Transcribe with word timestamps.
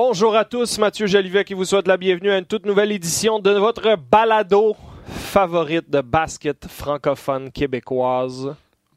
Bonjour 0.00 0.36
à 0.36 0.44
tous, 0.44 0.78
Mathieu 0.78 1.08
Jalivet 1.08 1.42
qui 1.42 1.54
vous 1.54 1.64
souhaite 1.64 1.88
la 1.88 1.96
bienvenue 1.96 2.30
à 2.30 2.38
une 2.38 2.44
toute 2.44 2.64
nouvelle 2.64 2.92
édition 2.92 3.40
de 3.40 3.50
votre 3.50 3.96
balado 3.96 4.76
favorite 5.08 5.90
de 5.90 6.00
basket 6.00 6.68
francophone 6.68 7.50
québécoise. 7.50 8.54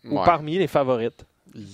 Ou 0.07 0.23
parmi 0.23 0.59
les 0.59 0.68
favorites. 0.68 1.25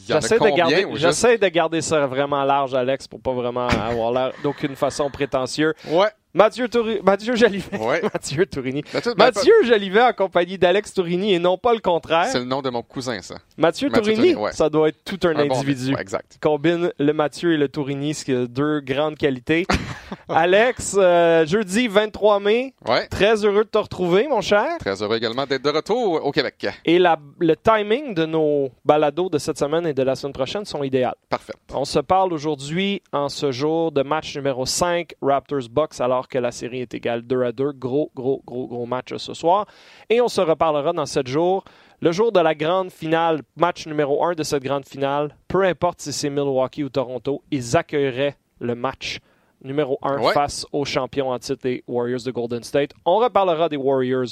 J'essaie 0.07 0.39
de, 0.39 0.55
garder, 0.55 0.87
j'essaie 0.93 1.37
de 1.37 1.47
garder 1.49 1.81
ça 1.81 2.07
vraiment 2.07 2.45
large, 2.45 2.73
Alex, 2.73 3.05
pour 3.05 3.19
pas 3.19 3.33
vraiment 3.33 3.67
avoir 3.67 4.13
l'air 4.13 4.31
d'aucune 4.43 4.77
façon 4.77 5.09
prétentieux. 5.09 5.73
Ouais. 5.89 6.07
Mathieu, 6.33 6.67
Touri- 6.67 7.01
Mathieu 7.03 7.35
Jalivet. 7.35 7.77
Ouais. 7.79 8.01
Mathieu 8.13 8.45
Tourini. 8.45 8.83
Mathieu, 8.93 9.13
ben, 9.15 9.25
Mathieu 9.25 9.53
Jalivet 9.63 10.01
en 10.01 10.13
compagnie 10.13 10.57
d'Alex 10.57 10.93
Tourini 10.93 11.33
et 11.33 11.39
non 11.39 11.57
pas 11.57 11.73
le 11.73 11.79
contraire. 11.79 12.25
C'est 12.31 12.39
le 12.39 12.45
nom 12.45 12.61
de 12.61 12.69
mon 12.69 12.83
cousin, 12.83 13.21
ça. 13.21 13.35
Mathieu, 13.57 13.89
Mathieu 13.89 14.01
Tourini, 14.13 14.17
Tourini, 14.33 14.35
ouais. 14.35 14.51
ça 14.51 14.69
doit 14.69 14.89
être 14.89 15.03
tout 15.03 15.19
un, 15.23 15.35
Un 15.35 15.45
bon 15.47 15.55
individu. 15.55 15.93
ouais, 15.95 16.01
exact. 16.01 16.37
combine 16.41 16.91
le 16.99 17.13
Mathieu 17.13 17.53
et 17.53 17.57
le 17.57 17.67
Tourini, 17.69 18.13
ce 18.13 18.25
qui 18.25 18.33
a 18.33 18.45
deux 18.45 18.81
grandes 18.81 19.17
qualités. 19.17 19.65
Alex, 20.29 20.95
euh, 20.97 21.45
jeudi 21.45 21.87
23 21.87 22.39
mai, 22.39 22.73
très 23.09 23.43
heureux 23.45 23.63
de 23.63 23.69
te 23.69 23.77
retrouver, 23.77 24.27
mon 24.27 24.41
cher. 24.41 24.67
Très 24.79 25.01
heureux 25.01 25.17
également 25.17 25.45
d'être 25.45 25.63
de 25.63 25.69
retour 25.69 26.23
au 26.25 26.31
Québec. 26.31 26.67
Et 26.85 26.99
la- 26.99 27.19
le 27.39 27.55
timing 27.55 28.13
de 28.13 28.25
nos 28.25 28.69
balados 28.85 29.29
de 29.29 29.37
cette 29.37 29.57
semaine 29.57 29.85
et 29.87 29.93
de 29.93 30.03
la 30.03 30.15
semaine 30.15 30.33
prochaine 30.33 30.65
sont 30.65 30.83
idéales. 30.83 31.15
Parfait. 31.29 31.53
On 31.73 31.85
se 31.85 31.99
parle 31.99 32.33
aujourd'hui 32.33 33.01
en 33.11 33.29
ce 33.29 33.51
jour 33.51 33.91
de 33.91 34.03
match 34.03 34.35
numéro 34.35 34.65
5 34.65 35.13
Raptors-Bucks 35.21 35.99
alors 35.99 36.16
que 36.27 36.37
la 36.39 36.51
série 36.51 36.81
est 36.81 36.93
égale 36.95 37.21
2 37.21 37.43
à 37.43 37.51
2. 37.51 37.73
Gros, 37.73 38.11
gros, 38.15 38.41
gros, 38.45 38.67
gros 38.67 38.85
match 38.85 39.15
ce 39.17 39.33
soir. 39.33 39.67
Et 40.09 40.21
on 40.21 40.27
se 40.27 40.41
reparlera 40.41 40.93
dans 40.93 41.05
7 41.05 41.27
jours. 41.27 41.63
Le 42.01 42.11
jour 42.11 42.31
de 42.31 42.39
la 42.39 42.55
grande 42.55 42.89
finale, 42.91 43.41
match 43.55 43.85
numéro 43.87 44.23
1 44.25 44.33
de 44.33 44.43
cette 44.43 44.63
grande 44.63 44.85
finale, 44.85 45.35
peu 45.47 45.63
importe 45.63 46.01
si 46.01 46.11
c'est 46.13 46.29
Milwaukee 46.29 46.83
ou 46.83 46.89
Toronto, 46.89 47.43
ils 47.51 47.75
accueilleraient 47.77 48.35
le 48.59 48.73
match 48.75 49.19
numéro 49.63 49.97
1 50.03 50.19
Ouais. 50.21 50.33
face 50.33 50.65
aux 50.71 50.85
champions 50.85 51.29
en 51.31 51.39
titre, 51.39 51.61
les 51.63 51.83
Warriors 51.87 52.21
de 52.23 52.31
Golden 52.31 52.63
State. 52.63 52.91
On 53.05 53.17
reparlera 53.17 53.69
des 53.69 53.77
Warriors 53.77 54.27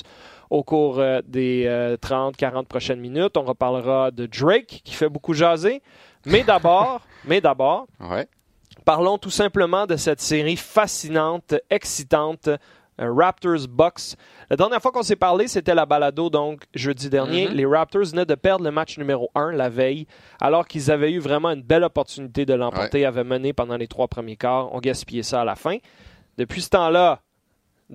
au 0.52 0.64
cours 0.64 1.00
euh, 1.00 1.22
des 1.26 1.66
30-40 2.02 2.66
prochaines 2.66 3.00
minutes. 3.00 3.36
On 3.36 3.44
reparlera 3.44 4.12
de 4.12 4.28
Drake 4.28 4.82
qui 4.84 4.94
fait 4.94 5.10
beaucoup 5.10 5.34
jaser. 5.34 5.82
Mais 6.28 6.44
d'abord, 6.44 7.02
mais 7.26 7.42
d'abord, 7.42 7.88
Ouais. 8.00 8.28
Parlons 8.86 9.18
tout 9.18 9.32
simplement 9.32 9.88
de 9.88 9.96
cette 9.96 10.22
série 10.22 10.58
fascinante, 10.58 11.56
excitante, 11.72 12.48
euh, 12.48 13.12
Raptors-Bucks. 13.12 14.16
La 14.50 14.56
dernière 14.56 14.80
fois 14.80 14.92
qu'on 14.92 15.02
s'est 15.02 15.16
parlé, 15.16 15.48
c'était 15.48 15.74
la 15.74 15.88
balado, 15.88 16.30
donc 16.30 16.62
jeudi 16.76 17.10
dernier. 17.10 17.48
Mhm. 17.48 17.56
Les 17.56 17.66
Raptors 17.66 18.06
venaient 18.06 18.28
de 18.28 18.36
perdre 18.36 18.64
le 18.64 18.70
match 18.70 19.00
numéro 19.00 19.32
1 19.34 19.54
la 19.54 19.70
veille, 19.70 20.06
alors 20.40 20.68
qu'ils 20.68 20.92
avaient 20.92 21.12
eu 21.12 21.20
vraiment 21.20 21.50
une 21.50 21.64
belle 21.64 21.84
opportunité 21.84 22.46
de 22.46 22.54
l'emporter, 22.54 23.06
avaient 23.06 23.24
mené 23.24 23.54
pendant 23.54 23.76
les 23.76 23.88
trois 23.88 24.08
premiers 24.08 24.38
quarts. 24.38 24.72
On 24.72 24.80
gaspillait 24.80 25.24
ça 25.24 25.42
à 25.42 25.46
la 25.46 25.56
fin. 25.56 25.78
Depuis 26.38 26.62
ce 26.62 26.70
temps-là, 26.70 27.22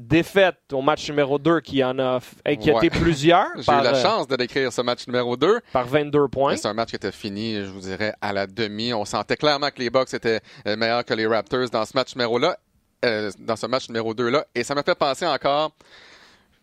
défaite 0.01 0.57
au 0.73 0.83
match 0.83 1.09
numéro 1.09 1.39
2 1.39 1.61
qui 1.61 1.83
en 1.85 1.99
a 1.99 2.19
inquiété 2.47 2.73
Ouais. 2.73 2.91
plusieurs 2.91 3.47
J'ai 3.57 3.73
eu 3.73 3.83
la 3.83 3.95
euh, 3.95 4.03
chance 4.03 4.27
de 4.27 4.37
décrire 4.37 4.73
ce 4.73 4.81
match 4.83 5.07
numéro 5.07 5.37
2. 5.37 5.61
par 5.73 5.87
22 5.87 6.29
points. 6.29 6.57
C'est 6.57 6.69
un 6.69 6.75
match 6.75 6.91
qui 6.91 6.97
était 6.97 7.13
fini, 7.13 7.57
je 7.57 7.71
vous 7.71 7.81
dirais, 7.81 8.15
à 8.21 8.33
la 8.33 8.47
demi. 8.47 8.93
On 8.93 9.05
sentait 9.05 9.37
clairement 9.37 9.69
que 9.71 9.79
les 9.79 9.91
Bucks 9.91 10.13
étaient 10.15 10.41
euh, 10.67 10.77
meilleurs 10.77 11.05
que 11.05 11.15
les 11.15 11.27
Raptors 11.27 11.71
dans 11.71 11.85
ce 11.85 11.93
match 11.95 12.15
numéro-là, 12.17 12.57
euh, 13.05 13.31
dans 13.39 13.57
ce 13.57 13.67
match 13.67 13.89
numéro 13.89 14.15
2-là. 14.15 14.47
Et 14.55 14.65
ça 14.65 14.75
m'a 14.75 14.83
fait 14.83 14.95
penser 14.95 15.27
encore. 15.27 15.73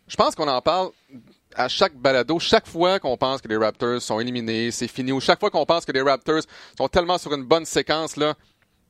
Je 0.06 0.16
pense 0.16 0.34
qu'on 0.34 0.48
en 0.48 0.60
parle 0.62 0.90
à 1.54 1.68
chaque 1.68 1.94
balado, 1.94 2.38
chaque 2.38 2.66
fois 2.66 2.98
qu'on 2.98 3.16
pense 3.16 3.40
que 3.40 3.48
les 3.48 3.56
Raptors 3.56 4.00
sont 4.02 4.20
éliminés, 4.20 4.70
c'est 4.70 4.88
fini, 4.88 5.12
ou 5.12 5.20
chaque 5.20 5.40
fois 5.40 5.50
qu'on 5.50 5.64
pense 5.66 5.84
que 5.84 5.92
les 5.92 6.02
Raptors 6.02 6.42
sont 6.76 6.88
tellement 6.88 7.18
sur 7.18 7.32
une 7.34 7.44
bonne 7.44 7.64
séquence, 7.64 8.16
là, 8.16 8.34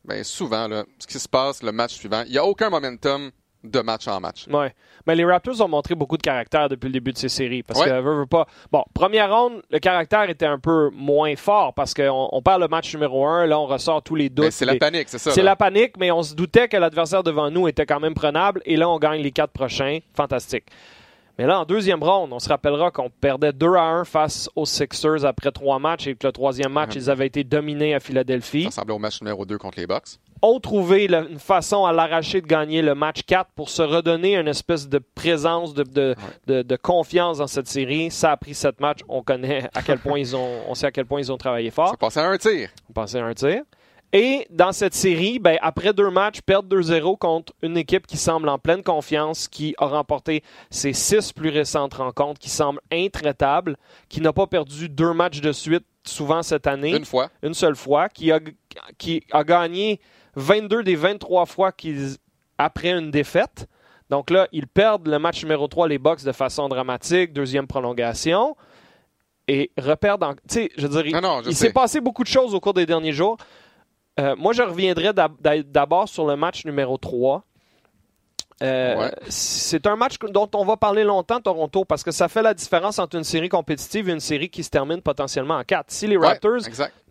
ben 0.04 0.22
souvent, 0.24 0.68
là, 0.68 0.84
ce 0.98 1.06
qui 1.06 1.18
se 1.18 1.28
passe 1.28 1.62
le 1.62 1.72
match 1.72 1.94
suivant, 1.94 2.22
il 2.26 2.32
n'y 2.32 2.38
a 2.38 2.44
aucun 2.44 2.70
momentum 2.70 3.30
de 3.64 3.80
match 3.80 4.06
en 4.08 4.20
match. 4.20 4.46
Ouais. 4.48 4.72
Mais 5.06 5.14
les 5.14 5.24
Raptors 5.24 5.60
ont 5.60 5.68
montré 5.68 5.94
beaucoup 5.94 6.16
de 6.16 6.22
caractère 6.22 6.68
depuis 6.68 6.86
le 6.86 6.92
début 6.92 7.12
de 7.12 7.18
ces 7.18 7.28
séries. 7.28 7.62
Parce 7.62 7.80
Ouais. 7.80 7.86
que, 7.86 8.00
veux 8.00 8.26
pas. 8.26 8.46
Bon, 8.70 8.84
première 8.94 9.34
ronde, 9.34 9.62
le 9.70 9.78
caractère 9.78 10.28
était 10.30 10.46
un 10.46 10.58
peu 10.58 10.90
moins 10.92 11.34
fort 11.36 11.74
parce 11.74 11.94
qu'on 11.94 12.28
on 12.30 12.42
perd 12.42 12.60
le 12.60 12.68
match 12.68 12.92
numéro 12.94 13.26
un. 13.26 13.46
Là, 13.46 13.58
on 13.58 13.66
ressort 13.66 14.02
tous 14.02 14.14
les 14.14 14.28
doutes. 14.28 14.46
Ben, 14.46 14.50
c'est 14.50 14.64
la 14.64 14.76
panique, 14.76 15.08
c'est 15.08 15.18
ça. 15.18 15.32
C'est 15.32 15.42
la 15.42 15.56
panique, 15.56 15.96
mais 15.98 16.10
on 16.10 16.22
se 16.22 16.34
doutait 16.34 16.68
que 16.68 16.76
l'adversaire 16.76 17.22
devant 17.22 17.50
nous 17.50 17.66
était 17.68 17.86
quand 17.86 18.00
même 18.00 18.14
prenable. 18.14 18.60
Et 18.64 18.76
là, 18.76 18.88
on 18.88 18.98
gagne 18.98 19.22
les 19.22 19.32
quatre 19.32 19.52
prochains. 19.52 19.98
Fantastique. 20.14 20.66
Mais 21.38 21.46
là, 21.46 21.60
en 21.60 21.64
deuxième 21.64 22.02
ronde, 22.02 22.32
on 22.32 22.40
se 22.40 22.48
rappellera 22.48 22.90
qu'on 22.90 23.10
perdait 23.10 23.52
2 23.52 23.74
à 23.74 23.82
1 23.82 24.04
face 24.04 24.50
aux 24.56 24.66
Sixers 24.66 25.24
après 25.24 25.52
trois 25.52 25.78
matchs 25.78 26.08
et 26.08 26.16
que 26.16 26.26
le 26.26 26.32
troisième 26.32 26.72
match, 26.72 26.96
ils 26.96 27.08
avaient 27.10 27.28
été 27.28 27.44
dominés 27.44 27.94
à 27.94 28.00
Philadelphie 28.00 28.62
Ça 28.64 28.68
ressemblait 28.70 28.94
au 28.94 28.98
match 28.98 29.20
numéro 29.22 29.46
2 29.46 29.56
contre 29.56 29.78
les 29.78 29.86
Bucks. 29.86 30.18
Ont 30.42 30.60
trouvé 30.60 31.08
le- 31.08 31.30
une 31.30 31.38
façon 31.38 31.84
à 31.84 31.92
l'arracher 31.92 32.40
de 32.40 32.46
gagner 32.46 32.82
le 32.82 32.94
match 32.94 33.22
4 33.26 33.50
pour 33.54 33.68
se 33.70 33.82
redonner 33.82 34.36
une 34.36 34.48
espèce 34.48 34.88
de 34.88 34.98
présence, 35.14 35.74
de, 35.74 35.82
de, 35.82 36.14
de- 36.46 36.62
de 36.62 36.76
confiance 36.76 37.38
dans 37.38 37.46
cette 37.46 37.68
série. 37.68 38.10
Ça 38.10 38.32
a 38.32 38.36
pris 38.36 38.54
sept 38.54 38.80
matchs. 38.80 39.00
On 39.08 39.22
connaît 39.22 39.68
à 39.74 39.82
quel 39.82 39.98
point 39.98 40.18
ils 40.18 40.36
ont, 40.36 40.60
on 40.68 40.74
sait 40.74 40.86
à 40.86 40.90
quel 40.92 41.06
point 41.06 41.20
ils 41.20 41.32
ont 41.32 41.38
travaillé 41.38 41.70
fort. 41.70 41.90
C'est 41.90 41.98
passé 42.00 42.20
à 42.20 42.28
un 42.28 42.38
tir. 42.38 42.70
On 42.88 42.92
pensait 42.92 43.18
à 43.18 43.24
un 43.24 43.34
tir. 43.34 43.62
Et 44.10 44.46
dans 44.48 44.72
cette 44.72 44.94
série, 44.94 45.38
ben, 45.38 45.58
après 45.60 45.92
deux 45.92 46.08
matchs, 46.08 46.40
perdre 46.40 46.74
2-0 46.74 47.18
contre 47.18 47.52
une 47.62 47.76
équipe 47.76 48.06
qui 48.06 48.16
semble 48.16 48.48
en 48.48 48.58
pleine 48.58 48.82
confiance, 48.82 49.48
qui 49.48 49.74
a 49.76 49.84
remporté 49.84 50.42
ses 50.70 50.94
six 50.94 51.30
plus 51.30 51.50
récentes 51.50 51.92
rencontres, 51.92 52.40
qui 52.40 52.48
semble 52.48 52.80
intraitable, 52.90 53.76
qui 54.08 54.22
n'a 54.22 54.32
pas 54.32 54.46
perdu 54.46 54.88
deux 54.88 55.12
matchs 55.12 55.42
de 55.42 55.52
suite 55.52 55.84
souvent 56.06 56.42
cette 56.42 56.66
année 56.66 56.96
Une 56.96 57.04
fois. 57.04 57.28
une 57.42 57.52
seule 57.52 57.76
fois, 57.76 58.08
qui 58.08 58.32
a, 58.32 58.40
qui 58.96 59.22
a 59.30 59.44
gagné 59.44 60.00
22 60.38 60.82
des 60.82 60.96
23 60.96 61.46
fois 61.46 61.72
qu'ils, 61.72 62.16
après 62.58 62.90
une 62.90 63.10
défaite. 63.10 63.66
Donc 64.10 64.30
là, 64.30 64.48
ils 64.52 64.66
perdent 64.66 65.06
le 65.08 65.18
match 65.18 65.42
numéro 65.42 65.68
3, 65.68 65.88
les 65.88 65.98
Bucks, 65.98 66.24
de 66.24 66.32
façon 66.32 66.68
dramatique, 66.68 67.32
deuxième 67.32 67.66
prolongation, 67.66 68.56
et 69.48 69.70
reperdent 69.78 70.24
en... 70.24 70.34
Tu 70.34 70.40
sais, 70.48 70.70
je 70.76 70.86
veux 70.86 71.02
dire, 71.02 71.20
Non, 71.20 71.20
non, 71.20 71.42
je 71.42 71.50
il 71.50 71.56
s'est 71.56 71.72
passé 71.72 72.00
beaucoup 72.00 72.22
de 72.22 72.28
choses 72.28 72.54
au 72.54 72.60
cours 72.60 72.74
des 72.74 72.86
derniers 72.86 73.12
jours. 73.12 73.36
Euh, 74.18 74.34
moi, 74.36 74.52
je 74.52 74.62
reviendrai 74.62 75.12
d'ab- 75.12 75.36
d'abord 75.70 76.08
sur 76.08 76.26
le 76.26 76.36
match 76.36 76.64
numéro 76.64 76.96
3. 76.98 77.44
Euh, 78.62 78.96
Ouais. 78.96 79.12
C'est 79.28 79.86
un 79.86 79.94
match 79.94 80.18
dont 80.18 80.48
on 80.54 80.64
va 80.64 80.76
parler 80.76 81.04
longtemps, 81.04 81.40
Toronto, 81.40 81.84
parce 81.84 82.02
que 82.02 82.10
ça 82.10 82.28
fait 82.28 82.42
la 82.42 82.54
différence 82.54 82.98
entre 82.98 83.16
une 83.16 83.24
série 83.24 83.48
compétitive 83.48 84.08
et 84.08 84.12
une 84.12 84.18
série 84.20 84.50
qui 84.50 84.64
se 84.64 84.70
termine 84.70 85.00
potentiellement 85.00 85.54
en 85.56 85.62
4. 85.64 85.90
Si 85.90 86.06
les 86.08 86.16
Raptors. 86.28 86.66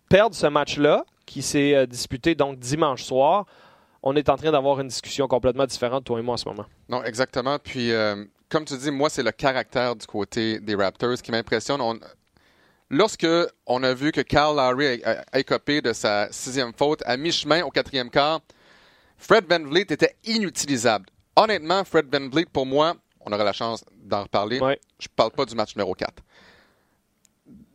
Perdent 0.08 0.34
ce 0.34 0.46
match-là, 0.46 1.04
qui 1.26 1.42
s'est 1.42 1.74
euh, 1.74 1.86
disputé 1.86 2.34
donc 2.34 2.58
dimanche 2.58 3.02
soir, 3.04 3.44
on 4.02 4.14
est 4.16 4.28
en 4.28 4.36
train 4.36 4.50
d'avoir 4.52 4.80
une 4.80 4.88
discussion 4.88 5.26
complètement 5.28 5.66
différente, 5.66 6.04
toi 6.04 6.18
et 6.18 6.22
moi, 6.22 6.34
en 6.34 6.36
ce 6.38 6.48
moment. 6.48 6.64
Non, 6.88 7.02
exactement. 7.04 7.58
Puis, 7.58 7.92
euh, 7.92 8.24
comme 8.48 8.64
tu 8.64 8.76
dis, 8.78 8.90
moi, 8.90 9.10
c'est 9.10 9.22
le 9.22 9.32
caractère 9.32 9.96
du 9.96 10.06
côté 10.06 10.60
des 10.60 10.74
Raptors 10.74 11.16
qui 11.22 11.30
m'impressionne. 11.30 11.80
On- 11.80 11.98
Lorsque 12.90 13.26
on 13.66 13.82
a 13.82 13.92
vu 13.92 14.12
que 14.12 14.22
Kyle 14.22 14.54
Lowry 14.56 15.02
a, 15.04 15.22
a- 15.32 15.38
écopé 15.38 15.82
de 15.82 15.92
sa 15.92 16.28
sixième 16.32 16.72
faute 16.72 17.02
à 17.04 17.18
mi-chemin 17.18 17.62
au 17.62 17.70
quatrième 17.70 18.08
quart, 18.08 18.40
Fred 19.18 19.44
VanVleet 19.46 19.82
était 19.92 20.16
inutilisable. 20.24 21.04
Honnêtement, 21.36 21.84
Fred 21.84 22.06
VanVleet, 22.10 22.46
pour 22.50 22.64
moi, 22.64 22.94
on 23.20 23.32
aura 23.32 23.44
la 23.44 23.52
chance 23.52 23.84
d'en 24.04 24.22
reparler. 24.22 24.58
Ouais. 24.60 24.80
Je 24.98 25.08
parle 25.14 25.32
pas 25.32 25.44
du 25.44 25.54
match 25.54 25.76
numéro 25.76 25.92
4. 25.94 26.22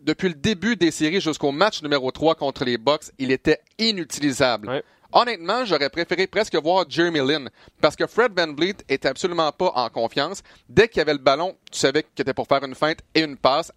Depuis 0.04 0.28
le 0.28 0.36
début 0.36 0.76
des 0.76 0.92
séries 0.92 1.22
jusqu'au 1.22 1.54
match 1.54 1.82
numéro 1.82 2.12
3 2.12 2.36
contre 2.36 2.66
les 2.66 2.78
Bucks, 2.78 3.06
il 3.20 3.32
était 3.32 3.62
inutilisable. 3.80 4.68
Ouais. 4.68 4.84
Honnêtement, 5.14 5.64
j'aurais 5.64 5.90
préféré 5.90 6.28
presque 6.28 6.56
voir 6.56 6.86
Jeremy 6.90 7.20
Lin 7.20 7.46
parce 7.80 7.96
que 7.96 8.06
Fred 8.06 8.34
VanVleet 8.38 8.76
était 8.90 9.08
absolument 9.08 9.50
pas 9.54 9.72
en 9.76 9.90
confiance. 9.90 10.44
Dès 10.68 10.90
qu'il 10.90 10.98
y 10.98 11.02
avait 11.02 11.14
le 11.14 11.20
ballon, 11.20 11.56
tu 11.72 11.80
savais 11.80 12.04
qu'il 12.04 12.24
était 12.24 12.34
pour 12.34 12.48
faire 12.48 12.66
une 12.66 12.76
feinte 12.76 13.00
et 13.16 13.22
une 13.22 13.38
passe. 13.38 13.72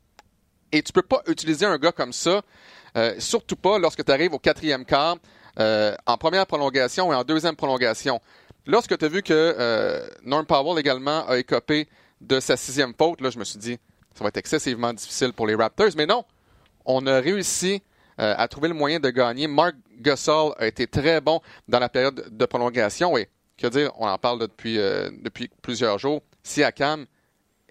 Et 0.72 0.82
tu 0.82 0.92
peux 0.92 1.02
pas 1.02 1.22
utiliser 1.28 1.64
un 1.64 1.78
gars 1.78 1.92
comme 1.92 2.12
ça, 2.12 2.42
euh, 2.96 3.14
surtout 3.20 3.54
pas 3.54 3.78
lorsque 3.78 4.04
tu 4.04 4.10
arrives 4.10 4.34
au 4.34 4.40
quatrième 4.40 4.84
quart, 4.84 5.18
euh, 5.60 5.94
en 6.06 6.16
première 6.16 6.46
prolongation 6.48 7.12
et 7.12 7.14
en 7.14 7.22
deuxième 7.22 7.54
prolongation. 7.54 8.20
Lorsque 8.66 8.98
tu 8.98 9.04
as 9.04 9.08
vu 9.08 9.22
que 9.22 9.32
euh, 9.32 10.04
Norm 10.24 10.44
Powell 10.44 10.76
également 10.80 11.24
a 11.28 11.38
écopé 11.38 11.86
de 12.20 12.40
sa 12.40 12.56
sixième 12.56 12.94
faute, 12.98 13.20
là, 13.20 13.30
je 13.30 13.38
me 13.38 13.44
suis 13.44 13.60
dit, 13.60 13.78
ça 14.16 14.24
va 14.24 14.28
être 14.28 14.36
excessivement 14.38 14.92
difficile 14.92 15.32
pour 15.32 15.46
les 15.46 15.54
Raptors. 15.54 15.90
Mais 15.96 16.06
non, 16.06 16.24
on 16.84 17.06
a 17.06 17.20
réussi 17.20 17.82
euh, 18.18 18.34
à 18.36 18.48
trouver 18.48 18.68
le 18.68 18.74
moyen 18.74 18.98
de 18.98 19.10
gagner. 19.10 19.46
Mark 19.46 19.74
Gasol 20.00 20.52
a 20.58 20.66
été 20.66 20.86
très 20.86 21.20
bon 21.20 21.40
dans 21.68 21.78
la 21.78 21.88
période 21.88 22.28
de 22.30 22.46
prolongation. 22.46 23.16
Et 23.18 23.28
que 23.58 23.66
dire, 23.66 23.90
on 23.98 24.06
en 24.06 24.18
parle 24.18 24.38
depuis, 24.40 24.78
euh, 24.78 25.10
depuis 25.22 25.50
plusieurs 25.62 25.98
jours. 25.98 26.22
Siakam 26.42 27.06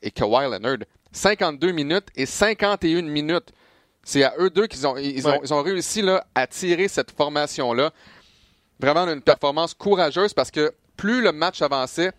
et 0.01 0.11
Kawhi 0.11 0.49
Leonard, 0.51 0.77
52 1.11 1.71
minutes 1.71 2.07
et 2.15 2.25
51 2.25 3.01
minutes. 3.03 3.51
C'est 4.03 4.23
à 4.23 4.33
eux 4.37 4.51
deux 4.51 4.67
qu'ils 4.67 4.85
ont, 4.85 4.97
ils 4.97 5.27
ont, 5.27 5.31
Ouais. 5.31 5.39
ils 5.43 5.53
ont 5.53 5.63
réussi 5.63 6.01
là, 6.03 6.27
à 6.35 6.45
tirer 6.45 6.87
cette 6.87 7.09
formation-là. 7.11 7.91
Vraiment 8.79 9.07
une 9.07 9.21
performance 9.21 9.73
courageuse 9.73 10.33
parce 10.33 10.51
que 10.51 10.73
plus 10.97 11.21
le 11.21 11.31
match 11.31 11.61
avançait, 11.63 12.11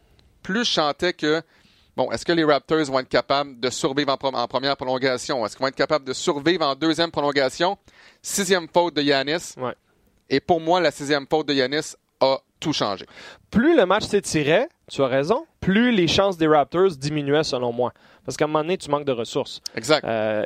plus 0.43 0.65
je 0.65 0.71
chantais 0.71 1.13
que 1.13 1.43
Bon, 1.97 2.11
est-ce 2.11 2.27
que 2.27 2.33
les 2.33 2.45
Raptors 2.45 2.85
vont 2.85 2.99
être 2.99 3.09
capables 3.09 3.59
de 3.59 3.71
survivre 3.71 4.13
en, 4.13 4.47
première 4.49 4.77
prolongation? 4.77 5.47
Est-ce 5.47 5.57
qu'ils 5.57 5.63
vont 5.63 5.69
être 5.69 5.77
capables 5.77 6.05
de 6.05 6.13
survivre 6.13 6.67
en 6.67 6.75
deuxième 6.75 7.11
prolongation? 7.11 7.79
Sixième 8.21 8.69
faute 8.69 8.95
de 8.95 9.03
Yanis. 9.03 9.55
Ouais. 9.57 9.75
Et 10.29 10.41
pour 10.41 10.61
moi, 10.61 10.81
la 10.81 10.91
sixième 10.91 11.27
faute 11.27 11.49
de 11.49 11.55
Yanis 11.55 11.95
a 12.21 12.39
tout 12.61 12.75
changé. 12.75 13.07
Plus 13.51 13.75
le 13.75 13.87
match 13.87 14.05
s'étirait, 14.05 14.69
tu 14.91 15.03
as 15.03 15.07
raison, 15.07 15.47
plus 15.61 15.91
les 15.91 16.07
chances 16.07 16.37
des 16.37 16.47
Raptors 16.47 16.91
diminuaient 16.91 17.45
selon 17.45 17.73
moi. 17.73 17.93
Parce 18.27 18.37
qu'à 18.37 18.45
un 18.45 18.49
moment 18.49 18.61
donné, 18.63 18.77
tu 18.77 18.91
manques 18.91 19.07
de 19.07 19.13
ressources. 19.13 19.61
Exact. 19.77 20.05
Euh, 20.05 20.45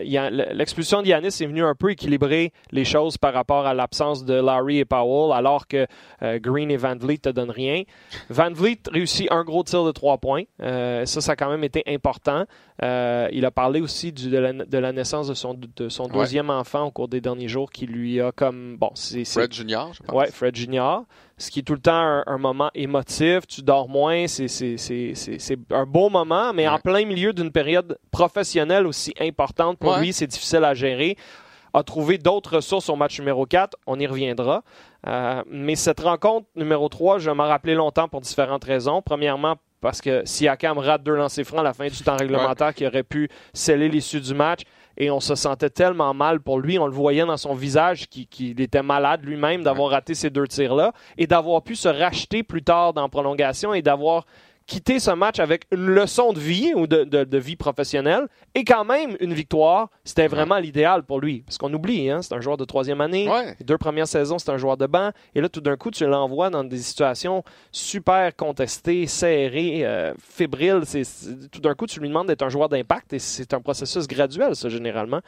L'expulsion 0.53 1.03
d'Yanis 1.03 1.29
est 1.29 1.47
venue 1.47 1.65
un 1.65 1.75
peu 1.75 1.91
équilibrer 1.91 2.53
les 2.71 2.85
choses 2.85 3.17
par 3.19 3.33
rapport 3.35 3.67
à 3.67 3.75
l'absence 3.75 4.25
de 4.25 4.35
Larry 4.35 4.79
et 4.79 4.85
Powell, 4.85 5.33
alors 5.37 5.67
que 5.67 5.87
euh, 6.23 6.39
Green 6.39 6.71
et 6.71 6.77
Van 6.77 6.95
Vliet 6.97 7.19
te 7.19 7.31
donnent 7.31 7.51
rien. 7.51 7.83
Van 8.29 8.51
Vliet 8.53 8.79
réussit 8.93 9.27
un 9.33 9.43
gros 9.45 9.65
tir 9.65 9.85
de 9.85 9.91
trois 9.93 10.19
points. 10.19 10.43
Euh, 10.63 11.05
ça, 11.07 11.21
ça 11.21 11.33
a 11.33 11.37
quand 11.37 11.51
même 11.51 11.65
été 11.65 11.83
important. 11.87 12.45
Euh, 12.83 13.29
il 13.33 13.45
a 13.45 13.51
parlé 13.51 13.81
aussi 13.81 14.13
du- 14.13 14.31
de, 14.31 14.39
la, 14.39 14.53
de 14.53 14.79
la 14.79 14.93
naissance 14.93 15.29
de 15.29 15.35
son, 15.35 15.55
de 15.55 15.89
son 15.89 16.05
Ouais. 16.11 16.19
deuxième 16.21 16.51
enfant 16.51 16.85
au 16.87 16.91
cours 16.91 17.09
des 17.09 17.21
derniers 17.21 17.49
jours 17.49 17.71
qui 17.71 17.87
lui 17.87 18.21
a 18.21 18.33
comme... 18.33 18.77
Bon, 18.79 18.91
c'est... 18.95 19.25
Fred 19.25 19.53
Junior, 19.53 19.93
je 19.95 20.03
pense. 20.03 20.15
Ouais, 20.17 20.31
Fred 20.31 20.55
Junior. 20.57 21.05
Ce 21.37 21.51
qui 21.51 21.61
est 21.61 21.63
tout 21.63 21.73
le 21.75 21.81
temps 21.81 21.93
un, 21.95 22.23
un 22.27 22.37
moment 22.39 22.71
émotif. 22.75 23.47
Tu 23.49 23.63
dors 23.63 23.89
moins. 23.89 24.27
C'est, 24.27 24.47
un 25.71 25.87
beau 25.87 26.11
moment, 26.11 26.53
mais 26.53 26.69
en 26.69 26.79
plein 26.79 27.05
milieu 27.07 27.33
d'une 27.33 27.51
période 27.51 27.70
professionnelle 28.11 28.87
aussi 28.87 29.13
importante 29.21 29.79
pour 29.79 29.93
Ouais. 29.93 30.01
lui, 30.01 30.13
c'est 30.13 30.27
difficile 30.27 30.65
à 30.65 30.75
gérer. 30.75 31.17
A 31.73 31.83
trouvé 31.85 32.19
d'autres 32.19 32.57
ressources 32.57 32.89
au 32.89 32.97
match 32.97 33.19
numéro 33.21 33.47
4. 33.47 33.77
On 33.87 33.99
y 34.01 34.07
reviendra. 34.07 34.63
Euh, 35.07 35.43
mais 35.49 35.77
cette 35.77 36.01
rencontre 36.01 36.47
numéro 36.57 36.89
3, 36.89 37.19
je 37.19 37.31
m'en 37.31 37.47
rappelais 37.47 37.75
longtemps 37.75 38.09
pour 38.09 38.21
différentes 38.21 38.65
raisons. 38.65 39.03
Premièrement, 39.03 39.55
parce 39.81 40.01
que 40.01 40.23
Siakam 40.25 40.79
rate 40.79 41.03
deux 41.05 41.15
lancers 41.15 41.45
francs 41.47 41.61
à 41.61 41.63
la 41.63 41.73
fin 41.73 41.87
du 41.87 41.97
temps 42.03 42.17
réglementaire 42.17 42.75
qui 42.75 42.87
aurait 42.87 43.05
pu 43.05 43.29
sceller 43.55 43.89
l'issue 43.89 44.21
du 44.21 44.35
match 44.35 44.63
et 44.99 45.11
on 45.11 45.21
se 45.21 45.35
sentait 45.37 45.71
tellement 45.71 46.13
mal 46.13 46.41
pour 46.41 46.59
lui. 46.59 46.77
On 46.79 46.87
le 46.87 46.93
voyait 46.93 47.25
dans 47.25 47.37
son 47.39 47.55
visage 47.55 48.09
qu'il 48.09 48.27
qu'il 48.27 48.61
était 48.61 48.83
malade 48.83 49.21
lui-même 49.25 49.63
d'avoir 49.63 49.91
raté 49.93 50.15
ces 50.15 50.29
deux 50.29 50.47
tirs-là 50.49 50.93
et 51.17 51.27
d'avoir 51.29 51.63
pu 51.63 51.77
se 51.77 51.89
racheter 51.89 52.43
plus 52.43 52.63
tard 52.63 52.93
dans 52.93 53.03
la 53.03 53.09
prolongation 53.09 53.73
et 53.73 53.81
d'avoir 53.81 54.27
quitté 54.71 55.01
ce 55.01 55.11
match 55.11 55.41
avec 55.41 55.65
une 55.73 55.87
leçon 55.87 56.33
de 56.33 56.39
vie 56.39 56.73
ou 56.77 56.87
de, 56.87 57.03
de- 57.03 57.25
de 57.25 57.39
vie 57.39 57.57
professionnelle 57.57 58.29
et 58.55 58.63
quand 58.63 58.85
même 58.85 59.17
une 59.19 59.35
victoire. 59.35 59.89
C'était 60.05 60.29
vraiment 60.29 60.59
l'idéal 60.59 61.03
pour 61.03 61.21
lui. 61.21 61.41
Parce 61.43 61.59
qu'on 61.59 61.75
oublie, 61.75 62.09
hein, 62.09 62.23
c'est 62.23 62.35
un 62.35 62.41
joueur 62.41 62.57
de 62.57 62.65
troisième 62.65 63.01
année. 63.01 63.29
Ouais. 63.29 63.57
Deux 63.65 63.79
premières 63.79 64.07
saisons, 64.07 64.39
c'est 64.39 64.51
un 64.51 64.59
joueur 64.59 64.77
de 64.77 64.87
banc. 64.87 65.11
Et 65.35 65.41
là, 65.41 65.49
tout 65.49 65.61
d'un 65.61 65.77
coup, 65.77 65.91
tu 65.91 66.07
l'envoies 66.07 66.51
dans 66.51 66.63
des 66.63 66.79
situations 66.79 67.43
super 67.73 68.35
contestées, 68.37 69.07
serrées, 69.09 69.85
euh, 69.85 70.15
fébriles. 70.21 70.83
Tout 71.51 71.61
d'un 71.61 71.75
coup, 71.75 71.87
tu 71.87 71.99
lui 71.99 72.09
demandes 72.09 72.29
d'être 72.29 72.43
un 72.43 72.49
joueur 72.49 72.69
d'impact 72.69 73.13
et 73.13 73.19
c'est 73.19 73.53
un 73.53 73.61
processus 73.61 74.07
graduel, 74.07 74.55
ça, 74.55 74.69
généralement. 74.69 75.21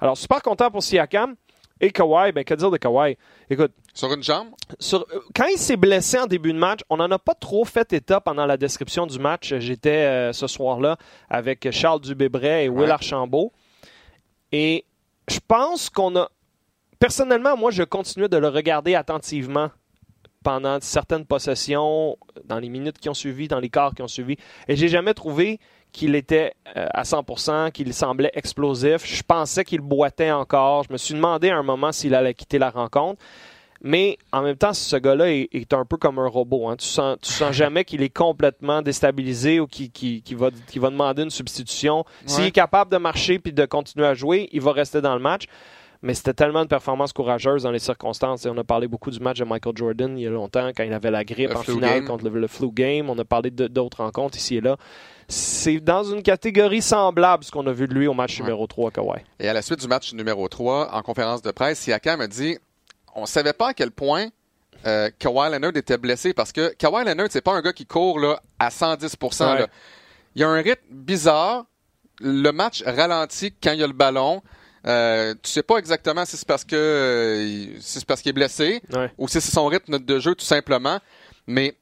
Alors, 0.00 0.16
super 0.16 0.40
content 0.40 0.70
pour 0.70 0.82
Siakam. 0.82 1.34
Et 1.80 1.90
Kawhi, 1.90 2.32
ben, 2.32 2.44
que 2.44 2.54
dire 2.54 2.70
de 2.70 2.76
Kawhi? 2.76 3.16
Écoute, 3.50 3.72
Sur 3.94 4.12
une 4.12 4.22
jambe, 4.22 4.48
sur- 4.80 5.06
euh, 5.14 5.20
quand 5.34 5.46
il 5.46 5.58
s'est 5.58 5.76
blessé 5.76 6.18
en 6.18 6.26
début 6.26 6.52
de 6.52 6.58
match, 6.58 6.80
on 6.90 6.96
n'en 6.96 7.10
a 7.10 7.18
pas 7.18 7.34
trop 7.34 7.64
fait 7.64 7.92
état 7.92 8.20
pendant 8.20 8.46
la 8.46 8.56
description 8.56 9.06
du 9.06 9.18
match. 9.18 9.54
J'étais 9.58 9.90
euh, 10.06 10.32
ce 10.32 10.46
soir-là 10.46 10.96
avec 11.30 11.70
Charles 11.70 12.00
Dubébret 12.00 12.64
et 12.64 12.68
Will 12.68 12.84
Ouais. 12.86 12.90
Archambault. 12.90 13.52
Et 14.52 14.84
je 15.28 15.38
pense 15.46 15.90
qu'on 15.90 16.16
a. 16.16 16.30
Personnellement, 16.98 17.56
moi, 17.56 17.70
je 17.70 17.82
continuais 17.84 18.28
de 18.28 18.36
le 18.36 18.48
regarder 18.48 18.94
attentivement 18.96 19.70
pendant 20.42 20.78
certaines 20.80 21.26
possessions, 21.26 22.16
dans 22.44 22.58
les 22.58 22.68
minutes 22.68 22.98
qui 22.98 23.08
ont 23.08 23.14
suivi, 23.14 23.48
dans 23.48 23.60
les 23.60 23.68
quarts 23.68 23.94
qui 23.94 24.02
ont 24.02 24.08
suivi. 24.08 24.36
Et 24.66 24.76
j'ai 24.76 24.88
jamais 24.88 25.14
trouvé 25.14 25.60
qu'il 25.92 26.14
était 26.14 26.52
euh, 26.76 26.86
à 26.94 27.02
100%, 27.02 27.72
qu'il 27.72 27.92
semblait 27.94 28.30
explosif. 28.34 29.04
Je 29.06 29.22
pensais 29.22 29.64
qu'il 29.64 29.80
boitait 29.80 30.30
encore. 30.30 30.84
Je 30.84 30.92
me 30.92 30.98
suis 30.98 31.14
demandé 31.14 31.50
à 31.50 31.56
un 31.56 31.62
moment 31.62 31.92
s'il 31.92 32.14
allait 32.14 32.34
quitter 32.34 32.58
la 32.58 32.70
rencontre. 32.70 33.20
Mais 33.80 34.18
en 34.32 34.42
même 34.42 34.56
temps, 34.56 34.72
ce 34.72 34.96
gars-là 34.96 35.30
est, 35.30 35.48
est 35.52 35.72
un 35.72 35.84
peu 35.84 35.96
comme 35.96 36.18
un 36.18 36.26
robot. 36.26 36.68
hein. 36.68 36.76
Tu 36.76 36.86
sens, 36.86 37.16
tu 37.22 37.30
sens 37.32 37.52
jamais 37.54 37.84
qu'il 37.84 38.02
est 38.02 38.08
complètement 38.14 38.82
déstabilisé 38.82 39.60
ou 39.60 39.68
qu'il 39.68 39.92
va, 40.36 40.50
demander 40.90 41.22
une 41.22 41.30
substitution. 41.30 42.04
S'il 42.26 42.42
Ouais. 42.42 42.48
est 42.48 42.52
capable 42.52 42.90
de 42.90 42.96
marcher 42.96 43.38
puis 43.38 43.52
de 43.52 43.64
continuer 43.66 44.06
à 44.06 44.14
jouer, 44.14 44.48
il 44.52 44.60
va 44.60 44.72
rester 44.72 45.00
dans 45.00 45.14
le 45.14 45.20
match. 45.22 45.44
Mais 46.02 46.14
c'était 46.14 46.32
tellement 46.34 46.62
une 46.62 46.68
performance 46.68 47.12
courageuse 47.12 47.64
dans 47.64 47.72
les 47.72 47.80
circonstances. 47.80 48.46
Et 48.46 48.48
on 48.48 48.56
a 48.56 48.62
parlé 48.64 48.86
beaucoup 48.86 49.10
du 49.10 49.18
match 49.18 49.38
de 49.38 49.44
Michael 49.44 49.76
Jordan 49.76 50.16
il 50.16 50.22
y 50.22 50.26
a 50.26 50.30
longtemps, 50.30 50.68
quand 50.76 50.84
il 50.84 50.92
avait 50.92 51.10
la 51.10 51.24
grippe 51.24 51.50
Le 51.50 51.56
en 51.56 51.62
finale 51.62 51.90
game. 52.00 52.04
contre 52.06 52.24
le, 52.28 52.38
le 52.40 52.46
flu 52.46 52.70
game. 52.70 53.10
On 53.10 53.18
a 53.18 53.24
parlé 53.24 53.50
de- 53.50 53.66
d'autres 53.66 54.02
rencontres 54.04 54.36
ici 54.38 54.56
et 54.56 54.60
là. 54.60 54.76
C'est 55.26 55.80
dans 55.80 56.04
une 56.04 56.22
catégorie 56.22 56.80
semblable 56.82 57.42
ce 57.44 57.50
qu'on 57.50 57.66
a 57.66 57.72
vu 57.72 57.86
de 57.88 57.94
lui 57.94 58.06
au 58.06 58.14
match 58.14 58.36
Ouais. 58.38 58.44
numéro 58.44 58.66
3 58.66 58.88
à 58.88 58.92
Kawhi. 58.92 59.20
Et 59.40 59.48
à 59.48 59.52
la 59.52 59.60
suite 59.60 59.80
du 59.80 59.88
match 59.88 60.12
numéro 60.14 60.48
3, 60.48 60.94
en 60.94 61.02
conférence 61.02 61.42
de 61.42 61.50
presse, 61.50 61.80
Siakam 61.80 62.20
a 62.20 62.28
dit 62.28 62.56
on 63.14 63.26
savait 63.26 63.52
pas 63.52 63.68
à 63.70 63.74
quel 63.74 63.90
point 63.90 64.26
euh, 64.86 65.10
Kawhi 65.18 65.50
Leonard 65.50 65.76
était 65.76 65.98
blessé 65.98 66.32
parce 66.32 66.52
que 66.52 66.72
Kawhi 66.74 67.04
Leonard, 67.04 67.26
c'est 67.30 67.40
pas 67.42 67.52
un 67.52 67.60
gars 67.60 67.72
qui 67.72 67.84
court 67.86 68.20
là, 68.20 68.40
à 68.60 68.70
110 68.70 69.16
Ouais. 69.20 69.46
là. 69.58 69.66
Il 70.36 70.40
y 70.42 70.44
a 70.44 70.48
un 70.48 70.62
rythme 70.62 70.84
bizarre. 70.92 71.64
Le 72.20 72.50
match 72.52 72.82
ralentit 72.86 73.52
quand 73.60 73.72
il 73.72 73.80
y 73.80 73.84
a 73.84 73.86
le 73.88 73.92
ballon. 73.92 74.40
Euh, 74.86 75.34
tu 75.42 75.50
sais 75.50 75.62
pas 75.62 75.76
exactement 75.78 76.24
si 76.24 76.36
c'est 76.36 76.46
parce 76.46 76.64
que 76.64 76.76
euh, 76.76 77.80
si 77.80 77.98
c'est 77.98 78.04
parce 78.04 78.22
qu'il 78.22 78.30
est 78.30 78.32
blessé 78.32 78.80
Ouais. 78.92 79.10
ou 79.18 79.26
si 79.28 79.40
c'est 79.40 79.50
son 79.52 79.66
rythme 79.66 79.98
de 79.98 80.18
jeu 80.18 80.34
tout 80.34 80.44
simplement. 80.44 81.00
Mais 81.46 81.74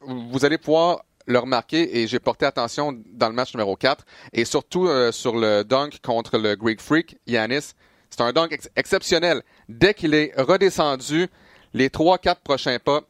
vous 0.00 0.44
allez 0.44 0.58
pouvoir 0.58 1.04
le 1.26 1.38
remarquer 1.38 1.98
et 1.98 2.06
j'ai 2.06 2.18
porté 2.18 2.44
attention 2.46 2.98
dans 3.12 3.28
le 3.28 3.34
match 3.34 3.54
numéro 3.54 3.76
4 3.76 4.04
et 4.34 4.44
surtout 4.44 4.86
euh, 4.86 5.10
sur 5.10 5.36
le 5.36 5.62
dunk 5.64 5.98
contre 6.02 6.36
le 6.38 6.54
Greek 6.54 6.80
Freak, 6.80 7.16
Yanis. 7.26 7.72
C'est 8.10 8.20
un 8.20 8.32
dunk 8.32 8.48
ex- 8.52 8.68
exceptionnel. 8.76 9.42
Dès 9.68 9.94
qu'il 9.94 10.14
est 10.14 10.32
redescendu, 10.36 11.28
les 11.72 11.88
3-4 11.88 12.36
prochains 12.44 12.78
pas, 12.78 13.00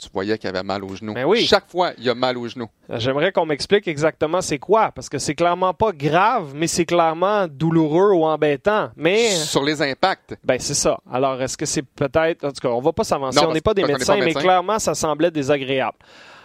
tu 0.00 0.08
voyais 0.12 0.38
qu'il 0.38 0.48
avait 0.48 0.62
mal 0.62 0.82
au 0.84 0.94
genou. 0.96 1.14
Ben 1.14 1.24
oui. 1.24 1.44
Chaque 1.44 1.68
fois, 1.68 1.92
il 1.98 2.08
a 2.08 2.14
mal 2.14 2.38
au 2.38 2.48
genou. 2.48 2.68
J'aimerais 2.88 3.32
qu'on 3.32 3.46
m'explique 3.46 3.86
exactement 3.86 4.40
c'est 4.40 4.58
quoi, 4.58 4.90
parce 4.92 5.08
que 5.08 5.18
c'est 5.18 5.34
clairement 5.34 5.74
pas 5.74 5.92
grave, 5.92 6.52
mais 6.54 6.66
c'est 6.66 6.86
clairement 6.86 7.46
douloureux 7.46 8.12
ou 8.12 8.24
embêtant. 8.24 8.90
Mais 8.96 9.30
Sur 9.30 9.62
les 9.62 9.82
impacts. 9.82 10.34
ben 10.44 10.58
c'est 10.58 10.74
ça. 10.74 10.98
Alors 11.10 11.40
est-ce 11.42 11.56
que 11.56 11.66
c'est 11.66 11.82
peut-être, 11.82 12.44
en 12.44 12.48
tout 12.50 12.60
cas, 12.60 12.68
on 12.68 12.80
va 12.80 12.92
pas 12.92 13.04
s'avancer, 13.04 13.40
Non, 13.40 13.50
on 13.50 13.52
n'est 13.52 13.60
pas 13.60 13.74
des 13.74 13.84
médecins, 13.84 14.18
pas 14.18 14.24
mais 14.24 14.34
clairement 14.34 14.78
ça 14.78 14.94
semblait 14.94 15.30
désagréable. 15.30 15.98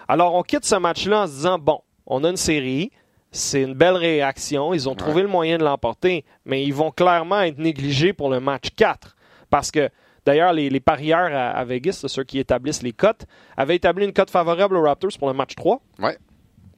Alors 0.08 0.36
on 0.36 0.44
quitte 0.44 0.66
ce 0.66 0.76
match-là 0.76 1.22
en 1.24 1.28
se 1.28 1.32
disant 1.32 1.58
bon, 1.58 1.80
on 2.06 2.24
a 2.24 2.30
une 2.30 2.38
série. 2.38 2.92
C'est 3.32 3.62
une 3.64 3.74
belle 3.74 3.98
réaction. 3.98 4.74
Ils 4.74 4.88
ont 4.88 4.96
trouvé 4.96 5.22
le 5.22 5.28
moyen 5.28 5.58
de 5.58 5.64
l'emporter, 5.66 6.24
mais 6.46 6.64
ils 6.64 6.74
vont 6.74 6.92
clairement 6.92 7.42
être 7.42 7.58
négligés 7.58 8.14
pour 8.14 8.30
le 8.30 8.40
match 8.40 8.70
4. 8.78 9.16
Parce 9.50 9.72
que, 9.72 9.90
d'ailleurs, 10.26 10.54
les, 10.54 10.70
les 10.70 10.80
parieurs 10.80 11.34
à, 11.34 11.52
à 11.52 11.66
Vegas, 11.66 12.04
ceux 12.08 12.24
qui 12.24 12.40
établissent 12.40 12.84
les 12.84 12.94
cotes, 12.94 13.26
avaient 13.58 13.76
établi 13.76 14.06
une 14.06 14.14
cote 14.14 14.30
favorable 14.30 14.76
aux 14.78 14.84
Raptors 14.84 15.12
pour 15.18 15.28
le 15.28 15.34
match 15.34 15.56
3. 15.56 15.82
Ouais. 16.00 16.18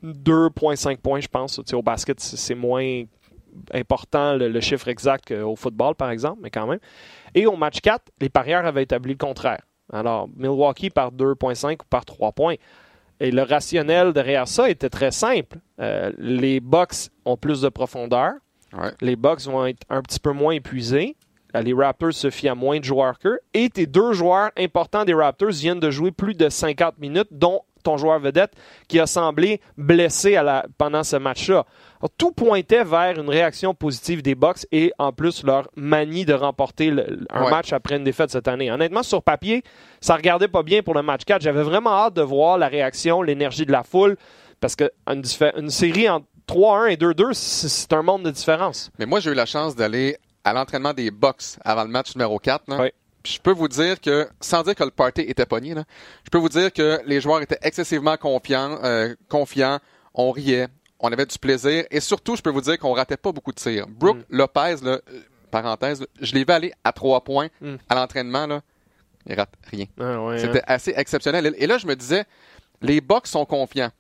2,5 0.03 0.97
points, 0.97 1.19
je 1.19 1.27
pense. 1.27 1.59
Au 1.73 1.81
basket, 1.81 2.19
c'est 2.19 2.37
c'est 2.37 2.55
moins 2.55 3.03
important 3.73 4.35
le, 4.35 4.49
le 4.49 4.59
chiffre 4.61 4.87
exact 4.87 5.27
qu'au 5.33 5.55
football, 5.55 5.95
par 5.95 6.11
exemple, 6.11 6.39
mais 6.41 6.49
quand 6.49 6.67
même. 6.67 6.79
Et 7.33 7.45
au 7.47 7.55
match 7.55 7.81
4, 7.81 8.11
les 8.21 8.29
parieurs 8.29 8.65
avaient 8.65 8.83
établi 8.83 9.13
le 9.13 9.17
contraire. 9.17 9.61
Alors, 9.91 10.27
Milwaukee 10.35 10.89
par 10.89 11.11
2,5 11.11 11.73
ou 11.73 11.85
par 11.89 12.05
3 12.05 12.31
points. 12.33 12.55
Et 13.19 13.31
le 13.31 13.41
rationnel 13.41 14.13
derrière 14.13 14.47
ça 14.47 14.69
était 14.69 14.89
très 14.89 15.11
simple. 15.11 15.57
Euh, 15.79 16.11
les 16.19 16.59
Bucks 16.59 17.09
ont 17.25 17.37
plus 17.37 17.61
de 17.61 17.69
profondeur. 17.69 18.33
Ouais. 18.77 18.91
Les 19.01 19.15
Bucks 19.15 19.41
vont 19.45 19.65
être 19.65 19.83
un 19.89 20.01
petit 20.01 20.19
peu 20.19 20.33
moins 20.33 20.53
épuisés. 20.53 21.15
Euh, 21.55 21.61
Les 21.61 21.73
Raptors 21.73 22.13
se 22.13 22.29
fient 22.29 22.49
à 22.49 22.55
moins 22.55 22.79
de 22.79 22.83
joueurs 22.83 23.17
qu'eux. 23.19 23.39
Et 23.53 23.69
tes 23.69 23.85
deux 23.85 24.13
joueurs 24.13 24.51
importants 24.57 25.05
des 25.05 25.13
Raptors 25.13 25.49
viennent 25.51 25.79
de 25.79 25.89
jouer 25.91 26.11
plus 26.11 26.33
de 26.33 26.49
50 26.49 26.97
minutes, 26.99 27.27
dont 27.31 27.61
ton 27.83 27.95
joueur 27.95 28.19
vedette 28.19 28.51
qui 28.89 28.99
a 28.99 29.07
semblé 29.07 29.61
blessé 29.77 30.35
à 30.35 30.43
la- 30.43 30.65
pendant 30.77 31.03
ce 31.03 31.15
match-là. 31.15 31.65
Tout 32.17 32.31
pointait 32.33 32.83
vers 32.83 33.17
une 33.17 33.29
réaction 33.29 33.73
positive 33.73 34.21
des 34.21 34.35
Bucks 34.35 34.65
et 34.73 34.91
en 34.99 35.13
plus 35.13 35.43
leur 35.43 35.69
manie 35.77 36.25
de 36.25 36.33
remporter 36.33 36.89
le- 36.89 37.25
un 37.29 37.45
Ouais. 37.45 37.49
match 37.51 37.71
après 37.71 37.95
une 37.95 38.03
défaite 38.03 38.29
cette 38.29 38.49
année. 38.49 38.69
Honnêtement, 38.69 39.03
sur 39.03 39.23
papier, 39.23 39.63
ça 40.01 40.15
regardait 40.17 40.49
pas 40.49 40.63
bien 40.63 40.81
pour 40.83 40.95
le 40.95 41.01
match 41.01 41.23
4. 41.23 41.41
J'avais 41.41 41.63
vraiment 41.63 41.91
hâte 41.91 42.15
de 42.15 42.21
voir 42.23 42.57
la 42.57 42.67
réaction, 42.67 43.21
l'énergie 43.21 43.65
de 43.65 43.71
la 43.71 43.83
foule 43.83 44.17
parce 44.59 44.75
que 44.75 44.91
une, 45.07 45.69
série 45.69 46.09
en 46.09 46.21
3-1 46.45 46.87
et 46.87 46.97
2-2, 46.97 47.33
c'est 47.33 47.69
c'est 47.69 47.93
un 47.93 48.01
monde 48.01 48.23
de 48.23 48.31
différence. 48.31 48.91
Mais 48.99 49.05
moi, 49.05 49.21
j'ai 49.21 49.31
eu 49.31 49.35
la 49.35 49.45
chance 49.45 49.75
d'aller 49.77 50.17
à 50.47 50.53
l'entraînement 50.53 50.93
des 50.93 51.11
Bucks 51.11 51.57
avant 51.63 51.83
le 51.83 51.89
match 51.89 52.15
numéro 52.15 52.39
4. 52.39 52.63
là. 52.69 52.81
Oui. 52.83 52.89
Puis 53.23 53.33
Je 53.33 53.41
peux 53.41 53.51
vous 53.51 53.67
dire 53.67 53.99
que, 53.99 54.27
sans 54.39 54.63
dire 54.63 54.75
que 54.75 54.83
le 54.83 54.91
party 54.91 55.21
était 55.21 55.45
pogné, 55.45 55.73
là, 55.73 55.83
je 56.23 56.29
peux 56.29 56.37
vous 56.37 56.49
dire 56.49 56.71
que 56.71 57.01
les 57.05 57.19
joueurs 57.19 57.41
étaient 57.41 57.57
excessivement 57.61 58.15
confiants, 58.15 58.79
euh, 58.83 59.15
confiants, 59.27 59.79
on 60.13 60.31
riait, 60.31 60.67
on 60.99 61.11
avait 61.11 61.25
du 61.25 61.37
plaisir, 61.37 61.83
et 61.91 61.99
surtout, 61.99 62.35
je 62.37 62.41
peux 62.41 62.49
vous 62.49 62.61
dire 62.61 62.79
qu'on 62.79 62.93
ratait 62.93 63.17
pas 63.17 63.31
beaucoup 63.33 63.51
de 63.51 63.57
tirs. 63.59 63.85
Brooke 63.89 64.19
Lopez, 64.29 64.77
là, 64.81 64.91
euh, 64.91 65.21
parenthèse, 65.51 66.05
je 66.21 66.33
l'ai 66.33 66.45
vu 66.45 66.51
aller 66.53 66.71
à 66.83 66.91
trois 66.93 67.21
points 67.23 67.47
Mm. 67.59 67.75
à 67.89 67.95
l'entraînement, 67.95 68.47
là, 68.47 68.61
il 69.25 69.35
rate 69.35 69.53
rien. 69.69 69.85
Ah 69.99 70.23
ouais, 70.23 70.39
C'était 70.39 70.63
assez 70.65 70.93
exceptionnel. 70.95 71.53
Et 71.57 71.67
là, 71.67 71.77
je 71.77 71.85
me 71.87 71.95
disais, 71.95 72.23
les 72.81 73.01
Bucks 73.01 73.27
sont 73.27 73.45
confiants. 73.45 73.91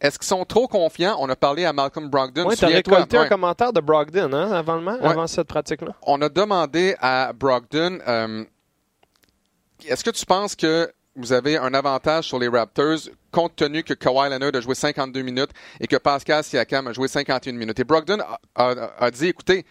Est-ce 0.00 0.18
qu'ils 0.18 0.28
sont 0.28 0.44
trop 0.44 0.68
confiants? 0.68 1.16
On 1.20 1.28
a 1.30 1.36
parlé 1.36 1.64
à 1.64 1.72
Malcolm 1.72 2.08
Brogdon. 2.10 2.44
Ouais, 2.46 2.54
t'as 2.56 2.66
Souviens-toi, 2.66 2.94
récolté 2.96 3.16
un 3.16 3.22
ouais. 3.22 3.28
commentaire 3.28 3.72
de 3.72 3.80
Brogdon 3.80 4.30
hein, 4.34 4.52
avant, 4.52 4.74
le 4.76 4.82
match, 4.82 5.00
Ouais. 5.00 5.08
avant 5.08 5.26
cette 5.26 5.48
pratique-là? 5.48 5.92
on 6.02 6.20
a 6.20 6.28
demandé 6.28 6.94
à 7.00 7.32
Brogdon, 7.32 7.98
euh, 8.06 8.44
est-ce 9.86 10.04
que 10.04 10.10
tu 10.10 10.26
penses 10.26 10.54
que 10.54 10.92
vous 11.14 11.32
avez 11.32 11.56
un 11.56 11.72
avantage 11.72 12.24
sur 12.28 12.38
les 12.38 12.48
Raptors 12.48 12.98
compte 13.30 13.56
tenu 13.56 13.82
que 13.82 13.94
Kawhi 13.94 14.28
Leonard 14.30 14.54
a 14.54 14.60
joué 14.60 14.74
52 14.74 15.22
minutes 15.22 15.50
et 15.80 15.86
que 15.86 15.96
Pascal 15.96 16.44
Siakam 16.44 16.86
a 16.88 16.92
joué 16.92 17.08
51 17.08 17.52
minutes? 17.52 17.78
Et 17.80 17.84
Brogdon 17.84 18.18
a, 18.20 18.38
a- 18.54 18.90
a 19.04 19.10
dit, 19.10 19.28
écoutez, 19.28 19.64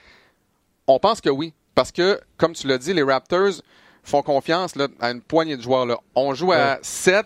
on 0.88 0.98
pense 1.00 1.22
que 1.22 1.30
oui. 1.30 1.54
Parce 1.76 1.92
que, 1.92 2.20
comme 2.38 2.54
tu 2.54 2.68
l'as 2.68 2.78
dit, 2.80 2.94
les 2.94 3.04
Raptors 3.04 3.62
font 4.04 4.22
confiance 4.24 4.76
là, 4.76 4.88
à 5.00 5.12
une 5.12 5.22
poignée 5.22 5.58
de 5.58 5.62
joueurs. 5.62 5.86
Là. 5.86 5.98
On 6.16 6.34
joue 6.34 6.52
à 6.52 6.56
Ouais. 6.76 6.80
7, 6.82 7.26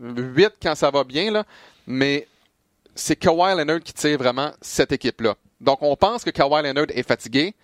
8 0.00 0.54
quand 0.62 0.74
ça 0.74 0.90
va 0.90 1.04
bien, 1.04 1.30
là, 1.30 1.44
mais 1.86 2.26
c'est 2.94 3.16
Kawhi 3.16 3.56
Leonard 3.56 3.80
qui 3.80 3.92
tire 3.92 4.18
vraiment 4.18 4.50
cette 4.60 4.92
équipe-là. 4.92 5.34
Donc, 5.60 5.78
on 5.82 5.96
pense 5.96 6.24
que 6.24 6.30
Kawhi 6.30 6.62
Leonard 6.62 6.86
est 6.90 7.06
fatigué 7.06 7.54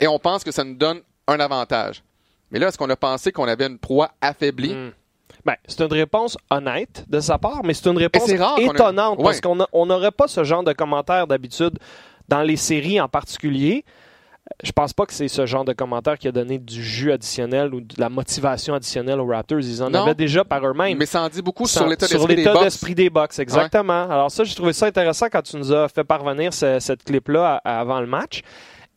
et 0.00 0.06
on 0.06 0.18
pense 0.18 0.44
que 0.44 0.50
ça 0.50 0.64
nous 0.64 0.74
donne 0.74 1.00
un 1.26 1.40
avantage. 1.40 2.02
Mais 2.50 2.58
là, 2.58 2.68
est-ce 2.68 2.78
qu'on 2.78 2.88
a 2.88 2.96
pensé 2.96 3.32
qu'on 3.32 3.48
avait 3.48 3.66
une 3.66 3.78
proie 3.78 4.10
affaiblie? 4.20 4.74
Mm. 4.74 4.92
Ben, 5.44 5.56
c'est 5.66 5.80
une 5.82 5.92
réponse 5.92 6.36
honnête 6.50 7.04
de 7.08 7.20
sa 7.20 7.38
part, 7.38 7.62
mais 7.64 7.74
c'est 7.74 7.88
une 7.88 7.98
réponse 7.98 8.28
a- 8.30 8.56
étonnante 8.58 9.22
parce 9.22 9.40
qu'on 9.40 9.86
n'aurait 9.86 10.10
pas 10.10 10.28
ce 10.28 10.44
genre 10.44 10.62
de 10.64 10.72
commentaires 10.72 11.26
d'habitude 11.26 11.78
dans 12.28 12.42
les 12.42 12.56
séries 12.56 13.00
en 13.00 13.08
particulier. 13.08 13.84
Je 14.62 14.72
pense 14.72 14.92
pas 14.92 15.06
que 15.06 15.12
c'est 15.12 15.28
ce 15.28 15.46
genre 15.46 15.64
de 15.64 15.72
commentaire 15.72 16.18
qui 16.18 16.26
a 16.28 16.32
donné 16.32 16.58
du 16.58 16.82
jus 16.82 17.12
additionnel 17.12 17.72
ou 17.74 17.80
de 17.80 17.94
la 17.98 18.08
motivation 18.08 18.74
additionnelle 18.74 19.20
aux 19.20 19.26
Raptors. 19.26 19.60
Ils 19.60 19.82
en 19.82 19.90
Non. 19.90 20.02
avaient 20.02 20.14
déjà 20.14 20.44
par 20.44 20.66
eux-mêmes. 20.66 20.96
Mais 20.98 21.06
ça 21.06 21.22
en 21.22 21.28
dit 21.28 21.42
beaucoup 21.42 21.66
sur 21.66 21.86
l'état 21.86 22.06
d'esprit 22.06 22.26
des 22.28 22.36
l'état 22.36 22.52
Bucks. 22.54 22.62
d'esprit 22.62 22.94
des 22.94 23.10
Bucks, 23.10 23.38
exactement. 23.38 24.08
Alors 24.10 24.30
ça, 24.30 24.44
j'ai 24.44 24.54
trouvé 24.54 24.72
ça 24.72 24.86
intéressant 24.86 25.26
quand 25.30 25.42
tu 25.42 25.56
nous 25.56 25.72
as 25.72 25.88
fait 25.88 26.04
parvenir 26.04 26.52
ce- 26.52 26.78
cette 26.80 27.04
clip-là 27.04 27.60
avant 27.64 28.00
le 28.00 28.06
match. 28.06 28.42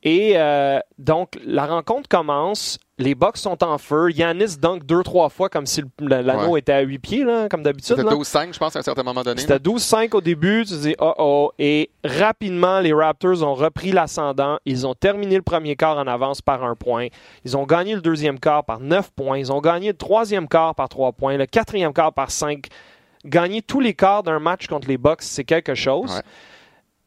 Et 0.03 0.33
euh, 0.35 0.79
donc, 0.97 1.39
la 1.45 1.65
rencontre 1.67 2.09
commence. 2.09 2.79
Les 2.97 3.15
Bucks 3.15 3.37
sont 3.37 3.63
en 3.63 3.77
feu. 3.77 4.11
Yanis 4.11 4.57
dunk 4.59 4.83
deux, 4.85 5.01
trois 5.03 5.29
fois 5.29 5.49
comme 5.49 5.65
si 5.65 5.83
l'anneau 5.99 6.53
Ouais. 6.53 6.59
était 6.59 6.73
à 6.73 6.81
huit 6.81 6.99
pieds, 6.99 7.23
là, 7.23 7.47
comme 7.49 7.63
d'habitude. 7.63 7.95
C'était 7.97 8.03
là. 8.09 8.15
12-5, 8.15 8.53
je 8.53 8.59
pense, 8.59 8.75
à 8.75 8.79
un 8.79 8.83
certain 8.83 9.01
moment 9.03 9.23
donné. 9.23 9.41
C'était 9.41 9.57
12-5 9.59 10.13
au 10.15 10.21
début. 10.21 10.65
Tu 10.67 10.73
dis, 10.75 10.95
oh 10.99 11.13
oh. 11.17 11.51
Et 11.59 11.89
rapidement, 12.03 12.79
les 12.79 12.93
Raptors 12.93 13.41
ont 13.43 13.53
repris 13.55 13.91
l'ascendant. 13.91 14.57
Ils 14.65 14.85
ont 14.85 14.93
terminé 14.95 15.35
le 15.35 15.41
premier 15.41 15.75
quart 15.75 15.97
en 15.97 16.07
avance 16.07 16.41
par 16.41 16.63
un 16.63 16.75
point. 16.75 17.07
Ils 17.45 17.55
ont 17.57 17.65
gagné 17.65 17.95
le 17.95 18.01
deuxième 18.01 18.39
quart 18.39 18.63
par 18.65 18.79
9 18.79 19.11
points. 19.15 19.37
Ils 19.39 19.51
ont 19.51 19.61
gagné 19.61 19.89
le 19.89 19.97
troisième 19.97 20.47
quart 20.47 20.75
par 20.75 20.89
3 20.89 21.11
points. 21.13 21.37
Le 21.37 21.45
quatrième 21.47 21.93
quart 21.93 22.13
par 22.13 22.29
5. 22.31 22.67
Gagner 23.25 23.61
tous 23.61 23.79
les 23.79 23.93
quarts 23.93 24.23
d'un 24.23 24.39
match 24.39 24.65
contre 24.67 24.87
les 24.87 24.97
Bucks, 24.97 25.21
c'est 25.21 25.43
quelque 25.43 25.75
chose. 25.75 26.11
Ouais. 26.15 26.21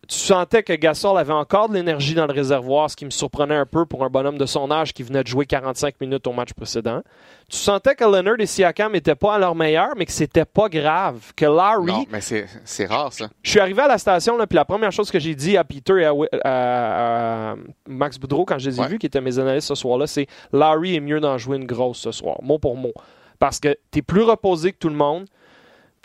Tu 0.09 0.19
sentais 0.19 0.63
que 0.63 0.73
Gasol 0.73 1.17
avait 1.19 1.33
encore 1.33 1.69
de 1.69 1.75
l'énergie 1.75 2.15
dans 2.15 2.27
le 2.27 2.33
réservoir, 2.33 2.91
ce 2.91 2.97
qui 2.97 3.05
me 3.05 3.11
surprenait 3.11 3.57
un 3.57 3.67
peu 3.67 3.87
pour 3.87 4.05
un 4.05 4.09
bonhomme 4.11 4.39
de 4.39 4.47
son 4.47 4.71
âge 4.71 4.93
qui 4.93 5.03
venait 5.03 5.23
de 5.23 5.29
jouer 5.29 5.47
45 5.47 6.01
minutes 6.01 6.27
au 6.27 6.33
match 6.33 6.53
précédent. 6.53 7.03
Tu 7.51 7.57
sentais 7.57 7.95
que 7.95 8.05
Leonard 8.05 8.37
et 8.41 8.47
Siakam 8.47 8.93
n'étaient 8.93 9.15
pas 9.15 9.35
à 9.35 9.39
leur 9.39 9.55
meilleur, 9.55 9.91
mais 9.97 10.07
que 10.07 10.13
c'était 10.13 10.45
pas 10.45 10.69
grave. 10.69 11.33
Que 11.37 11.45
Larry, 11.47 11.87
Non, 11.93 12.05
mais 12.11 12.21
c'est 12.21 12.87
rare, 12.87 13.13
ça. 13.13 13.29
je 13.43 13.51
suis 13.51 13.61
arrivé 13.61 13.83
à 13.83 13.89
la 13.89 13.99
station, 13.99 14.37
là, 14.37 14.47
puis 14.47 14.57
la 14.57 14.65
première 14.65 14.93
chose 14.93 15.11
que 15.11 15.19
j'ai 15.19 15.35
dit 15.35 15.57
à 15.57 15.65
Peter 15.65 16.01
et 16.01 16.05
à, 16.07 16.15
Wi- 16.15 16.29
à- 16.45 17.51
à 17.53 17.57
Max 17.89 18.19
Boudreau 18.19 18.45
quand 18.45 18.59
je 18.59 18.71
les 18.71 18.79
ai 18.79 18.81
Ouais. 18.83 18.89
vus, 18.89 18.99
qui 18.99 19.07
étaient 19.07 19.21
mes 19.21 19.39
analystes 19.39 19.69
ce 19.69 19.75
soir-là, 19.75 20.07
c'est 20.07 20.27
Larry 20.53 20.97
est 20.97 21.01
mieux 21.01 21.21
d'en 21.21 21.39
jouer 21.39 21.57
une 21.57 21.67
grosse 21.67 21.99
ce 21.99 22.13
soir, 22.13 22.37
mot 22.43 22.59
pour 22.59 22.77
mot. 22.77 22.93
Parce 23.39 23.61
que 23.61 23.77
tu 23.93 23.99
es 23.99 24.03
plus 24.03 24.23
reposé 24.23 24.73
que 24.73 24.79
tout 24.79 24.89
le 24.89 24.95
monde. 24.95 25.27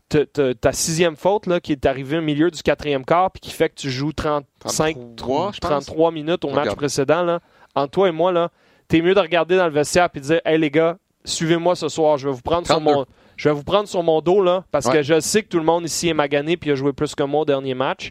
Ta 0.09 0.71
sixième 0.73 1.15
faute 1.15 1.45
là, 1.47 1.59
qui 1.59 1.71
est 1.71 1.85
arrivée 1.85 2.17
au 2.17 2.21
milieu 2.21 2.49
du 2.51 2.61
quatrième 2.61 3.05
quart 3.05 3.31
puis 3.31 3.39
qui 3.41 3.51
fait 3.51 3.69
que 3.69 3.75
tu 3.75 3.89
joues 3.91 4.11
35, 4.13 4.97
33, 5.15 5.51
je 5.53 5.59
pense. 5.59 5.69
33 5.85 6.11
minutes 6.11 6.43
au 6.45 6.49
match 6.49 6.59
Regarde. 6.61 6.77
précédent. 6.77 7.23
Là. 7.23 7.39
Entre 7.75 7.91
toi 7.91 8.09
et 8.09 8.11
moi, 8.11 8.31
là, 8.31 8.49
t'es 8.87 9.01
mieux 9.01 9.13
de 9.13 9.19
regarder 9.19 9.55
dans 9.57 9.65
le 9.67 9.71
vestiaire 9.73 10.09
et 10.13 10.19
de 10.19 10.23
dire 10.23 10.41
Hey 10.45 10.57
les 10.57 10.71
gars, 10.71 10.97
suivez-moi 11.25 11.75
ce 11.75 11.89
soir, 11.89 12.17
je 12.17 12.27
vais 12.27 12.33
vous 12.33 12.41
prendre 12.41 12.65
sur 12.65 12.75
32. 12.75 12.91
mon. 12.93 13.05
Je 13.37 13.47
vais 13.47 13.55
vous 13.55 13.63
prendre 13.63 13.87
sur 13.87 14.03
mon 14.03 14.19
dos 14.19 14.41
là, 14.41 14.65
parce 14.71 14.87
Ouais. 14.87 14.93
que 14.95 15.01
je 15.01 15.19
sais 15.21 15.43
que 15.43 15.47
tout 15.47 15.59
le 15.59 15.63
monde 15.65 15.85
ici 15.85 16.09
est 16.09 16.13
magané 16.13 16.57
puis 16.57 16.71
a 16.71 16.75
joué 16.75 16.91
plus 16.91 17.15
que 17.15 17.23
moi 17.23 17.41
au 17.41 17.45
dernier 17.45 17.73
match. 17.73 18.09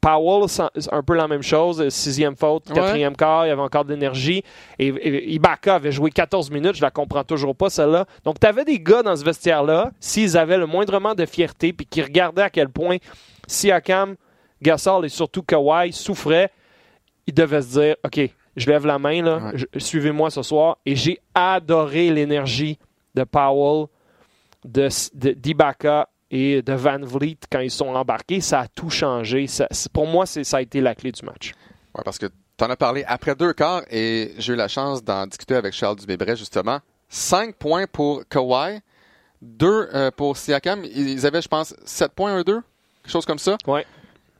Powell, 0.00 0.48
c'est 0.48 0.92
un 0.92 1.02
peu 1.02 1.14
la 1.14 1.26
même 1.26 1.42
chose. 1.42 1.88
Sixième 1.88 2.36
faute, 2.36 2.68
Ouais. 2.68 2.74
quatrième 2.76 3.16
quart, 3.16 3.46
il 3.46 3.48
y 3.48 3.52
avait 3.52 3.60
encore 3.62 3.84
de 3.84 3.92
l'énergie. 3.92 4.44
Et, 4.78 4.88
et- 4.88 5.32
Ibaka 5.32 5.74
avait 5.74 5.90
joué 5.92 6.10
14 6.10 6.50
minutes, 6.50 6.76
je 6.76 6.82
la 6.82 6.90
comprends 6.92 7.24
toujours 7.24 7.56
pas, 7.56 7.68
celle-là. 7.68 8.06
Donc, 8.24 8.38
tu 8.40 8.46
avais 8.46 8.64
des 8.64 8.78
gars 8.78 9.02
dans 9.02 9.16
ce 9.16 9.24
vestiaire-là, 9.24 9.90
s'ils 9.98 10.36
avaient 10.38 10.58
le 10.58 10.66
moindrement 10.66 11.14
de 11.14 11.26
fierté, 11.26 11.72
puis 11.72 11.84
qui 11.86 12.00
regardaient 12.00 12.42
à 12.42 12.50
quel 12.50 12.68
point 12.68 12.98
Siakam, 13.46 14.14
Gasol 14.62 15.04
et 15.06 15.08
surtout 15.08 15.42
Kawhi 15.42 15.92
souffraient, 15.92 16.50
ils 17.26 17.34
devaient 17.34 17.62
se 17.62 17.78
dire 17.80 17.96
OK, 18.04 18.20
je 18.56 18.66
lève 18.70 18.86
la 18.86 18.98
main, 18.98 19.22
là, 19.22 19.52
Ouais. 19.52 19.80
suivez-moi 19.80 20.30
ce 20.30 20.42
soir. 20.42 20.78
Et 20.86 20.94
j'ai 20.96 21.18
adoré 21.34 22.10
l'énergie 22.10 22.78
de 23.14 23.24
Powell, 23.24 23.86
de, 24.64 24.88
de- 25.14 25.32
d'Ibaka 25.32 26.08
et 26.30 26.62
de 26.62 26.72
Van 26.72 26.98
Vliet 27.00 27.38
quand 27.50 27.60
ils 27.60 27.70
sont 27.70 27.88
embarqués. 27.88 28.40
Ça 28.40 28.60
a 28.60 28.68
tout 28.68 28.90
changé. 28.90 29.46
Ça- 29.46 29.68
pour 29.92 30.06
moi, 30.06 30.26
ça 30.26 30.56
a 30.56 30.60
été 30.60 30.80
la 30.80 30.94
clé 30.94 31.12
du 31.12 31.24
match. 31.24 31.52
Ouais, 31.94 32.02
parce 32.04 32.18
que 32.18 32.26
tu 32.26 32.64
en 32.64 32.70
as 32.70 32.76
parlé 32.76 33.04
après 33.06 33.34
deux 33.34 33.52
quarts 33.52 33.82
et 33.90 34.32
j'ai 34.38 34.52
eu 34.52 34.56
la 34.56 34.68
chance 34.68 35.02
d'en 35.02 35.26
discuter 35.26 35.54
avec 35.54 35.72
Charles 35.72 35.96
Dubébret, 35.96 36.36
justement. 36.36 36.80
Cinq 37.08 37.54
points 37.56 37.86
pour 37.86 38.22
Kawhi, 38.28 38.80
deux 39.40 39.88
euh, 39.94 40.10
pour 40.10 40.36
Siakam. 40.36 40.84
Ils 40.84 41.24
avaient, 41.26 41.40
je 41.42 41.48
pense, 41.48 41.74
sept 41.84 42.12
points, 42.12 42.34
un, 42.34 42.42
deux, 42.42 42.60
quelque 43.02 43.12
chose 43.12 43.24
comme 43.26 43.38
ça. 43.38 43.56
Ouais. 43.66 43.86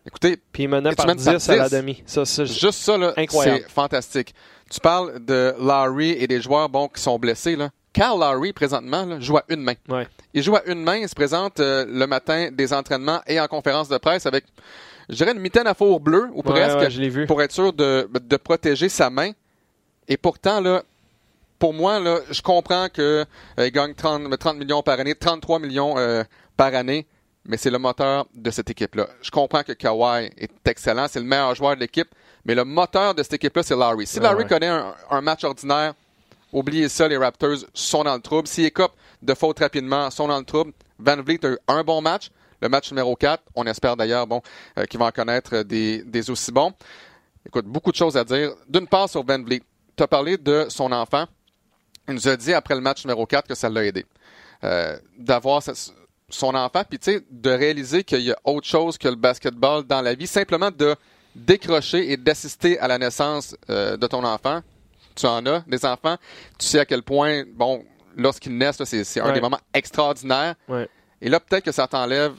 Écoutez, 0.07 0.39
Puis 0.53 0.63
il 0.63 0.69
menait 0.69 0.89
Et 0.89 0.93
tu 0.93 0.97
par 0.97 1.07
mènes 1.07 1.17
10 1.19 1.25
par 1.25 1.55
à 1.55 1.57
la 1.59 1.69
10. 1.69 1.77
demi. 1.77 2.03
Ça, 2.07 2.25
juste 2.45 2.79
ça, 2.81 2.97
là, 2.97 3.13
Incroyable. 3.17 3.61
c'est 3.67 3.71
fantastique. 3.71 4.35
Tu 4.71 4.81
parles 4.81 5.23
de 5.25 5.55
Larry 5.61 6.11
et 6.13 6.27
des 6.27 6.41
joueurs 6.41 6.69
bon, 6.69 6.89
qui 6.89 7.01
sont 7.03 7.19
blessés. 7.19 7.57
Là. 7.57 7.71
Carl 7.93 8.21
Larry, 8.21 8.53
présentement, 8.53 9.05
là, 9.05 9.21
joue 9.21 9.37
à 9.39 9.45
une 9.49 9.63
main. 9.63 9.75
Ouais. 9.89 10.07
Il 10.35 10.43
joue 10.43 10.57
à 10.57 10.63
une 10.67 10.83
main, 10.83 10.97
il 10.97 11.09
se 11.09 11.15
présente 11.15 11.59
euh, 11.61 11.85
le 11.89 12.07
matin 12.07 12.51
des 12.53 12.73
entraînements 12.73 13.21
et 13.27 13.41
en 13.41 13.47
conférence 13.49 13.89
de 13.89 13.97
presse 13.99 14.27
avec, 14.27 14.45
je 15.09 15.17
dirais, 15.17 15.33
une 15.33 15.41
mitaine 15.41 15.67
à 15.67 15.75
four 15.75 15.99
bleu, 16.01 16.29
ou 16.35 16.43
presque, 16.43 16.79
ouais, 16.79 16.91
je 16.91 17.01
l'ai 17.01 17.09
vu. 17.09 17.27
pour 17.27 17.41
être 17.43 17.53
sûr 17.53 17.73
de, 17.73 18.09
de 18.13 18.37
protéger 18.37 18.89
sa 18.89 19.11
main. 19.11 19.33
Et 20.07 20.17
pourtant, 20.17 20.61
là, 20.61 20.83
pour 21.59 21.75
moi, 21.75 21.99
là, 21.99 22.19
je 22.31 22.41
comprends 22.43 22.89
que 22.89 23.25
euh, 23.59 23.71
gagne 23.73 23.95
30, 23.95 24.39
30 24.39 24.59
millions 24.59 24.83
par 24.83 25.01
année, 25.01 25.15
33 25.15 25.59
millions 25.59 25.99
euh, 25.99 26.23
par 26.57 26.75
année, 26.75 27.07
mais 27.45 27.57
c'est 27.57 27.71
le 27.71 27.79
moteur 27.79 28.27
de 28.35 28.51
cette 28.51 28.71
équipe-là. 28.71 29.09
Je 29.23 29.31
comprends 29.31 29.63
que 29.63 29.73
Kawhi 29.73 30.31
est 30.37 30.51
excellent, 30.69 31.07
c'est 31.09 31.19
le 31.21 31.25
meilleur 31.27 31.55
joueur 31.55 31.75
de 31.75 31.81
l'équipe, 31.81 32.09
mais 32.45 32.55
le 32.55 32.65
moteur 32.65 33.15
de 33.15 33.23
cette 33.23 33.35
équipe-là, 33.35 33.63
c'est 33.63 33.77
Larry. 33.77 34.07
Si 34.07 34.21
Larry 34.21 34.47
connaît 34.47 34.69
un, 34.69 34.95
un 35.11 35.21
match 35.21 35.43
ordinaire, 35.45 35.95
oubliez 36.53 36.89
ça, 36.89 37.09
les 37.09 37.17
Raptors 37.17 37.59
sont 37.75 38.05
dans 38.05 38.15
le 38.15 38.21
trouble. 38.21 38.49
S'ils 38.49 38.67
écopent 38.67 38.97
de 39.23 39.35
fautes 39.35 39.59
rapidement, 39.59 40.11
sont 40.11 40.29
dans 40.29 40.39
le 40.39 40.45
trouble. 40.45 40.73
Van 40.99 41.21
Vliet 41.23 41.45
a 41.45 41.51
eu 41.51 41.59
un 41.69 41.85
bon 41.85 42.01
match. 42.01 42.31
Le 42.61 42.69
match 42.69 42.91
numéro 42.91 43.15
4, 43.15 43.43
on 43.55 43.67
espère 43.67 43.97
d'ailleurs 43.97 44.27
bon, 44.27 44.43
euh, 44.79 44.85
qu'il 44.85 44.99
va 44.99 45.07
en 45.07 45.11
connaître 45.13 45.55
euh, 45.57 45.65
des, 45.65 46.31
aussi 46.31 46.51
bons. 46.51 46.73
Écoute, 47.47 47.67
beaucoup 47.67 47.93
de 47.93 47.97
choses 47.97 48.17
à 48.17 48.25
dire. 48.25 48.53
D'une 48.69 48.89
part 48.89 49.09
sur 49.09 49.25
Van 49.25 49.41
Vliet, 49.41 49.63
tu 49.97 50.03
as 50.03 50.09
parlé 50.09 50.37
de 50.37 50.67
son 50.69 50.91
enfant. 50.91 51.27
Il 52.09 52.15
nous 52.15 52.29
a 52.29 52.37
dit 52.37 52.53
après 52.53 52.75
le 52.75 52.81
match 52.81 53.05
numéro 53.05 53.27
4 53.27 53.47
que 53.47 53.55
ça 53.55 53.69
l'a 53.69 53.85
aidé. 53.85 54.05
Euh, 54.65 54.99
D'avoir 55.17 55.63
son 56.31 56.55
enfant, 56.55 56.83
puis 56.89 56.99
tu 56.99 57.13
sais, 57.13 57.25
de 57.31 57.51
réaliser 57.51 58.03
qu'il 58.03 58.21
y 58.23 58.33
a 58.33 58.39
autre 58.45 58.67
chose 58.67 58.99
que 58.99 59.09
le 59.09 59.15
basketball 59.15 59.85
dans 59.85 60.03
la 60.03 60.15
vie, 60.15 60.27
simplement 60.27 60.71
de 60.71 60.97
décrocher 61.35 62.11
et 62.11 62.17
d'assister 62.17 62.79
à 62.81 62.89
la 62.89 62.99
naissance 62.99 63.57
de 63.69 64.07
ton 64.07 64.25
enfant. 64.25 64.63
Tu 65.19 65.27
en 65.27 65.45
as 65.47 65.61
des 65.67 65.85
enfants, 65.85 66.17
tu 66.59 66.67
sais 66.67 66.79
à 66.79 66.87
quel 66.87 67.03
point, 67.03 67.43
bon, 67.55 67.85
lorsqu'ils 68.17 68.57
naissent, 68.57 68.83
c'est 68.85 69.21
un 69.21 69.27
Ouais. 69.27 69.33
des 69.33 69.41
moments 69.41 69.59
extraordinaires. 69.75 70.55
Ouais. 70.69 70.89
Et 71.21 71.29
là, 71.29 71.41
peut-être 71.41 71.65
que 71.65 71.73
ça 71.73 71.87
t'enlève 71.89 72.35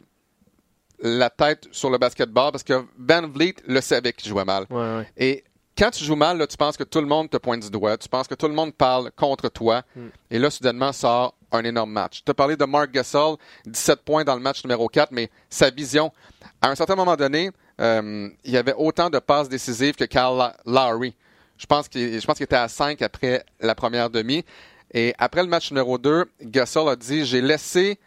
la 1.02 1.30
tête 1.30 1.68
sur 1.72 1.90
le 1.90 1.98
basketball 1.98 2.52
parce 2.52 2.64
que 2.64 2.86
Van 2.98 3.28
Vliet 3.28 3.56
le 3.68 3.82
savait 3.82 4.14
qu'il 4.14 4.30
jouait 4.30 4.46
mal. 4.46 4.66
Ouais. 4.70 5.08
Et 5.18 5.44
quand 5.78 5.92
tu 5.92 6.04
joues 6.04 6.16
mal, 6.16 6.38
là, 6.38 6.46
tu 6.48 6.58
penses 6.58 6.76
que 6.78 6.84
tout 6.84 7.00
le 7.00 7.08
monde 7.08 7.30
te 7.30 7.38
pointe 7.38 7.62
du 7.62 7.70
doigt, 7.70 7.98
tu 7.98 8.10
penses 8.10 8.28
que 8.28 8.36
tout 8.36 8.48
le 8.48 8.54
monde 8.54 8.74
parle 8.74 9.12
contre 9.16 9.48
toi. 9.50 9.84
Et 10.30 10.38
là, 10.40 10.50
soudainement, 10.50 10.92
sort 10.92 11.36
un 11.52 11.64
énorme 11.64 11.92
match. 11.92 12.22
Tu 12.26 12.30
as 12.32 12.34
parlé 12.34 12.56
de 12.58 12.66
Mark 12.66 12.92
Gasol, 12.92 13.38
17 13.66 14.02
points 14.04 14.24
dans 14.24 14.36
le 14.36 14.42
match 14.42 14.64
numéro 14.64 14.88
4, 14.88 15.12
mais 15.12 15.30
sa 15.50 15.70
vision, 15.70 16.12
à 16.62 16.70
un 16.70 16.76
certain 16.76 16.96
moment 16.96 17.16
donné, 17.16 17.50
euh, 17.80 18.30
il 18.44 18.52
y 18.52 18.58
avait 18.58 18.74
autant 18.76 19.10
de 19.10 19.20
passes 19.20 19.48
décisives 19.50 19.96
que 19.96 20.04
Kyle 20.04 20.38
La- 20.38 20.56
Lowry. 20.66 21.16
Je 21.60 21.66
pense 21.68 21.88
qu'il 21.88 22.02
était 22.16 22.56
à 22.56 22.68
5 22.68 23.02
après 23.04 23.44
la 23.60 23.76
première 23.76 24.10
demi. 24.10 24.44
Et 24.94 25.14
après 25.20 25.44
le 25.44 25.50
match 25.50 25.70
numéro 25.72 25.98
2, 26.00 26.26
Gasol 26.42 26.90
a 26.90 26.96
dit 26.96 27.26
J'ai 27.26 27.42
laissé 27.42 28.00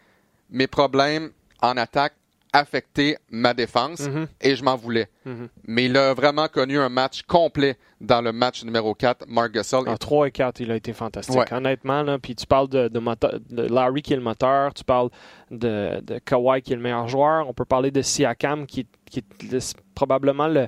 mes 0.49 0.67
problèmes 0.67 1.29
en 1.61 1.77
attaque 1.77 2.13
affecter 2.55 3.17
ma 3.31 3.53
défense 3.55 4.01
Mhm. 4.01 4.27
et 4.41 4.55
je 4.55 4.63
m'en 4.63 4.75
voulais. 4.75 5.07
Mhm. 5.25 5.47
Mais 5.65 5.85
il 5.85 5.97
a 5.97 6.13
vraiment 6.13 6.47
connu 6.47 6.77
un 6.77 6.89
match 6.89 7.23
complet 7.23 7.77
dans 7.99 8.21
le 8.21 8.31
match 8.31 8.63
numéro 8.63 8.93
4, 8.93 9.25
Mark 9.27 9.51
Gasol. 9.53 9.87
En 9.89 9.97
3 9.97 10.27
et 10.27 10.31
4, 10.31 10.59
il 10.59 10.69
a 10.71 10.75
été 10.75 10.93
fantastique. 10.93 11.35
Ouais. 11.35 11.51
Honnêtement, 11.51 12.03
là, 12.03 12.19
puis 12.19 12.35
tu 12.35 12.45
parles 12.45 12.69
de, 12.69 12.89
de 12.89 12.99
moteur- 12.99 13.39
de 13.49 13.63
Larry 13.63 14.03
qui 14.03 14.13
est 14.13 14.17
le 14.17 14.21
moteur, 14.21 14.71
tu 14.75 14.83
parles 14.83 15.09
de, 15.49 15.99
de 16.01 16.19
Kawhi 16.19 16.61
qui 16.61 16.73
est 16.73 16.75
le 16.75 16.81
meilleur 16.83 17.07
joueur, 17.07 17.47
on 17.49 17.53
peut 17.53 17.65
parler 17.65 17.89
de 17.89 18.03
Siakam 18.03 18.67
qui, 18.67 18.81
est- 18.81 18.87
qui 19.09 19.19
est 19.19 19.51
le- 19.51 19.59
probablement 19.95 20.47
le- 20.47 20.67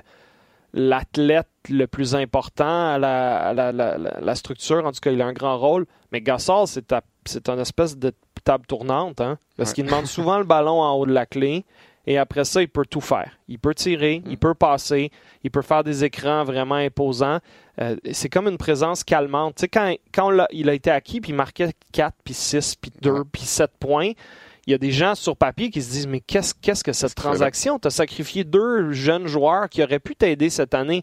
l'athlète 0.76 1.48
le 1.68 1.86
plus 1.86 2.14
important 2.14 2.92
à 2.92 2.98
la, 2.98 3.38
à 3.48 3.52
la- 3.54 3.72
la- 3.72 3.96
la- 3.98 4.34
structure. 4.36 4.84
En 4.86 4.92
tout 4.92 5.00
cas, 5.00 5.10
il 5.10 5.20
a 5.20 5.26
un 5.26 5.32
grand 5.32 5.58
rôle. 5.58 5.86
Mais 6.12 6.20
Gasol, 6.20 6.66
c'est 6.68 6.94
c'est 7.24 7.48
un 7.48 7.58
espèce 7.58 7.96
de 7.98 8.12
table 8.44 8.66
tournante, 8.66 9.20
hein, 9.20 9.38
parce 9.56 9.70
Ouais. 9.70 9.74
qu'il 9.74 9.86
demande 9.86 10.06
souvent 10.06 10.38
le 10.38 10.44
ballon 10.44 10.80
en 10.80 10.92
haut 10.94 11.06
de 11.06 11.12
la 11.12 11.26
clé. 11.26 11.64
Et 12.08 12.18
après 12.18 12.44
ça, 12.44 12.62
il 12.62 12.68
peut 12.68 12.84
tout 12.88 13.00
faire. 13.00 13.32
Il 13.48 13.58
peut 13.58 13.74
tirer, 13.74 14.20
Mm. 14.24 14.30
il 14.30 14.38
peut 14.38 14.54
passer, 14.54 15.10
il 15.42 15.50
peut 15.50 15.62
faire 15.62 15.82
des 15.82 16.04
écrans 16.04 16.44
vraiment 16.44 16.76
imposants. 16.76 17.40
Euh, 17.80 17.96
c'est 18.12 18.28
comme 18.28 18.46
une 18.46 18.58
présence 18.58 19.02
calmante. 19.02 19.56
Tu 19.56 19.62
sais, 19.62 19.68
quand, 19.68 19.92
quand 20.14 20.30
il 20.52 20.68
a 20.70 20.74
été 20.74 20.88
acquis, 20.92 21.20
puis 21.20 21.32
il 21.32 21.34
marquait 21.34 21.72
4, 21.92 22.14
puis 22.22 22.32
6, 22.34 22.76
puis 22.76 22.92
2, 23.02 23.10
Ouais. 23.10 23.20
puis 23.32 23.42
7 23.42 23.72
points, 23.80 24.12
il 24.66 24.72
y 24.72 24.74
a 24.74 24.78
des 24.78 24.90
gens 24.90 25.14
sur 25.14 25.36
papier 25.36 25.70
qui 25.70 25.80
se 25.82 25.90
disent 25.90 26.06
Mais 26.06 26.20
qu'est-ce 26.20 26.54
qu'est-ce 26.60 26.82
que 26.84 26.92
cette 26.92 27.14
transaction? 27.14 27.78
Tu 27.78 27.88
as 27.88 27.90
sacrifié 27.90 28.44
deux 28.44 28.92
jeunes 28.92 29.26
joueurs 29.26 29.68
qui 29.68 29.82
auraient 29.82 30.00
pu 30.00 30.16
t'aider 30.16 30.50
cette 30.50 30.74
année. 30.74 31.02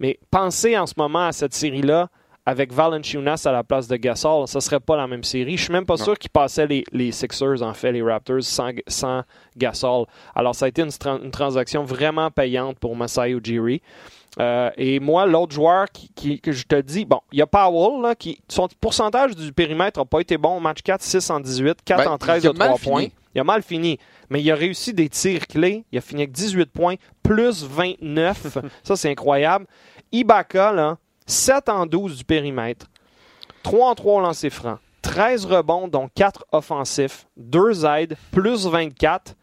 Mais 0.00 0.18
pensez 0.30 0.76
en 0.76 0.86
ce 0.86 0.94
moment 0.96 1.26
à 1.26 1.32
cette 1.32 1.54
série-là 1.54 2.08
avec 2.46 2.72
Valanciunas 2.74 3.44
à 3.46 3.52
la 3.52 3.64
place 3.64 3.88
de 3.88 3.96
Gasol, 3.96 4.46
ça 4.48 4.60
serait 4.60 4.80
pas 4.80 4.98
la 4.98 5.06
même 5.06 5.24
série. 5.24 5.56
Je 5.56 5.62
suis 5.64 5.72
même 5.72 5.86
pas 5.86 5.94
Non. 5.96 6.04
sûr 6.04 6.18
qu'ils 6.18 6.28
passaient 6.30 6.66
les, 6.66 6.84
les 6.92 7.10
Sixers, 7.10 7.62
en 7.62 7.72
fait, 7.72 7.90
les 7.92 8.02
Raptors, 8.02 8.42
sans, 8.42 8.70
sans 8.86 9.22
Gasol. 9.56 10.04
Alors, 10.34 10.54
ça 10.54 10.66
a 10.66 10.68
été 10.68 10.82
une, 10.82 10.90
une 11.22 11.30
transaction 11.30 11.84
vraiment 11.84 12.30
payante 12.30 12.78
pour 12.78 12.94
Masai 12.96 13.30
Ujiri. 13.30 13.80
Euh, 14.40 14.70
et 14.76 14.98
moi, 14.98 15.26
l'autre 15.26 15.54
joueur 15.54 15.86
qui, 15.92 16.08
qui- 16.14 16.40
que 16.40 16.50
je 16.50 16.64
te 16.64 16.80
dis, 16.80 17.04
bon, 17.04 17.20
il 17.32 17.38
y 17.38 17.42
a 17.42 17.46
Powell, 17.46 18.02
là, 18.02 18.14
qui, 18.16 18.40
son 18.48 18.66
pourcentage 18.80 19.36
du 19.36 19.52
périmètre 19.52 20.00
n'a 20.00 20.04
pas 20.04 20.20
été 20.20 20.36
bon. 20.36 20.58
Match 20.60 20.82
4, 20.82 21.02
6 21.02 21.30
en 21.30 21.38
18, 21.40 21.78
4 21.84 22.04
Ben, 22.04 22.10
en 22.10 22.18
13 22.18 22.42
il 22.44 22.48
a 22.48 22.52
de 22.52 22.58
mal 22.58 22.68
3 22.68 22.78
fini. 22.78 22.92
points. 22.92 23.06
Il 23.36 23.40
a 23.40 23.44
mal 23.44 23.62
fini. 23.62 23.98
Mais 24.30 24.40
il 24.42 24.50
a 24.50 24.54
réussi 24.56 24.92
des 24.92 25.08
tirs 25.08 25.46
clés. 25.46 25.84
Il 25.92 25.98
a 25.98 26.00
fini 26.00 26.22
avec 26.22 26.32
18 26.32 26.66
points, 26.72 26.94
plus 27.22 27.64
29. 27.64 28.58
ça, 28.82 28.96
c'est 28.96 29.10
incroyable. 29.10 29.66
Ibaka, 30.12 30.72
là, 30.72 30.98
7 31.26 31.68
en 31.68 31.86
12 31.86 32.18
du 32.18 32.24
périmètre, 32.24 32.86
3 33.62 33.88
en 33.90 33.94
3 33.94 34.14
au 34.14 34.20
lancer 34.20 34.50
franc, 34.50 34.78
13 35.02 35.46
rebonds, 35.46 35.88
dont 35.88 36.08
4 36.14 36.44
offensifs, 36.52 37.26
2 37.36 37.84
aides, 37.86 38.16
plus 38.32 38.66
24. 38.66 39.34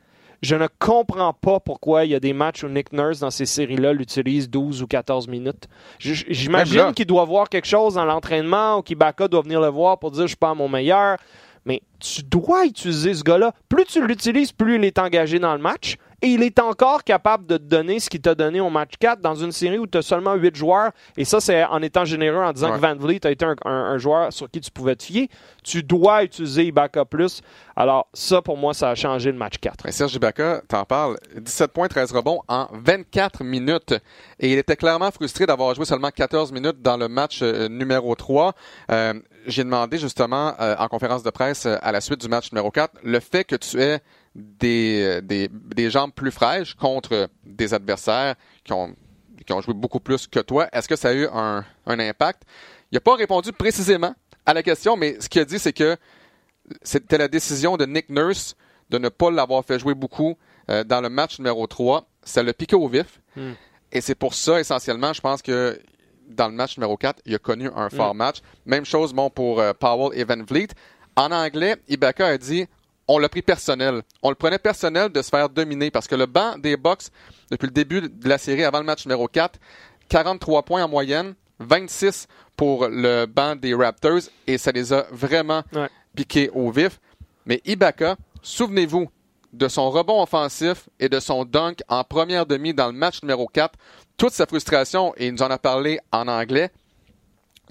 Je 0.41 0.55
ne 0.55 0.67
comprends 0.79 1.33
pas 1.33 1.59
pourquoi 1.59 2.05
il 2.05 2.11
y 2.11 2.15
a 2.15 2.19
des 2.19 2.33
matchs 2.33 2.63
où 2.63 2.67
Nick 2.67 2.93
Nurse, 2.93 3.19
dans 3.19 3.29
ces 3.29 3.45
séries-là, 3.45 3.93
l'utilise 3.93 4.49
12 4.49 4.81
ou 4.81 4.87
14 4.87 5.27
minutes. 5.27 5.67
J'imagine 5.99 6.93
qu'il 6.93 7.05
doit 7.05 7.25
voir 7.25 7.47
quelque 7.47 7.67
chose 7.67 7.93
dans 7.93 8.05
l'entraînement 8.05 8.79
ou 8.79 8.81
qu'Ibaka 8.81 9.27
doit 9.27 9.41
venir 9.41 9.61
le 9.61 9.67
voir 9.67 9.99
pour 9.99 10.11
dire 10.11 10.23
je 10.23 10.29
suis 10.29 10.35
pas 10.35 10.49
à 10.49 10.55
mon 10.55 10.67
meilleur. 10.67 11.17
Mais 11.63 11.81
tu 11.99 12.23
dois 12.23 12.65
utiliser 12.65 13.13
ce 13.13 13.23
gars-là. 13.23 13.53
Plus 13.69 13.85
tu 13.85 14.05
l'utilises, 14.05 14.51
plus 14.51 14.77
il 14.77 14.83
est 14.83 14.97
engagé 14.97 15.37
dans 15.37 15.53
le 15.53 15.61
match. 15.61 15.97
Et 16.23 16.27
il 16.27 16.43
est 16.43 16.59
encore 16.59 17.03
capable 17.03 17.45
de 17.47 17.57
te 17.57 17.63
donner 17.63 17.99
ce 17.99 18.09
qu'il 18.09 18.21
t'a 18.21 18.35
donné 18.35 18.59
au 18.61 18.69
match 18.69 18.91
4 18.99 19.21
dans 19.21 19.33
une 19.35 19.51
série 19.51 19.79
où 19.79 19.87
tu 19.87 19.97
as 19.97 20.01
seulement 20.03 20.35
8 20.35 20.55
joueurs. 20.55 20.91
Et 21.17 21.25
ça, 21.25 21.39
c'est 21.39 21.63
en 21.65 21.81
étant 21.81 22.05
généreux, 22.05 22.43
en 22.43 22.53
disant 22.53 22.69
Ouais. 22.71 22.75
que 22.77 22.81
Van 22.81 22.95
Vliet 22.95 23.25
a 23.25 23.31
été 23.31 23.43
un, 23.45 23.55
un- 23.65 23.71
un 23.71 23.97
joueur 23.97 24.31
sur 24.31 24.49
qui 24.49 24.61
tu 24.61 24.69
pouvais 24.71 24.95
te 24.95 25.03
fier. 25.03 25.29
Tu 25.63 25.81
dois 25.83 26.23
utiliser 26.23 26.65
Ibaka 26.65 27.05
plus. 27.05 27.41
Alors, 27.75 28.07
ça, 28.13 28.41
pour 28.41 28.57
moi, 28.57 28.73
ça 28.73 28.89
a 28.91 28.95
changé 28.95 29.31
le 29.31 29.37
match 29.37 29.57
4. 29.59 29.83
Mais 29.85 29.91
Serge 29.91 30.13
Ibaka, 30.13 30.61
t'en 30.67 30.85
parles, 30.85 31.17
17 31.35 31.71
points, 31.71 31.87
13 31.87 32.11
rebonds 32.11 32.41
en 32.47 32.67
24 32.71 33.43
minutes. 33.43 33.93
Et 34.39 34.51
il 34.51 34.57
était 34.57 34.75
clairement 34.75 35.09
frustré 35.11 35.45
d'avoir 35.45 35.73
joué 35.73 35.85
seulement 35.85 36.11
14 36.11 36.51
minutes 36.51 36.81
dans 36.81 36.97
le 36.97 37.07
match 37.07 37.39
euh, 37.41 37.67
numéro 37.67 38.13
3. 38.15 38.53
Euh, 38.91 39.13
J'ai 39.47 39.63
demandé 39.63 39.97
justement 39.97 40.53
euh, 40.59 40.75
en 40.77 40.87
conférence 40.87 41.23
de 41.23 41.29
presse 41.31 41.65
euh, 41.65 41.77
à 41.81 41.91
la 41.91 41.99
suite 42.01 42.21
du 42.21 42.27
match 42.27 42.51
numéro 42.51 42.69
4 42.69 42.93
le 43.03 43.19
fait 43.19 43.43
que 43.43 43.55
tu 43.55 43.81
aies 43.81 43.99
des, 44.35 45.01
euh, 45.03 45.21
des, 45.21 45.49
des 45.51 45.89
jambes 45.89 46.11
plus 46.13 46.31
fraîches 46.31 46.75
contre 46.75 47.29
des 47.43 47.73
adversaires 47.73 48.35
qui 48.63 48.73
ont, 48.73 48.95
qui 49.45 49.53
ont 49.53 49.61
joué 49.61 49.73
beaucoup 49.73 49.99
plus 49.99 50.27
que 50.27 50.39
toi. 50.39 50.67
Est-ce 50.71 50.87
que 50.87 50.95
ça 50.95 51.09
a 51.09 51.13
eu 51.13 51.27
un, 51.33 51.65
un 51.85 51.99
impact? 51.99 52.43
Il 52.91 52.95
n'a 52.95 53.01
pas 53.01 53.15
répondu 53.15 53.51
précisément 53.51 54.13
à 54.45 54.53
la 54.53 54.63
question, 54.63 54.97
mais 54.97 55.17
ce 55.19 55.29
qu'il 55.29 55.41
a 55.41 55.45
dit, 55.45 55.59
c'est 55.59 55.73
que 55.73 55.97
c'était 56.81 57.17
la 57.17 57.27
décision 57.27 57.77
de 57.77 57.85
Nick 57.85 58.09
Nurse 58.09 58.55
de 58.89 58.97
ne 58.97 59.09
pas 59.09 59.31
l'avoir 59.31 59.63
fait 59.63 59.79
jouer 59.79 59.93
beaucoup 59.93 60.37
euh, 60.69 60.83
dans 60.83 61.01
le 61.01 61.09
match 61.09 61.39
numéro 61.39 61.65
3. 61.67 62.05
Ça 62.23 62.43
l'a 62.43 62.53
piqué 62.53 62.75
au 62.75 62.87
vif. 62.87 63.21
Hmm. 63.35 63.53
Et 63.91 64.01
c'est 64.01 64.15
pour 64.15 64.33
ça, 64.33 64.59
essentiellement, 64.59 65.13
je 65.13 65.21
pense 65.21 65.41
que 65.41 65.79
dans 66.27 66.47
le 66.47 66.53
match 66.53 66.77
numéro 66.77 66.97
4, 66.97 67.21
il 67.25 67.35
a 67.35 67.39
connu 67.39 67.69
un 67.75 67.89
fort 67.89 68.15
match. 68.15 68.37
Même 68.65 68.85
chose 68.85 69.13
bon, 69.13 69.29
pour 69.29 69.59
euh, 69.59 69.73
Powell 69.73 70.17
et 70.17 70.23
Van 70.23 70.41
Vliet. 70.43 70.69
En 71.15 71.31
anglais, 71.31 71.75
Ibaka 71.89 72.27
a 72.27 72.37
dit 72.37 72.67
on 73.13 73.19
l'a 73.19 73.29
pris 73.29 73.41
personnel. 73.41 74.01
On 74.21 74.29
le 74.29 74.35
prenait 74.35 74.59
personnel 74.59 75.09
de 75.09 75.21
se 75.21 75.29
faire 75.29 75.49
dominer 75.49 75.91
parce 75.91 76.07
que 76.07 76.15
le 76.15 76.25
banc 76.25 76.57
des 76.57 76.77
Bucks, 76.77 77.03
depuis 77.49 77.67
le 77.67 77.71
début 77.73 78.01
de 78.01 78.29
la 78.29 78.37
série 78.37 78.63
avant 78.63 78.79
le 78.79 78.85
match 78.85 79.05
numéro 79.05 79.27
4, 79.27 79.59
43 80.09 80.63
points 80.63 80.83
en 80.83 80.89
moyenne, 80.89 81.35
26 81.59 82.27
pour 82.57 82.87
le 82.87 83.25
banc 83.25 83.55
des 83.55 83.73
Raptors 83.73 84.21
et 84.47 84.57
ça 84.57 84.71
les 84.71 84.93
a 84.93 85.05
vraiment 85.11 85.63
Ouais. 85.73 85.89
piqués 86.15 86.49
au 86.53 86.71
vif. 86.71 86.99
Mais 87.45 87.61
Ibaka, 87.65 88.15
souvenez-vous 88.41 89.09
de 89.53 89.67
son 89.67 89.89
rebond 89.91 90.21
offensif 90.23 90.87
et 90.99 91.09
de 91.09 91.19
son 91.19 91.43
dunk 91.43 91.81
en 91.89 92.03
première 92.03 92.45
demi 92.45 92.73
dans 92.73 92.87
le 92.87 92.93
match 92.93 93.21
numéro 93.21 93.47
4. 93.47 93.77
Toute 94.17 94.31
sa 94.33 94.45
frustration, 94.45 95.13
et 95.17 95.27
il 95.27 95.33
nous 95.33 95.41
en 95.43 95.49
a 95.51 95.57
parlé 95.57 95.99
en 96.11 96.27
anglais, 96.27 96.71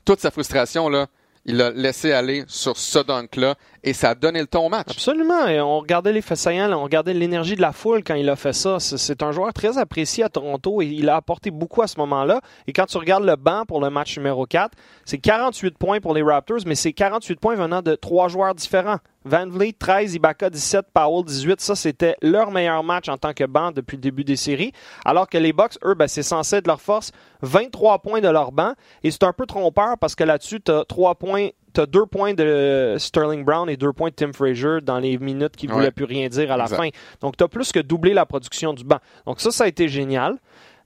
toute 0.05 0.21
sa 0.21 0.31
frustration, 0.31 0.89
là, 0.89 1.07
il 1.47 1.57
l'a 1.57 1.71
laissé 1.71 2.13
aller 2.13 2.45
sur 2.47 2.77
ce 2.77 2.99
dunk-là 2.99 3.55
et 3.83 3.93
ça 3.95 4.11
a 4.11 4.15
donné 4.15 4.41
le 4.41 4.47
ton 4.47 4.67
au 4.67 4.69
match. 4.69 4.89
Absolument. 4.91 5.47
Et 5.47 5.61
on 5.61 5.79
regardait 5.79 6.13
les 6.13 6.21
saillants, 6.21 6.71
on 6.73 6.83
regardait 6.83 7.15
l'énergie 7.15 7.57
de 7.57 7.63
la 7.63 7.73
foule 7.73 8.05
quand 8.05 8.15
il 8.15 8.29
a 8.29 8.37
fait 8.37 8.53
ça. 8.53 8.79
C'est 8.79 9.23
un 9.23 9.33
joueur 9.33 9.53
très 9.53 9.79
apprécié 9.79 10.23
à 10.23 10.29
Toronto 10.29 10.83
et 10.83 10.87
il 10.87 11.09
a 11.09 11.17
apporté 11.17 11.51
beaucoup 11.51 11.83
à 11.83 11.87
ce 11.87 11.99
moment-là. 11.99 12.41
Et 12.67 12.73
quand 12.73 12.87
tu 12.87 12.99
regardes 12.99 13.25
le 13.25 13.37
banc 13.37 13.65
pour 13.67 13.81
le 13.81 13.89
match 13.89 14.17
numéro 14.19 14.45
4, 14.45 14.77
c'est 15.07 15.19
48 15.19 15.79
points 15.79 16.01
pour 16.01 16.15
les 16.15 16.23
Raptors, 16.23 16.61
mais 16.67 16.75
c'est 16.75 16.93
48 16.93 17.41
points 17.41 17.55
venant 17.55 17.81
de 17.81 17.95
trois 17.95 18.29
joueurs 18.29 18.55
différents. 18.55 18.99
Van 19.25 19.47
Vliet 19.47 19.75
13, 19.79 20.15
Ibaka 20.15 20.49
17, 20.49 20.87
Powell 20.95 21.25
18. 21.25 21.61
Ça, 21.61 21.75
c'était 21.77 22.17
leur 22.23 22.51
meilleur 22.51 22.83
match 22.83 23.09
en 23.09 23.19
tant 23.19 23.35
que 23.35 23.45
banc 23.45 23.71
depuis 23.71 23.97
le 23.97 24.01
début 24.01 24.25
des 24.25 24.37
séries. 24.37 24.73
Alors 25.05 25.29
que 25.29 25.37
les 25.37 25.53
Bucks, 25.53 25.77
eux, 25.85 25.95
ben, 25.95 26.09
c'est 26.09 26.23
censé 26.23 26.57
être 26.57 26.67
leur 26.67 26.81
force. 26.81 27.13
23 27.43 27.99
points 27.99 28.21
de 28.21 28.29
leur 28.29 28.51
banc. 28.53 28.73
Et 29.03 29.11
c'est 29.11 29.25
un 29.25 29.33
peu 29.35 29.45
trompeur 29.47 29.99
parce 29.99 30.15
que 30.15 30.25
là-dessus, 30.25 30.61
tu 30.61 30.73
as 30.73 30.85
3 30.87 31.15
points. 31.17 31.49
Tu 31.73 31.81
deux 31.87 32.05
points 32.07 32.35
de 32.35 32.97
Sterling 32.99 33.45
Brown 33.45 33.71
et 33.71 33.77
deux 33.77 33.93
points 33.93 34.09
de 34.09 34.15
Tim 34.15 34.33
Frazier 34.33 34.81
dans 34.83 34.99
les 34.99 35.19
minutes 35.19 35.55
qui 35.55 35.67
ne 35.69 35.73
Ouais. 35.73 35.79
voulaient 35.79 35.91
plus 35.93 36.05
rien 36.05 36.27
dire 36.29 36.51
à 36.51 36.57
la 36.57 36.65
Exact. 36.65 36.77
fin. 36.79 36.89
Donc, 37.21 37.37
tu 37.37 37.45
as 37.45 37.49
plus 37.49 37.71
que 37.71 37.79
doublé 37.79 38.13
la 38.13 38.27
production 38.27 38.73
du 38.75 38.83
banc. 38.83 38.99
Donc, 39.25 39.41
ça, 39.41 39.53
ça 39.53 39.65
a 39.65 39.67
été 39.69 39.87
génial. 39.87 40.37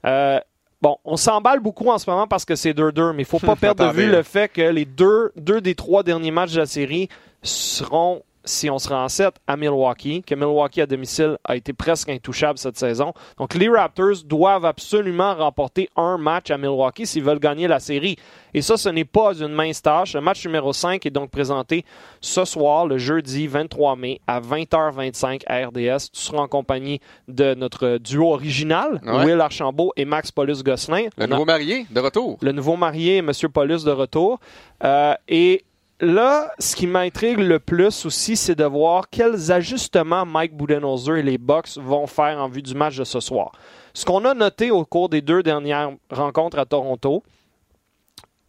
Euh, 0.05 0.39
bon, 0.83 0.97
on 1.03 1.17
s'emballe 1.17 1.59
beaucoup 1.59 1.89
en 1.89 1.97
ce 1.97 2.07
moment 2.07 2.27
parce 2.27 2.45
que 2.45 2.55
c'est 2.55 2.73
2-2, 2.73 3.13
mais 3.13 3.23
il 3.23 3.25
faut 3.25 3.39
pas 3.39 3.55
perdre 3.59 3.87
de 3.87 3.91
vue 3.93 4.05
le 4.11 4.21
fait 4.21 4.47
que 4.51 4.61
les 4.61 4.85
deux, 4.85 5.31
deux 5.37 5.59
des 5.59 5.73
trois 5.73 6.03
derniers 6.03 6.29
matchs 6.29 6.53
de 6.53 6.59
la 6.59 6.67
série 6.67 7.09
seront, 7.45 8.21
si 8.47 8.69
on 8.69 8.77
se 8.77 8.89
rend 8.89 9.05
en 9.05 9.09
7, 9.09 9.33
à 9.47 9.57
Milwaukee, 9.57 10.21
que 10.21 10.35
Milwaukee 10.35 10.81
à 10.81 10.85
domicile 10.85 11.37
a 11.45 11.55
été 11.55 11.73
presque 11.73 12.09
intouchable 12.09 12.59
cette 12.59 12.77
saison. 12.77 13.11
Donc 13.39 13.55
les 13.55 13.67
Raptors 13.67 14.17
doivent 14.23 14.65
absolument 14.65 15.33
remporter 15.33 15.89
un 15.95 16.17
match 16.19 16.51
à 16.51 16.57
Milwaukee 16.59 17.07
s'ils 17.07 17.23
veulent 17.23 17.39
gagner 17.39 17.67
la 17.67 17.79
série. 17.79 18.17
Et 18.53 18.61
ça, 18.61 18.77
ce 18.77 18.87
n'est 18.89 19.03
pas 19.03 19.33
une 19.33 19.47
mince 19.53 19.81
tâche. 19.81 20.13
Le 20.13 20.21
match 20.21 20.45
numéro 20.45 20.73
5 20.73 21.03
est 21.05 21.09
donc 21.09 21.31
présenté 21.31 21.83
ce 22.21 22.45
soir, 22.45 22.85
le 22.85 22.99
jeudi 22.99 23.47
23 23.47 23.95
mai, 23.95 24.21
à 24.27 24.39
20h25 24.39 25.41
à 25.47 25.65
RDS. 25.67 26.11
Tu 26.13 26.21
seras 26.21 26.43
en 26.43 26.47
compagnie 26.47 26.99
de 27.27 27.55
notre 27.55 27.97
duo 27.97 28.31
original, 28.33 29.01
Ouais. 29.03 29.25
Will 29.25 29.41
Archambault 29.41 29.91
et 29.97 30.05
Max 30.05 30.31
Paulus-Gosselin. 30.31 31.05
Le 31.17 31.23
On 31.23 31.23
a- 31.23 31.27
nouveau 31.27 31.45
marié, 31.45 31.87
de 31.89 31.99
retour. 31.99 32.37
le 32.41 32.51
nouveau 32.51 32.75
marié, 32.75 33.17
M. 33.17 33.31
Paulus, 33.51 33.83
de 33.83 33.91
retour. 33.91 34.39
Euh, 34.83 35.15
et 35.27 35.63
là, 35.99 36.51
ce 36.59 36.75
qui 36.75 36.87
m'intrigue 36.87 37.39
le 37.39 37.59
plus 37.59 38.05
aussi, 38.05 38.35
c'est 38.35 38.55
de 38.55 38.65
voir 38.65 39.09
quels 39.09 39.51
ajustements 39.51 40.25
Mike 40.25 40.55
Budenholzer 40.55 41.17
et 41.17 41.23
les 41.23 41.37
Bucks 41.37 41.77
vont 41.77 42.07
faire 42.07 42.37
en 42.39 42.47
vue 42.47 42.61
du 42.61 42.75
match 42.75 42.97
de 42.97 43.03
ce 43.03 43.19
soir. 43.19 43.51
Ce 43.93 44.05
qu'on 44.05 44.25
a 44.25 44.33
noté 44.33 44.71
au 44.71 44.85
cours 44.85 45.09
des 45.09 45.21
deux 45.21 45.43
dernières 45.43 45.91
rencontres 46.09 46.59
à 46.59 46.65
Toronto, 46.65 47.23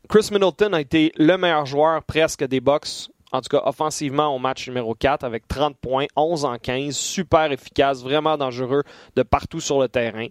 Chris 0.09 0.29
Middleton 0.31 0.73
a 0.73 0.81
été 0.81 1.13
le 1.17 1.37
meilleur 1.37 1.67
joueur 1.67 2.03
presque 2.03 2.45
des 2.45 2.61
Bucks, 2.61 3.09
en 3.33 3.41
tout 3.41 3.49
cas 3.49 3.63
offensivement 3.65 4.35
au 4.35 4.39
match 4.39 4.69
numéro 4.69 4.95
4 4.95 5.25
avec 5.25 5.49
30 5.49 5.77
points, 5.77 6.07
11 6.15 6.45
en 6.45 6.59
15, 6.59 6.95
super 6.95 7.51
efficace, 7.51 8.03
vraiment 8.03 8.37
dangereux 8.37 8.83
de 9.17 9.23
partout 9.23 9.61
sur 9.61 9.81
le 9.81 9.89
terrain. 9.89 10.29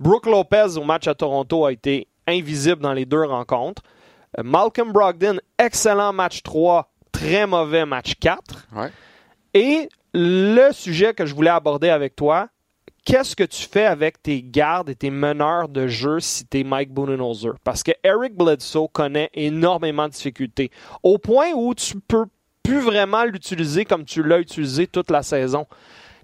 Brooke 0.00 0.26
Lopez 0.26 0.76
au 0.76 0.84
match 0.84 1.06
à 1.06 1.14
Toronto 1.14 1.66
a 1.66 1.72
été 1.72 2.08
invisible 2.26 2.80
dans 2.80 2.92
les 2.92 3.04
deux 3.04 3.24
rencontres. 3.24 3.82
Malcolm 4.42 4.92
Brogdon, 4.92 5.38
excellent 5.58 6.12
match 6.12 6.42
3, 6.42 6.90
très 7.12 7.46
mauvais 7.46 7.84
match 7.84 8.14
4. 8.20 8.68
Ouais. 8.74 8.90
Et 9.54 9.88
le 10.14 10.72
sujet 10.72 11.14
que 11.14 11.26
je 11.26 11.34
voulais 11.34 11.50
aborder 11.50 11.90
avec 11.90 12.16
toi, 12.16 12.48
qu'est-ce 13.04 13.36
que 13.36 13.44
tu 13.44 13.66
fais 13.66 13.84
avec 13.84 14.22
tes 14.22 14.42
gardes 14.42 14.88
et 14.88 14.94
tes 14.94 15.10
meneurs 15.10 15.68
de 15.68 15.86
jeu 15.86 16.20
si 16.20 16.46
tu 16.46 16.60
es 16.60 16.64
Mike 16.64 16.92
Budenholzer? 16.92 17.54
Parce 17.64 17.82
que 17.82 17.92
Eric 18.04 18.34
Bledsoe 18.34 18.88
connaît 18.88 19.30
énormément 19.34 20.06
de 20.06 20.12
difficultés, 20.12 20.70
au 21.02 21.18
point 21.18 21.52
où 21.54 21.74
tu 21.74 22.00
peux 22.00 22.24
plus 22.62 22.80
vraiment 22.80 23.24
l'utiliser 23.24 23.84
comme 23.84 24.04
tu 24.04 24.22
l'as 24.22 24.38
utilisé 24.38 24.86
toute 24.86 25.10
la 25.10 25.22
saison. 25.22 25.66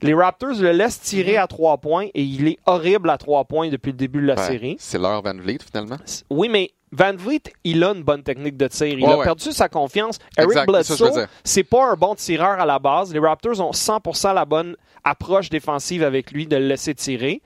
Les 0.00 0.14
Raptors 0.14 0.60
le 0.60 0.70
laissent 0.70 1.00
tirer 1.00 1.36
à 1.36 1.48
trois 1.48 1.78
points 1.78 2.06
et 2.14 2.22
il 2.22 2.46
est 2.46 2.58
horrible 2.66 3.10
à 3.10 3.18
trois 3.18 3.44
points 3.44 3.68
depuis 3.68 3.90
le 3.90 3.96
début 3.96 4.20
de 4.20 4.26
la 4.26 4.36
série. 4.36 4.76
C'est 4.78 4.98
leur 4.98 5.20
Van 5.22 5.34
Vliet, 5.34 5.58
finalement. 5.58 5.96
Oui, 6.30 6.48
mais 6.48 6.70
Van 6.92 7.14
Vliet, 7.14 7.42
il 7.64 7.84
a 7.84 7.90
une 7.90 8.02
bonne 8.02 8.22
technique 8.22 8.56
de 8.56 8.66
tir. 8.68 8.86
Il 8.98 9.04
Ouais, 9.04 9.12
a 9.12 9.18
ouais. 9.18 9.24
perdu 9.24 9.52
sa 9.52 9.68
confiance. 9.68 10.18
Eric 10.36 10.50
Exact, 10.50 10.66
Bledsoe, 10.66 11.26
c'est 11.44 11.64
pas 11.64 11.92
un 11.92 11.94
bon 11.94 12.14
tireur 12.14 12.58
à 12.60 12.66
la 12.66 12.78
base. 12.78 13.12
Les 13.12 13.18
Raptors 13.18 13.60
ont 13.60 13.72
100% 13.72 14.32
la 14.34 14.44
bonne 14.44 14.76
approche 15.04 15.50
défensive 15.50 16.02
avec 16.02 16.30
lui 16.32 16.46
de 16.46 16.56
le 16.56 16.66
laisser 16.66 16.94
tirer. 16.94 17.42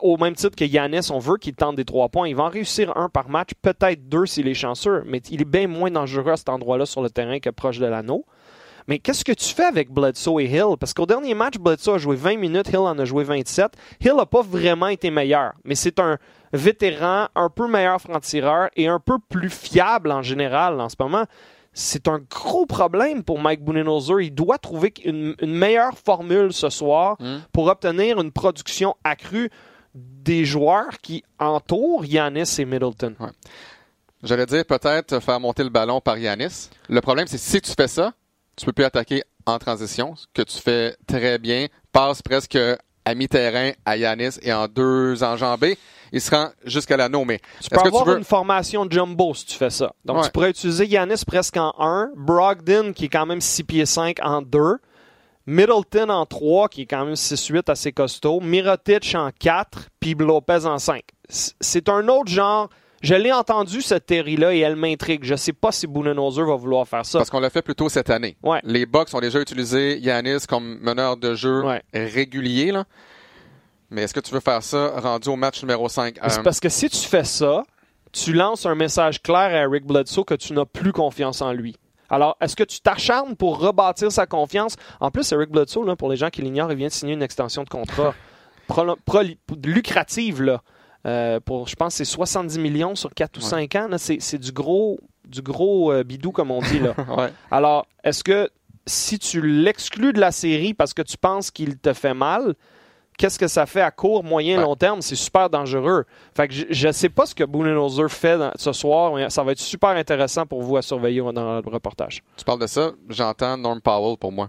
Au 0.00 0.16
même 0.16 0.34
titre 0.34 0.56
que 0.56 0.64
Yanis, 0.64 1.10
on 1.10 1.18
veut 1.18 1.36
qu'il 1.36 1.54
tente 1.54 1.76
des 1.76 1.84
trois 1.84 2.08
points. 2.08 2.26
Il 2.26 2.34
va 2.34 2.44
en 2.44 2.48
réussir 2.48 2.96
un 2.96 3.10
par 3.10 3.28
match, 3.28 3.50
peut-être 3.60 4.08
deux 4.08 4.24
s'il 4.24 4.48
est 4.48 4.54
chanceux, 4.54 5.02
mais 5.06 5.18
il 5.30 5.42
est 5.42 5.46
bien 5.46 5.68
moins 5.68 5.90
dangereux 5.90 6.32
à 6.32 6.36
cet 6.38 6.48
endroit-là 6.48 6.86
sur 6.86 7.02
le 7.02 7.10
terrain 7.10 7.38
que 7.38 7.50
proche 7.50 7.78
de 7.78 7.86
l'anneau. 7.86 8.24
Mais 8.86 8.98
qu'est-ce 8.98 9.24
que 9.24 9.32
tu 9.32 9.54
fais 9.54 9.64
avec 9.64 9.90
Bledsoe 9.90 10.40
et 10.40 10.44
Hill? 10.46 10.76
Parce 10.78 10.92
qu'au 10.92 11.06
dernier 11.06 11.34
match, 11.34 11.56
Bledsoe 11.58 11.94
a 11.94 11.98
joué 11.98 12.16
20 12.16 12.36
minutes, 12.36 12.68
Hill 12.68 12.76
en 12.78 12.98
a 12.98 13.04
joué 13.04 13.24
27. 13.24 13.72
Hill 14.00 14.12
n'a 14.16 14.26
pas 14.26 14.42
vraiment 14.42 14.88
été 14.88 15.10
meilleur, 15.10 15.52
mais 15.64 15.74
c'est 15.74 15.98
un 16.00 16.18
vétéran, 16.52 17.28
un 17.34 17.48
peu 17.50 17.66
meilleur 17.66 18.00
franc-tireur 18.00 18.68
et 18.76 18.86
un 18.86 19.00
peu 19.00 19.14
plus 19.28 19.50
fiable 19.50 20.12
en 20.12 20.22
général 20.22 20.80
en 20.80 20.88
ce 20.88 20.96
moment. 21.00 21.24
C'est 21.72 22.06
un 22.06 22.20
gros 22.30 22.66
problème 22.66 23.24
pour 23.24 23.40
Mike 23.40 23.64
Budenholzer. 23.64 24.20
Il 24.20 24.34
doit 24.34 24.58
trouver 24.58 24.94
une, 25.04 25.34
une 25.40 25.54
meilleure 25.54 25.98
formule 25.98 26.52
ce 26.52 26.68
soir 26.68 27.16
Mm. 27.18 27.38
pour 27.52 27.66
obtenir 27.66 28.20
une 28.20 28.30
production 28.30 28.94
accrue 29.02 29.50
des 29.94 30.44
joueurs 30.44 30.98
qui 31.02 31.24
entourent 31.38 32.04
Yanis 32.04 32.56
et 32.58 32.64
Middleton. 32.64 33.14
J'allais 34.22 34.46
dire 34.46 34.64
peut-être 34.64 35.20
faire 35.20 35.40
monter 35.40 35.62
le 35.64 35.68
ballon 35.70 36.00
par 36.00 36.16
Yanis. 36.18 36.70
Le 36.88 37.00
problème, 37.00 37.26
c'est 37.26 37.38
si 37.38 37.60
tu 37.60 37.72
fais 37.72 37.88
ça, 37.88 38.12
tu 38.56 38.66
peux 38.66 38.72
plus 38.72 38.84
attaquer 38.84 39.22
en 39.46 39.58
transition, 39.58 40.14
ce 40.16 40.26
que 40.32 40.42
tu 40.42 40.58
fais 40.58 40.96
très 41.06 41.38
bien. 41.38 41.66
Passe 41.92 42.22
presque 42.22 42.58
à 43.04 43.14
mi-terrain 43.14 43.72
à 43.84 43.96
Yanis 43.96 44.38
et 44.42 44.52
en 44.52 44.66
deux 44.66 45.22
enjambées, 45.22 45.76
il 46.12 46.20
se 46.20 46.30
rend 46.34 46.48
jusqu'à 46.64 46.96
l'anneau. 46.96 47.24
Mais 47.26 47.40
Tu 47.60 47.68
peux 47.68 47.76
que 47.76 47.86
avoir 47.88 48.04
tu 48.04 48.10
veux 48.10 48.16
une 48.18 48.24
formation 48.24 48.86
jumbo 48.88 49.34
si 49.34 49.44
tu 49.44 49.56
fais 49.56 49.68
ça. 49.70 49.92
Donc, 50.04 50.16
Ouais. 50.18 50.22
tu 50.24 50.30
pourrais 50.30 50.50
utiliser 50.50 50.86
Yanis 50.86 51.22
presque 51.26 51.56
en 51.58 51.74
1, 51.78 52.10
Brogdon, 52.16 52.92
qui 52.94 53.06
est 53.06 53.08
quand 53.08 53.26
même 53.26 53.40
6 53.42 53.64
pieds 53.64 53.84
5, 53.86 54.16
en 54.22 54.40
2, 54.40 54.78
Middleton 55.46 56.08
en 56.08 56.24
3, 56.24 56.68
qui 56.68 56.82
est 56.82 56.86
quand 56.86 57.04
même 57.04 57.16
6-8, 57.16 57.68
assez 57.68 57.92
costaud, 57.92 58.40
Mirotic 58.40 59.14
en 59.14 59.30
4, 59.38 59.88
puis 60.00 60.14
Lopez 60.14 60.64
en 60.64 60.78
5. 60.78 61.02
C- 61.28 61.52
C'est 61.60 61.88
un 61.90 62.08
autre 62.08 62.30
genre. 62.30 62.70
Je 63.04 63.14
l'ai 63.14 63.32
entendu, 63.32 63.82
cette 63.82 64.06
théorie-là, 64.06 64.54
et 64.54 64.60
elle 64.60 64.76
m'intrigue. 64.76 65.24
Je 65.24 65.34
sais 65.34 65.52
pas 65.52 65.70
si 65.72 65.86
Budenholzer 65.86 66.46
va 66.46 66.56
vouloir 66.56 66.88
faire 66.88 67.04
ça. 67.04 67.18
Parce 67.18 67.28
qu'on 67.30 67.38
l'a 67.40 67.50
fait 67.50 67.62
plus 67.62 67.74
tôt 67.74 67.88
cette 67.88 68.08
année. 68.10 68.36
Ouais. 68.42 68.60
Les 68.64 68.86
Bucks 68.86 69.12
ont 69.12 69.20
déjà 69.20 69.40
utilisé 69.40 69.98
Yanis 69.98 70.46
comme 70.48 70.78
meneur 70.80 71.16
de 71.16 71.34
jeu 71.34 71.62
Ouais. 71.64 71.82
régulier. 71.92 72.72
Là. 72.72 72.84
Mais 73.90 74.02
est-ce 74.04 74.14
que 74.14 74.20
tu 74.20 74.32
veux 74.32 74.40
faire 74.40 74.62
ça 74.62 74.98
rendu 75.00 75.28
au 75.28 75.36
match 75.36 75.62
numéro 75.62 75.88
5? 75.88 76.16
C'est 76.28 76.42
parce 76.42 76.60
que 76.60 76.68
si 76.70 76.88
tu 76.88 76.96
fais 77.06 77.24
ça, 77.24 77.62
tu 78.10 78.32
lances 78.32 78.64
un 78.64 78.74
message 78.74 79.20
clair 79.22 79.38
à 79.54 79.62
Eric 79.64 79.84
Bledsoe 79.86 80.24
que 80.24 80.34
tu 80.34 80.52
n'as 80.54 80.64
plus 80.64 80.92
confiance 80.92 81.42
en 81.42 81.52
lui. 81.52 81.76
Alors, 82.10 82.36
est-ce 82.40 82.56
que 82.56 82.64
tu 82.64 82.80
t'acharnes 82.80 83.34
pour 83.36 83.58
rebâtir 83.58 84.10
sa 84.12 84.26
confiance? 84.26 84.76
En 85.00 85.10
plus, 85.10 85.30
Eric 85.32 85.50
Bledsoe, 85.50 85.84
là, 85.84 85.96
pour 85.96 86.08
les 86.10 86.16
gens 86.16 86.30
qui 86.30 86.42
l'ignorent, 86.42 86.70
il 86.72 86.78
vient 86.78 86.88
de 86.88 86.92
signer 86.92 87.12
une 87.14 87.22
extension 87.22 87.64
de 87.64 87.68
contrat 87.68 88.14
pro- 88.68 88.96
pro- 89.04 89.20
lucrative, 89.62 90.42
là. 90.42 90.62
Euh, 91.06 91.38
pour, 91.40 91.68
je 91.68 91.76
pense, 91.76 91.94
que 91.94 91.98
c'est 91.98 92.04
70 92.04 92.58
millions 92.58 92.94
sur 92.94 93.12
4 93.12 93.36
ou 93.36 93.40
Ouais. 93.40 93.46
5 93.68 93.74
ans. 93.76 93.88
C'est 93.98 94.20
c'est 94.20 94.38
du 94.38 94.52
gros, 94.52 94.98
du 95.26 95.42
gros 95.42 95.92
euh, 95.92 96.02
bidou, 96.02 96.32
comme 96.32 96.50
on 96.50 96.60
dit. 96.62 96.78
Là. 96.78 96.94
ouais. 97.16 97.32
Alors, 97.50 97.86
est-ce 98.02 98.24
que 98.24 98.48
si 98.86 99.18
tu 99.18 99.40
l'exclus 99.46 100.12
de 100.12 100.20
la 100.20 100.32
série 100.32 100.74
parce 100.74 100.94
que 100.94 101.02
tu 101.02 101.16
penses 101.18 101.50
qu'il 101.50 101.76
te 101.78 101.92
fait 101.92 102.14
mal, 102.14 102.54
qu'est-ce 103.18 103.38
que 103.38 103.48
ça 103.48 103.66
fait 103.66 103.80
à 103.82 103.90
court, 103.90 104.24
moyen, 104.24 104.56
Ouais. 104.58 104.62
long 104.64 104.76
terme? 104.76 105.02
C'est 105.02 105.14
super 105.14 105.50
dangereux. 105.50 106.04
Fait 106.34 106.48
que 106.48 106.54
je 106.70 106.86
ne 106.86 106.92
sais 106.92 107.08
pas 107.10 107.26
ce 107.26 107.34
que 107.34 107.44
Budenholzer 107.44 108.10
fait 108.10 108.38
dans- 108.38 108.52
ce 108.56 108.72
soir, 108.72 109.14
mais 109.14 109.28
ça 109.30 109.42
va 109.42 109.52
être 109.52 109.60
super 109.60 109.90
intéressant 109.90 110.46
pour 110.46 110.62
vous 110.62 110.76
à 110.78 110.82
surveiller 110.82 111.20
dans 111.32 111.60
le 111.60 111.68
reportage. 111.70 112.22
Tu 112.36 112.44
parles 112.44 112.60
de 112.60 112.66
ça, 112.66 112.92
j'entends 113.10 113.56
Norm 113.58 113.80
Powell 113.80 114.16
pour 114.16 114.32
moi. 114.32 114.48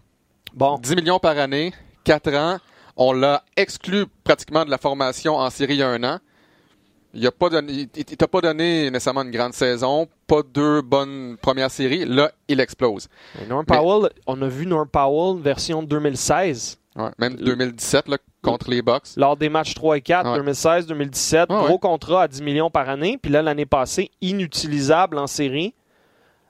Bon, 0.54 0.78
10 0.82 0.96
millions 0.96 1.20
par 1.20 1.38
année, 1.38 1.74
4 2.06 2.34
ans. 2.34 2.58
On 2.98 3.12
l'a 3.12 3.44
exclu 3.58 4.06
pratiquement 4.24 4.64
de 4.64 4.70
la 4.72 4.78
formation 4.78 5.36
en 5.36 5.50
série 5.50 5.74
il 5.74 5.80
y 5.80 5.84
a 5.84 5.90
un 5.90 6.02
an. 6.06 6.20
Il 7.16 7.26
a 7.26 7.32
pas 7.32 7.50
donné, 7.50 7.88
il, 7.96 8.06
t'a 8.06 8.28
pas 8.28 8.42
donné 8.42 8.92
nécessairement 8.92 9.24
une 9.24 9.32
grande 9.32 9.54
saison, 9.54 10.08
pas 10.28 10.42
deux 10.54 10.82
bonnes 10.82 11.38
premières 11.42 11.72
séries. 11.72 12.06
Là, 12.06 12.32
il 12.48 12.60
explose. 12.60 13.08
Norm 13.48 13.64
Mais- 13.70 13.78
Powell, 13.78 14.10
on 14.28 14.42
a 14.42 14.48
vu 14.48 14.66
Norm 14.66 14.88
Powell 14.88 15.42
version 15.42 15.82
2016 15.82 16.78
Ouais, 16.98 17.10
même 17.18 17.36
2017 17.36 18.08
là, 18.08 18.18
contre 18.42 18.70
les 18.70 18.82
Bucks. 18.82 19.18
lors 19.18 19.36
des 19.36 19.50
matchs 19.50 19.74
3 19.74 19.98
et 19.98 20.02
4, 20.02 20.30
Ouais. 20.30 20.38
2016, 20.38 20.88
2017, 20.88 21.50
Ouais, 21.50 21.56
gros 21.66 21.78
contrat 21.78 22.24
à 22.24 22.28
10 22.30 22.42
millions 22.42 22.70
par 22.70 22.88
année. 22.90 23.18
Puis 23.22 23.32
là, 23.32 23.42
l'année 23.42 23.66
passée, 23.66 24.12
inutilisable 24.22 25.18
en 25.18 25.28
série. 25.28 25.74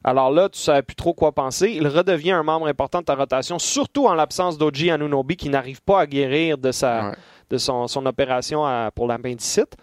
Alors 0.04 0.30
là, 0.30 0.50
tu 0.50 0.60
ne 0.60 0.64
savais 0.64 0.84
plus 0.84 0.96
trop 0.96 1.14
quoi 1.16 1.32
penser. 1.32 1.72
Il 1.72 1.88
redevient 1.88 2.32
un 2.34 2.44
membre 2.44 2.68
important 2.68 3.00
de 3.00 3.06
ta 3.06 3.16
rotation, 3.16 3.58
surtout 3.58 4.06
en 4.06 4.14
l'absence 4.14 4.58
d'Oji 4.60 4.92
Anunobi 4.92 5.36
qui 5.36 5.50
n'arrive 5.50 5.82
pas 5.82 6.02
à 6.02 6.06
guérir 6.06 6.60
de, 6.60 6.72
sa, 6.72 7.14
de 7.50 7.58
son, 7.58 7.88
son 7.88 8.06
opération 8.06 8.64
à- 8.66 8.92
pour 8.94 9.08
l'appendicite. 9.08 9.76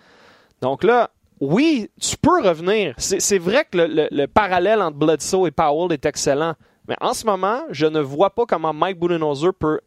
Donc 0.63 0.85
là, 0.85 1.11
oui, 1.41 1.91
tu 2.01 2.17
peux 2.17 2.41
revenir. 2.41 2.95
C'est 2.99 3.39
vrai 3.39 3.67
que 3.71 3.79
le, 3.79 3.87
le- 3.89 4.09
le 4.11 4.27
parallèle 4.27 4.81
entre 4.81 4.97
Bledsoe 4.97 5.49
et 5.49 5.51
Powell 5.51 5.93
est 5.93 6.07
excellent. 6.07 6.55
Mais 6.89 6.97
en 7.01 7.13
ce 7.15 7.27
moment, 7.27 7.63
je 7.71 7.87
ne 7.87 8.01
vois 8.01 8.31
pas 8.31 8.45
comment 8.47 8.73
Mike 8.73 8.99
Budenholzer 8.99 9.53
peut 9.53 9.81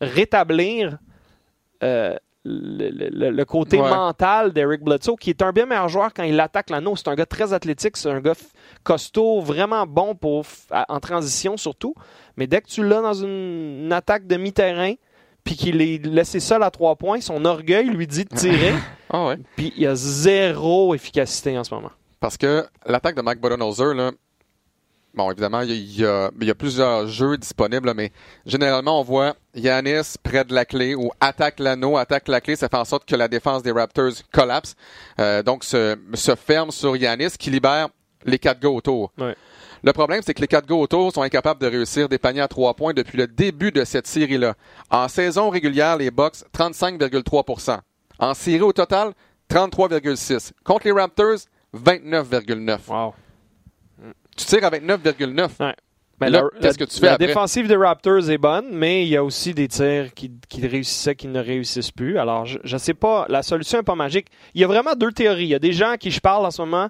rétablir 0.00 0.98
euh, 1.82 2.14
le, 2.44 3.44
côté 3.44 3.80
Ouais. 3.80 3.88
mental 3.90 4.52
d'Eric 4.52 4.82
Bledsoe, 4.82 5.16
qui 5.18 5.30
est 5.30 5.42
un 5.42 5.52
bien 5.52 5.66
meilleur 5.66 5.88
joueur 5.88 6.12
quand 6.14 6.22
il 6.24 6.38
attaque 6.40 6.70
l'anneau. 6.70 6.96
C'est 6.96 7.08
un 7.08 7.14
gars 7.14 7.26
très 7.26 7.52
athlétique, 7.52 7.96
c'est 7.96 8.10
un 8.10 8.20
gars 8.20 8.34
costaud, 8.84 9.40
vraiment 9.40 9.86
bon 9.86 10.14
pour 10.14 10.44
en 10.88 11.00
transition 11.00 11.56
surtout. 11.56 11.94
Mais 12.36 12.46
dès 12.46 12.60
que 12.60 12.68
tu 12.68 12.82
l'as 12.86 13.02
dans 13.02 13.14
une, 13.14 13.84
une 13.84 13.92
attaque 13.92 14.26
de 14.26 14.36
mi-terrain, 14.36 14.94
puis 15.44 15.56
qu'il 15.56 15.80
est 15.80 16.04
laissé 16.04 16.40
seul 16.40 16.62
à 16.62 16.70
trois 16.70 16.96
points, 16.96 17.20
son 17.20 17.44
orgueil 17.44 17.86
lui 17.88 18.06
dit 18.06 18.24
de 18.24 18.34
tirer, 18.34 18.74
Ah 19.10 19.26
ouais. 19.28 19.38
puis 19.56 19.72
il 19.76 19.82
y 19.82 19.86
a 19.86 19.94
zéro 19.94 20.94
efficacité 20.94 21.56
en 21.58 21.64
ce 21.64 21.74
moment. 21.74 21.90
Parce 22.20 22.36
que 22.36 22.66
l'attaque 22.86 23.14
de 23.16 23.22
Mike 23.22 23.40
Budenholzer, 23.40 23.94
là, 23.94 24.10
bon, 25.14 25.30
évidemment, 25.30 25.60
il 25.62 25.70
y, 25.98 26.04
a- 26.04 26.30
il 26.40 26.48
y 26.48 26.54
plusieurs 26.54 27.06
jeux 27.06 27.36
disponibles, 27.38 27.92
mais 27.94 28.12
généralement, 28.44 29.00
on 29.00 29.04
voit 29.04 29.34
Yanis 29.54 30.14
près 30.22 30.44
de 30.44 30.52
la 30.54 30.64
clé 30.64 30.94
ou 30.94 31.10
attaque 31.20 31.60
l'anneau, 31.60 31.96
attaque 31.96 32.28
la 32.28 32.40
clé, 32.40 32.56
ça 32.56 32.68
fait 32.68 32.76
en 32.76 32.84
sorte 32.84 33.04
que 33.08 33.16
la 33.16 33.28
défense 33.28 33.62
des 33.62 33.72
Raptors 33.72 34.12
collapse. 34.32 34.74
Euh, 35.20 35.42
donc, 35.42 35.64
se, 35.64 35.96
se 36.14 36.34
ferme 36.34 36.70
sur 36.70 36.96
Yanis 36.96 37.30
qui 37.38 37.50
libère 37.50 37.88
les 38.24 38.38
quatre 38.38 38.60
gars 38.60 38.68
autour. 38.68 39.12
Ouais. 39.16 39.36
Le 39.82 39.92
problème, 39.92 40.20
c'est 40.24 40.34
que 40.34 40.40
les 40.40 40.48
quatre 40.48 40.66
gars 40.66 40.74
autour 40.74 41.12
sont 41.12 41.22
incapables 41.22 41.60
de 41.60 41.66
réussir 41.66 42.08
des 42.08 42.18
paniers 42.18 42.40
à 42.40 42.48
trois 42.48 42.74
points 42.74 42.92
depuis 42.92 43.16
le 43.18 43.26
début 43.26 43.70
de 43.70 43.84
cette 43.84 44.06
série-là. 44.06 44.54
En 44.90 45.08
saison 45.08 45.50
régulière, 45.50 45.96
les 45.96 46.10
Bucks, 46.10 46.38
35,3% 46.56 47.78
En 48.18 48.34
série 48.34 48.60
au 48.62 48.72
total, 48.72 49.12
33,6% 49.50 50.50
Contre 50.64 50.86
les 50.86 50.92
Raptors, 50.92 51.38
29,9% 51.76 52.78
Wow. 52.88 53.14
Tu 54.36 54.44
tires 54.44 54.64
avec 54.64 54.84
9,9 54.84 55.50
Mais 56.20 56.30
Là, 56.30 56.42
la- 56.42 56.60
qu'est-ce 56.60 56.78
que 56.78 56.84
tu 56.84 56.98
fais 56.98 57.06
La 57.06 57.12
après? 57.14 57.26
défensive 57.26 57.68
des 57.68 57.76
Raptors 57.76 58.28
est 58.30 58.38
bonne, 58.38 58.66
mais 58.72 59.02
il 59.04 59.08
y 59.08 59.16
a 59.16 59.22
aussi 59.24 59.54
des 59.54 59.68
tirs 59.68 60.12
qui, 60.14 60.32
qui 60.48 60.66
réussissaient, 60.66 61.14
qui 61.14 61.28
ne 61.28 61.40
réussissent 61.40 61.92
plus. 61.92 62.18
Alors, 62.18 62.44
je 62.46 62.58
ne 62.64 62.78
sais 62.78 62.94
pas, 62.94 63.26
la 63.28 63.42
solution 63.42 63.78
n'est 63.78 63.84
pas 63.84 63.94
magique. 63.94 64.26
Il 64.54 64.60
y 64.60 64.64
a 64.64 64.66
vraiment 64.66 64.94
deux 64.94 65.12
théories. 65.12 65.44
Il 65.44 65.48
y 65.50 65.54
a 65.54 65.58
des 65.60 65.72
gens 65.72 65.94
qui 65.98 66.10
je 66.10 66.20
parle 66.20 66.44
en 66.46 66.50
ce 66.50 66.62
moment, 66.62 66.88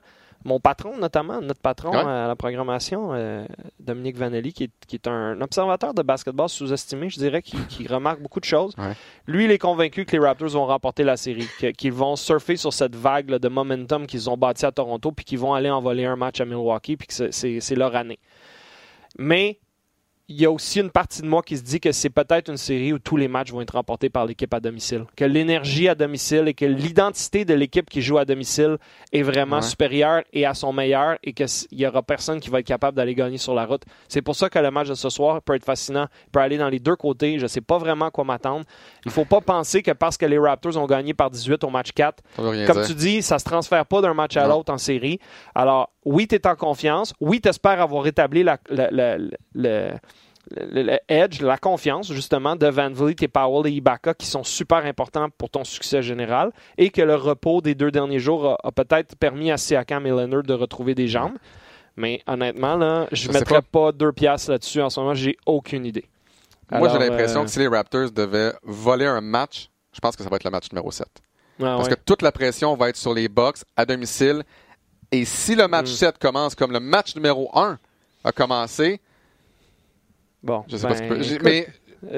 mon 0.48 0.58
patron 0.60 0.96
notamment, 0.96 1.40
notre 1.40 1.60
patron 1.60 1.90
Ouais. 1.92 1.98
à 1.98 2.26
la 2.26 2.34
programmation, 2.36 3.10
euh, 3.12 3.44
Dominique 3.78 4.16
Vanelli, 4.16 4.52
qui 4.52 4.64
est, 4.64 4.70
qui 4.86 4.96
est 4.96 5.06
un 5.06 5.40
observateur 5.40 5.94
de 5.94 6.02
basketball 6.02 6.48
sous-estimé, 6.48 7.08
je 7.10 7.18
dirais, 7.18 7.42
qui, 7.42 7.56
qui 7.68 7.86
remarque 7.88 8.20
beaucoup 8.20 8.40
de 8.40 8.44
choses. 8.44 8.74
Ouais. 8.78 8.94
Lui, 9.26 9.44
il 9.44 9.50
est 9.50 9.58
convaincu 9.58 10.04
que 10.04 10.16
les 10.16 10.18
Raptors 10.26 10.48
vont 10.48 10.66
remporter 10.66 11.04
la 11.04 11.16
série, 11.16 11.46
qu'ils 11.76 11.92
vont 11.92 12.16
surfer 12.16 12.56
sur 12.56 12.72
cette 12.72 12.96
vague 12.96 13.30
là, 13.30 13.38
de 13.38 13.48
momentum 13.48 14.06
qu'ils 14.06 14.28
ont 14.28 14.36
bâti 14.36 14.66
à 14.66 14.72
Toronto, 14.72 15.12
puis 15.12 15.24
qu'ils 15.24 15.38
vont 15.38 15.54
aller 15.54 15.70
envoler 15.70 16.04
un 16.06 16.16
match 16.16 16.40
à 16.40 16.44
Milwaukee, 16.44 16.96
puis 16.96 17.06
que 17.06 17.30
c'est 17.30 17.74
leur 17.76 17.94
année. 17.94 18.18
Mais 19.18 19.58
il 20.30 20.38
y 20.38 20.44
a 20.44 20.50
aussi 20.50 20.80
une 20.80 20.90
partie 20.90 21.22
de 21.22 21.26
moi 21.26 21.42
qui 21.42 21.56
se 21.56 21.62
dit 21.62 21.80
que 21.80 21.90
c'est 21.90 22.10
peut-être 22.10 22.50
une 22.50 22.58
série 22.58 22.92
où 22.92 22.98
tous 22.98 23.16
les 23.16 23.28
matchs 23.28 23.50
vont 23.50 23.62
être 23.62 23.70
remportés 23.76 24.10
par 24.10 24.26
l'équipe 24.26 24.52
à 24.52 24.60
domicile. 24.60 25.04
Que 25.16 25.24
l'énergie 25.24 25.88
à 25.88 25.94
domicile 25.94 26.44
et 26.48 26.52
que 26.54 26.66
l'identité 26.66 27.46
de 27.46 27.54
l'équipe 27.54 27.88
qui 27.88 28.02
joue 28.02 28.18
à 28.18 28.24
domicile 28.26 28.76
est 29.12 29.22
vraiment 29.22 29.56
Ouais. 29.56 29.62
supérieure 29.62 30.22
et 30.34 30.44
à 30.44 30.52
son 30.52 30.72
meilleur 30.72 31.16
et 31.24 31.32
qu'il 31.32 31.46
n'y 31.72 31.86
aura 31.86 32.02
personne 32.02 32.40
qui 32.40 32.50
va 32.50 32.60
être 32.60 32.66
capable 32.66 32.96
d'aller 32.96 33.14
gagner 33.14 33.38
sur 33.38 33.54
la 33.54 33.64
route. 33.64 33.82
C'est 34.06 34.20
pour 34.20 34.36
ça 34.36 34.50
que 34.50 34.58
le 34.58 34.70
match 34.70 34.88
de 34.88 34.94
ce 34.94 35.08
soir 35.08 35.40
peut 35.40 35.54
être 35.54 35.64
fascinant, 35.64 36.06
peut 36.30 36.40
aller 36.40 36.58
dans 36.58 36.68
les 36.68 36.78
deux 36.78 36.96
côtés. 36.96 37.38
Je 37.38 37.44
ne 37.44 37.48
sais 37.48 37.62
pas 37.62 37.78
vraiment 37.78 38.06
à 38.06 38.10
quoi 38.10 38.24
m'attendre. 38.24 38.64
Il 39.06 39.08
ne 39.08 39.12
faut 39.12 39.24
pas 39.24 39.40
penser 39.40 39.82
que 39.82 39.92
parce 39.92 40.18
que 40.18 40.26
les 40.26 40.38
Raptors 40.38 40.76
ont 40.76 40.86
gagné 40.86 41.14
par 41.14 41.30
18 41.30 41.64
au 41.64 41.70
match 41.70 41.92
4, 41.92 42.22
Ça 42.36 42.42
veut 42.42 42.48
rien 42.50 42.66
comme 42.66 42.76
dire. 42.76 42.86
tu 42.86 42.94
dis, 42.94 43.22
ça 43.22 43.38
se 43.38 43.44
transfère 43.46 43.86
pas 43.86 44.02
d'un 44.02 44.12
match 44.14 44.36
à 44.36 44.46
l'autre 44.46 44.70
en 44.72 44.78
série. 44.78 45.18
Alors, 45.54 45.90
oui, 46.12 46.26
tu 46.26 46.34
es 46.34 46.46
en 46.46 46.56
confiance. 46.56 47.12
Oui, 47.20 47.40
tu 47.40 47.48
espères 47.48 47.80
avoir 47.80 48.02
rétabli 48.02 48.42
la, 48.42 48.58
la- 48.70 48.90
la- 48.90 49.18
la- 49.54 49.94
le, 50.50 50.98
edge, 51.08 51.42
la 51.42 51.58
confiance 51.58 52.10
justement 52.12 52.56
de 52.56 52.66
Van 52.68 52.90
Vliet 52.90 53.16
et 53.20 53.28
Powell 53.28 53.66
et 53.70 53.76
Ibaka 53.76 54.14
qui 54.14 54.24
sont 54.26 54.44
super 54.44 54.78
importants 54.86 55.28
pour 55.36 55.50
ton 55.50 55.62
succès 55.62 56.00
général 56.00 56.52
et 56.78 56.88
que 56.88 57.02
le 57.02 57.16
repos 57.16 57.60
des 57.60 57.74
deux 57.74 57.90
derniers 57.90 58.18
jours 58.18 58.52
a, 58.52 58.56
a 58.66 58.72
peut-être 58.72 59.14
permis 59.16 59.50
à 59.50 59.58
Siakam 59.58 60.06
et 60.06 60.10
Leonard 60.10 60.44
de 60.44 60.54
retrouver 60.54 60.94
des 60.94 61.06
jambes. 61.06 61.36
Mais 61.96 62.22
honnêtement, 62.26 62.76
là, 62.76 63.08
je 63.12 63.28
ne 63.28 63.34
mettrais 63.34 63.60
pas. 63.60 63.92
deux 63.92 64.12
piastres 64.12 64.50
là-dessus 64.52 64.80
en 64.80 64.88
ce 64.88 65.00
moment. 65.00 65.14
J'ai 65.14 65.36
aucune 65.44 65.84
idée. 65.84 66.06
Moi, 66.70 66.88
j'ai 66.88 66.98
l'impression 66.98 67.40
euh, 67.40 67.44
que 67.44 67.50
si 67.50 67.58
les 67.58 67.68
Raptors 67.68 68.10
devaient 68.10 68.52
voler 68.62 69.06
un 69.06 69.20
match, 69.20 69.68
je 69.92 70.00
pense 70.00 70.14
que 70.16 70.22
ça 70.22 70.30
va 70.30 70.36
être 70.36 70.44
le 70.44 70.50
match 70.50 70.70
numéro 70.72 70.90
7. 70.90 71.06
ouais, 71.06 71.64
Parce 71.66 71.88
ouais. 71.88 71.94
que 71.94 72.00
toute 72.06 72.22
la 72.22 72.30
pression 72.32 72.74
va 72.76 72.88
être 72.90 72.96
sur 72.96 73.12
les 73.12 73.28
Bucks 73.28 73.58
à 73.76 73.84
domicile. 73.84 74.44
Et 75.10 75.24
si 75.24 75.54
le 75.54 75.66
match 75.68 75.90
Mm. 75.90 75.94
7 75.94 76.18
commence 76.18 76.54
comme 76.54 76.72
le 76.72 76.80
match 76.80 77.14
numéro 77.16 77.50
1 77.56 77.78
a 78.24 78.32
commencé, 78.32 79.00
Bon, 80.42 80.64
je 80.68 80.76
sais 80.76 80.82
ben, 80.86 80.88
pas 80.90 80.96
ce 80.98 81.02
que 81.08 81.22
j'ai- 81.22 81.34
écoute, 81.34 81.44
mais 81.44 81.66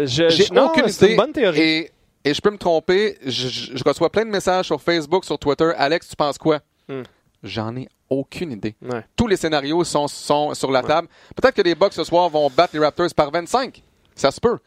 j'ai 0.07 0.26
aucune 0.59 0.88
idée. 0.88 1.11
une 1.11 1.16
bonne 1.16 1.33
théorie. 1.33 1.61
Et, 1.61 1.90
et 2.24 2.35
je 2.35 2.40
peux 2.40 2.50
me 2.50 2.59
tromper. 2.59 3.16
Je, 3.24 3.48
je- 3.48 3.76
je 3.76 3.85
reçois 3.85 4.11
plein 4.11 4.24
de 4.24 4.31
messages 4.31 4.66
sur 4.66 4.81
Facebook, 4.81 5.24
sur 5.24 5.38
Twitter. 5.38 5.70
Alex, 5.76 6.09
tu 6.09 6.16
penses 6.16 6.37
quoi? 6.37 6.61
Hmm. 6.88 7.03
J'en 7.42 7.74
ai 7.76 7.88
aucune 8.11 8.53
idée. 8.53 8.74
Ouais. 8.83 9.03
Tous 9.16 9.26
les 9.26 9.37
scénarios 9.37 9.83
sont, 9.85 10.07
sont 10.09 10.53
sur 10.55 10.70
la 10.70 10.83
table. 10.83 11.09
Peut-être 11.35 11.55
que 11.55 11.62
les 11.62 11.74
Bucks 11.74 11.94
ce 11.94 12.05
soir 12.05 12.29
vont 12.29 12.50
battre 12.50 12.74
les 12.74 12.81
Raptors 12.81 13.09
par 13.16 13.31
25. 13.31 13.83
Ça 14.14 14.31
se 14.31 14.40
peut. 14.40 14.59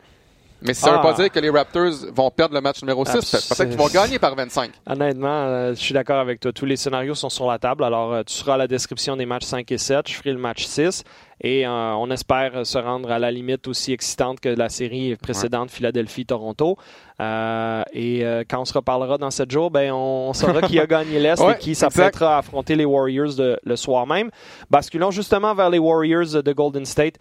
Mais 0.65 0.73
ça 0.73 0.87
ne 0.91 0.93
Ah. 0.93 0.97
veut 0.97 1.03
pas 1.03 1.13
dire 1.13 1.29
que 1.31 1.39
les 1.39 1.49
Raptors 1.49 1.91
vont 2.13 2.31
perdre 2.31 2.55
le 2.55 2.61
match 2.61 2.81
numéro 2.81 3.03
6. 3.05 3.15
Abs- 3.17 3.49
Peut-être 3.49 3.69
qu'ils 3.69 3.77
vont 3.77 3.87
gagner 3.87 4.17
par 4.19 4.33
25. 4.35 4.71
Honnêtement, 4.87 5.27
euh, 5.45 5.69
je 5.75 5.79
suis 5.79 5.93
d'accord 5.93 6.19
avec 6.19 6.39
toi. 6.39 6.51
Tous 6.53 6.65
les 6.65 6.75
scénarios 6.77 7.15
sont 7.15 7.29
sur 7.29 7.47
la 7.47 7.59
table. 7.59 7.83
Alors, 7.83 8.13
euh, 8.13 8.23
tu 8.25 8.33
seras 8.33 8.53
à 8.53 8.57
la 8.57 8.67
description 8.67 9.17
des 9.17 9.25
matchs 9.25 9.43
5 9.45 9.71
et 9.71 9.77
7. 9.77 10.07
Je 10.09 10.13
ferai 10.15 10.31
le 10.31 10.37
match 10.39 10.65
6. 10.65 11.03
Et 11.41 11.67
euh, 11.67 11.93
on 11.95 12.09
espère 12.11 12.65
se 12.65 12.77
rendre 12.77 13.11
à 13.11 13.19
la 13.19 13.29
limite 13.29 13.67
aussi 13.67 13.91
excitante 13.91 14.39
que 14.39 14.47
la 14.47 14.69
série 14.69 15.15
précédente, 15.17 15.69
Philadelphie-Toronto. 15.71 16.77
Euh, 17.19 17.83
et 17.91 18.23
euh, 18.23 18.43
quand 18.49 18.61
on 18.61 18.65
se 18.65 18.73
reparlera 18.73 19.17
dans 19.17 19.31
7 19.31 19.51
jours, 19.51 19.69
ben, 19.69 19.91
on 19.91 20.31
saura 20.33 20.61
qui 20.61 20.79
a 20.79 20.85
gagné 20.87 21.19
l'Est 21.19 21.39
Ouais, 21.43 21.53
et 21.55 21.57
qui 21.57 21.75
s'apprêtera 21.75 22.35
à 22.35 22.37
affronter 22.37 22.75
les 22.77 22.85
Warriors 22.85 23.33
de- 23.35 23.59
le 23.63 23.75
soir 23.75 24.07
même. 24.07 24.29
Basculons 24.69 25.11
justement 25.11 25.53
vers 25.53 25.69
les 25.69 25.79
Warriors 25.79 26.41
de 26.41 26.53
Golden 26.53 26.85
State. 26.85 27.15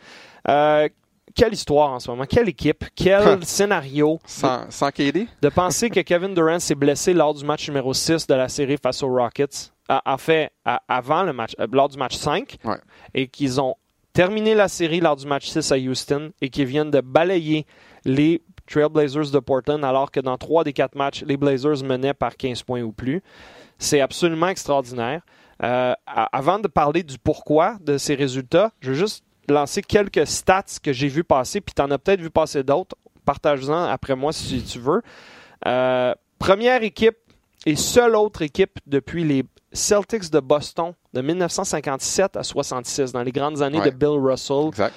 Quelle 1.34 1.52
histoire 1.54 1.90
en 1.92 1.98
ce 2.00 2.10
moment, 2.10 2.24
quelle 2.28 2.48
équipe, 2.48 2.84
quel 2.94 3.44
scénario. 3.44 4.18
Sans, 4.26 4.70
sans 4.70 4.90
KD? 4.90 5.26
de 5.40 5.48
penser 5.48 5.88
que 5.88 6.00
Kevin 6.00 6.34
Durant 6.34 6.58
s'est 6.58 6.74
blessé 6.74 7.14
lors 7.14 7.32
du 7.32 7.44
match 7.44 7.66
numéro 7.68 7.94
6 7.94 8.26
de 8.26 8.34
la 8.34 8.48
série 8.48 8.76
face 8.82 9.02
aux 9.02 9.08
Rockets, 9.08 9.72
a, 9.88 10.12
a 10.12 10.18
fait 10.18 10.50
avant 10.88 11.22
le 11.22 11.32
match, 11.32 11.52
euh, 11.60 11.66
lors 11.72 11.88
du 11.88 11.96
match 11.96 12.16
5, 12.16 12.56
Ouais. 12.64 12.76
et 13.14 13.28
qu'ils 13.28 13.60
ont 13.60 13.76
terminé 14.12 14.54
la 14.54 14.68
série 14.68 15.00
lors 15.00 15.16
du 15.16 15.26
match 15.26 15.48
6 15.48 15.72
à 15.72 15.76
Houston 15.78 16.32
et 16.42 16.50
qu'ils 16.50 16.66
viennent 16.66 16.90
de 16.90 17.00
balayer 17.00 17.66
les 18.04 18.42
Trailblazers 18.66 19.30
de 19.30 19.38
Portland 19.38 19.82
alors 19.84 20.10
que 20.10 20.20
dans 20.20 20.36
trois 20.36 20.64
des 20.64 20.72
quatre 20.72 20.96
matchs, 20.96 21.22
les 21.26 21.36
Blazers 21.36 21.82
menaient 21.82 22.14
par 22.14 22.36
15 22.36 22.62
points 22.62 22.82
ou 22.82 22.92
plus. 22.92 23.22
C'est 23.78 24.00
absolument 24.00 24.48
extraordinaire. 24.48 25.22
Euh, 25.62 25.94
avant 26.06 26.58
de 26.58 26.68
parler 26.68 27.02
du 27.04 27.16
pourquoi 27.18 27.76
de 27.80 27.96
ces 27.96 28.14
résultats, 28.14 28.72
je 28.80 28.90
veux 28.90 28.96
juste 28.96 29.24
lancer 29.48 29.82
quelques 29.82 30.26
stats 30.26 30.64
que 30.82 30.92
j'ai 30.92 31.08
vu 31.08 31.24
passer, 31.24 31.60
puis 31.60 31.74
tu 31.74 31.82
en 31.82 31.90
as 31.90 31.98
peut-être 31.98 32.20
vu 32.20 32.30
passer 32.30 32.62
d'autres. 32.62 32.96
Partage-en 33.24 33.84
après 33.84 34.16
moi 34.16 34.32
si 34.32 34.62
tu 34.62 34.78
veux. 34.78 35.02
Euh, 35.66 36.14
première 36.38 36.82
équipe 36.82 37.16
et 37.66 37.76
seule 37.76 38.16
autre 38.16 38.42
équipe 38.42 38.78
depuis 38.86 39.24
les 39.24 39.44
Celtics 39.72 40.30
de 40.30 40.40
Boston 40.40 40.92
de 41.14 41.20
1957 41.22 42.36
à 42.36 42.42
66, 42.42 43.12
dans 43.12 43.22
les 43.22 43.32
grandes 43.32 43.62
années 43.62 43.78
Ouais. 43.80 43.90
de 43.90 43.96
Bill 43.96 44.18
Russell, 44.20 44.68
Exact. 44.68 44.94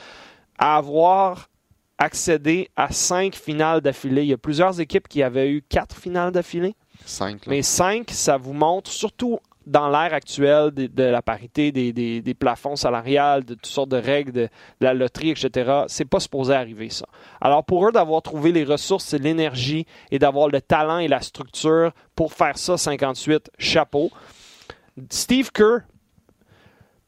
à 0.58 0.77
avoir 0.77 1.49
accédé 1.97 2.69
à 2.75 2.91
cinq 2.91 3.36
finales 3.36 3.79
d'affilée. 3.81 4.23
Il 4.23 4.27
y 4.29 4.34
a 4.34 4.38
plusieurs 4.38 4.79
équipes 4.81 5.08
qui 5.08 5.23
avaient 5.23 5.49
eu 5.49 5.62
quatre 5.62 5.95
finales 5.95 6.31
d'affilée. 6.31 6.75
5. 7.05 7.45
Mais 7.47 7.62
5, 7.62 8.10
ça 8.12 8.36
vous 8.38 8.53
montre, 8.53 8.91
surtout 8.91 9.39
dans 9.65 9.89
l'ère 9.89 10.13
actuelle 10.13 10.71
de, 10.71 10.88
de 10.88 11.04
la 11.04 11.21
parité, 11.21 11.71
des, 11.71 11.91
des- 11.93 12.21
des 12.21 12.34
plafonds 12.34 12.75
salariales, 12.75 13.43
de 13.43 13.54
toutes 13.56 13.65
sortes 13.65 13.89
de 13.89 13.97
règles, 13.97 14.32
de, 14.32 14.41
de 14.41 14.49
la 14.86 14.93
loterie, 14.93 15.32
etc., 15.32 15.84
c'est 15.88 16.06
pas 16.06 16.19
supposé 16.19 16.54
arriver, 16.54 16.89
ça. 16.89 17.06
Alors, 17.41 17.63
pour 17.63 17.88
eux, 17.88 17.91
d'avoir 17.91 18.21
trouvé 18.21 18.51
les 18.51 18.63
ressources 18.63 19.13
et 19.13 19.19
l'énergie 19.19 19.86
et 20.12 20.19
d'avoir 20.19 20.47
le 20.49 20.62
talent 20.62 20.99
et 20.99 21.08
la 21.08 21.21
structure 21.21 21.91
pour 22.15 22.34
faire 22.34 22.58
ça, 22.58 22.78
58, 22.78 23.49
chapeau. 23.58 24.12
Steve 25.10 25.51
Kerr, 25.51 25.80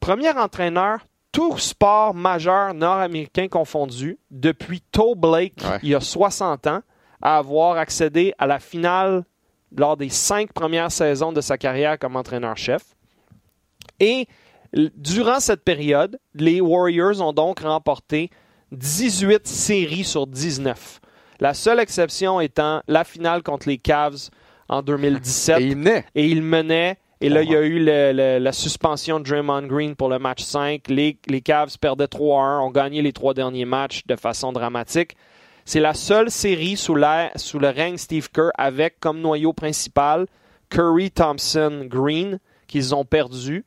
premier 0.00 0.30
entraîneur, 0.30 0.98
tout 1.32 1.58
sport 1.58 2.14
majeur 2.14 2.74
nord-américain 2.74 3.48
confondu, 3.48 4.18
depuis 4.30 4.80
Toe 4.92 5.14
Blake, 5.16 5.54
Ouais. 5.62 5.78
il 5.82 5.90
y 5.90 5.94
a 5.94 6.00
60 6.00 6.66
ans, 6.66 6.80
à 7.20 7.38
avoir 7.38 7.76
accédé 7.78 8.32
à 8.38 8.46
la 8.46 8.58
finale 8.58 9.24
lors 9.76 9.96
des 9.96 10.08
cinq 10.08 10.52
premières 10.52 10.92
saisons 10.92 11.32
de 11.32 11.40
sa 11.40 11.58
carrière 11.58 11.98
comme 11.98 12.16
entraîneur-chef. 12.16 12.82
Et 14.00 14.26
durant 14.72 15.40
cette 15.40 15.64
période, 15.64 16.18
les 16.34 16.60
Warriors 16.60 17.20
ont 17.20 17.32
donc 17.32 17.60
remporté 17.60 18.30
18 18.72 19.46
séries 19.46 20.04
sur 20.04 20.26
19. 20.26 21.00
La 21.40 21.54
seule 21.54 21.80
exception 21.80 22.40
étant 22.40 22.82
la 22.88 23.04
finale 23.04 23.42
contre 23.42 23.68
les 23.68 23.78
Cavs 23.78 24.28
en 24.68 24.82
2017 24.82 25.60
Et 25.60 25.64
il 25.66 25.78
naît. 25.78 26.04
et 26.14 26.26
il 26.26 26.42
menait. 26.42 26.98
Et 27.20 27.28
là, 27.28 27.42
il 27.42 27.50
y 27.50 27.56
a 27.56 27.62
eu 27.62 27.78
le- 27.84 28.12
le- 28.12 28.38
la 28.38 28.52
suspension 28.52 29.18
de 29.18 29.24
Draymond 29.24 29.66
Green 29.66 29.96
pour 29.96 30.08
le 30.08 30.18
match 30.18 30.42
5. 30.42 30.86
Les, 30.88 31.18
les 31.26 31.40
Cavs 31.40 31.76
perdaient 31.80 32.06
3-1, 32.06 32.60
ont 32.60 32.70
gagné 32.70 33.02
les 33.02 33.12
trois 33.12 33.34
derniers 33.34 33.64
matchs 33.64 34.02
de 34.06 34.14
façon 34.14 34.52
dramatique. 34.52 35.16
C'est 35.68 35.80
la 35.80 35.92
seule 35.92 36.30
série 36.30 36.78
sous, 36.78 36.94
le 36.94 37.68
règne 37.68 37.98
Steve 37.98 38.30
Kerr 38.30 38.48
avec 38.56 38.98
comme 39.00 39.20
noyau 39.20 39.52
principal 39.52 40.26
Curry, 40.70 41.10
Thompson, 41.10 41.84
Green 41.84 42.38
qu'ils 42.66 42.94
ont 42.94 43.04
perdu. 43.04 43.66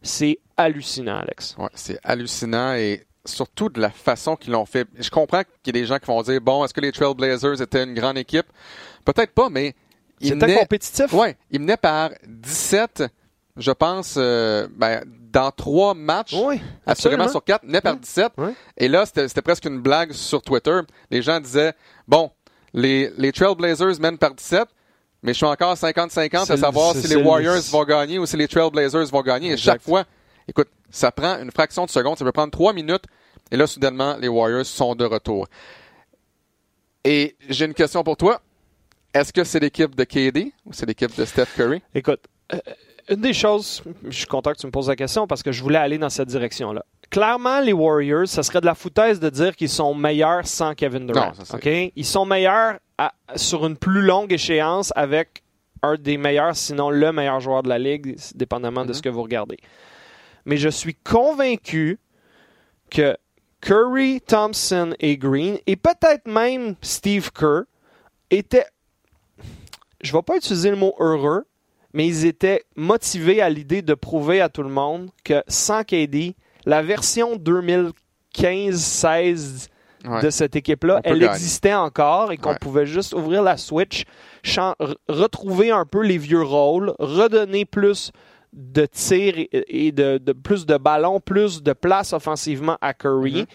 C'est 0.00 0.38
hallucinant, 0.56 1.18
Alex. 1.18 1.54
Ouais, 1.58 1.68
c'est 1.74 1.98
hallucinant 2.02 2.72
et 2.72 3.04
surtout 3.26 3.68
de 3.68 3.82
la 3.82 3.90
façon 3.90 4.36
qu'ils 4.36 4.52
l'ont 4.52 4.64
fait. 4.64 4.88
Je 4.98 5.10
comprends 5.10 5.42
qu'il 5.62 5.76
y 5.76 5.78
a 5.78 5.82
des 5.82 5.86
gens 5.86 5.98
qui 5.98 6.06
vont 6.06 6.22
dire 6.22 6.40
bon, 6.40 6.64
est-ce 6.64 6.72
que 6.72 6.80
les 6.80 6.90
Trailblazers 6.90 7.60
étaient 7.60 7.84
une 7.84 7.92
grande 7.92 8.16
équipe? 8.16 8.46
Peut-être 9.04 9.32
pas, 9.32 9.50
mais 9.50 9.74
ils 10.20 10.28
C'était 10.28 10.46
menaient, 10.46 10.58
compétitif. 10.60 11.12
ouais, 11.12 11.36
ils 11.50 11.60
menaient 11.60 11.76
par 11.76 12.12
17, 12.26 13.04
je 13.58 13.72
pense, 13.72 14.14
euh, 14.16 14.68
ben, 14.74 15.02
dans 15.32 15.50
trois 15.50 15.94
matchs. 15.94 16.32
Oui, 16.34 16.60
Absolument 16.86 17.24
absolument. 17.24 17.28
sur 17.28 17.44
quatre, 17.44 17.64
menaient 17.64 17.80
par 17.80 17.94
Ouais. 17.94 18.00
17. 18.00 18.32
Ouais. 18.38 18.54
Et 18.76 18.88
là, 18.88 19.04
c'était 19.06 19.42
presque 19.42 19.64
une 19.64 19.80
blague 19.80 20.12
sur 20.12 20.42
Twitter. 20.42 20.80
Les 21.10 21.22
gens 21.22 21.40
disaient 21.40 21.72
bon, 22.06 22.30
les, 22.72 23.10
les 23.16 23.32
Trailblazers 23.32 23.98
mènent 24.00 24.18
par 24.18 24.34
17. 24.34 24.68
Mais 25.22 25.32
je 25.32 25.38
suis 25.38 25.46
encore 25.46 25.74
50-50 25.74 26.44
C'est 26.46 26.52
à 26.52 26.56
savoir 26.56 26.94
si 26.94 27.08
les 27.08 27.16
le- 27.16 27.22
Warriors 27.22 27.60
vont 27.70 27.84
gagner 27.84 28.18
ou 28.18 28.26
si 28.26 28.36
les 28.36 28.46
Trailblazers 28.46 29.06
vont 29.06 29.22
gagner. 29.22 29.52
Et 29.52 29.56
chaque 29.56 29.82
fois, 29.82 30.04
écoute, 30.46 30.68
ça 30.90 31.10
prend 31.10 31.38
une 31.40 31.50
fraction 31.50 31.84
de 31.84 31.90
seconde, 31.90 32.16
ça 32.18 32.24
peut 32.24 32.32
prendre 32.32 32.52
trois 32.52 32.72
minutes. 32.72 33.04
Et 33.50 33.56
là, 33.56 33.66
soudainement, 33.66 34.16
les 34.18 34.28
Warriors 34.28 34.66
sont 34.66 34.94
de 34.94 35.04
retour. 35.04 35.46
Et 37.04 37.36
j'ai 37.48 37.64
une 37.64 37.74
question 37.74 38.02
pour 38.04 38.16
toi. 38.16 38.40
Est-ce 39.14 39.32
que 39.32 39.44
c'est 39.44 39.60
l'équipe 39.60 39.94
de 39.94 40.04
KD 40.04 40.52
ou 40.64 40.72
c'est 40.72 40.86
l'équipe 40.86 41.16
de 41.16 41.24
Steph 41.24 41.46
Curry? 41.56 41.82
Écoute, 41.94 42.20
euh, 42.52 42.58
une 43.08 43.20
des 43.20 43.32
choses, 43.32 43.82
je 44.04 44.10
suis 44.16 44.26
content 44.26 44.52
que 44.52 44.58
tu 44.58 44.66
me 44.66 44.72
poses 44.72 44.88
la 44.88 44.96
question 44.96 45.26
parce 45.26 45.42
que 45.42 45.52
je 45.52 45.62
voulais 45.62 45.78
aller 45.78 45.98
dans 45.98 46.10
cette 46.10 46.28
direction-là. 46.28 46.84
Clairement, 47.10 47.60
les 47.60 47.72
Warriors, 47.72 48.26
ça 48.26 48.42
serait 48.42 48.60
de 48.60 48.66
la 48.66 48.74
foutaise 48.74 49.20
de 49.20 49.30
dire 49.30 49.54
qu'ils 49.54 49.68
sont 49.68 49.94
meilleurs 49.94 50.46
sans 50.46 50.74
Kevin 50.74 51.06
Durant. 51.06 51.26
Non, 51.38 51.44
ça? 51.44 51.58
Ils 51.62 52.04
sont 52.04 52.26
meilleurs 52.26 52.78
à- 52.98 53.12
sur 53.36 53.64
une 53.66 53.76
plus 53.76 54.02
longue 54.02 54.32
échéance 54.32 54.92
avec 54.96 55.42
un 55.82 55.94
des 55.94 56.16
meilleurs, 56.16 56.56
sinon 56.56 56.90
le 56.90 57.12
meilleur 57.12 57.38
joueur 57.40 57.62
de 57.62 57.68
la 57.68 57.78
ligue, 57.78 58.16
dépendamment 58.34 58.82
de 58.82 58.88
Mhm. 58.88 58.94
ce 58.94 59.02
que 59.02 59.08
vous 59.08 59.22
regardez. 59.22 59.58
Mais 60.44 60.56
je 60.56 60.68
suis 60.68 60.94
convaincu 60.94 61.98
que 62.90 63.16
Curry, 63.60 64.20
Thompson 64.20 64.94
et 65.00 65.16
Green, 65.16 65.58
et 65.66 65.76
peut-être 65.76 66.26
même 66.26 66.74
Steve 66.82 67.30
Kerr, 67.32 67.62
étaient 68.30 68.66
je 70.02 70.12
vais 70.12 70.22
pas 70.22 70.36
utiliser 70.36 70.70
le 70.70 70.76
mot 70.76 70.94
heureux, 70.98 71.44
mais 71.96 72.06
ils 72.06 72.26
étaient 72.26 72.62
motivés 72.76 73.40
à 73.40 73.48
l'idée 73.48 73.80
de 73.80 73.94
prouver 73.94 74.42
à 74.42 74.50
tout 74.50 74.62
le 74.62 74.68
monde 74.68 75.08
que 75.24 75.42
sans 75.48 75.82
KD, 75.82 76.34
la 76.66 76.82
version 76.82 77.36
2015-16 77.36 79.68
Ouais. 80.06 80.22
de 80.22 80.30
cette 80.30 80.54
équipe-là, 80.54 81.00
elle 81.02 81.18
gagner. 81.18 81.32
existait 81.34 81.74
encore 81.74 82.30
et 82.30 82.36
qu'on 82.36 82.50
Ouais. 82.50 82.58
pouvait 82.60 82.86
juste 82.86 83.12
ouvrir 83.12 83.42
la 83.42 83.56
Switch, 83.56 84.04
retrouver 85.08 85.72
un 85.72 85.84
peu 85.84 86.02
les 86.04 86.18
vieux 86.18 86.42
rôles, 86.42 86.94
redonner 87.00 87.64
plus 87.64 88.12
de 88.52 88.86
tirs 88.86 89.36
et, 89.38 89.86
et 89.86 89.90
de, 89.92 90.18
de- 90.18 90.32
plus 90.32 90.64
de 90.64 90.76
ballons, 90.76 91.18
plus 91.18 91.60
de 91.62 91.72
place 91.72 92.12
offensivement 92.12 92.78
à 92.80 92.94
Curry, 92.94 93.40
Mhm. 93.40 93.46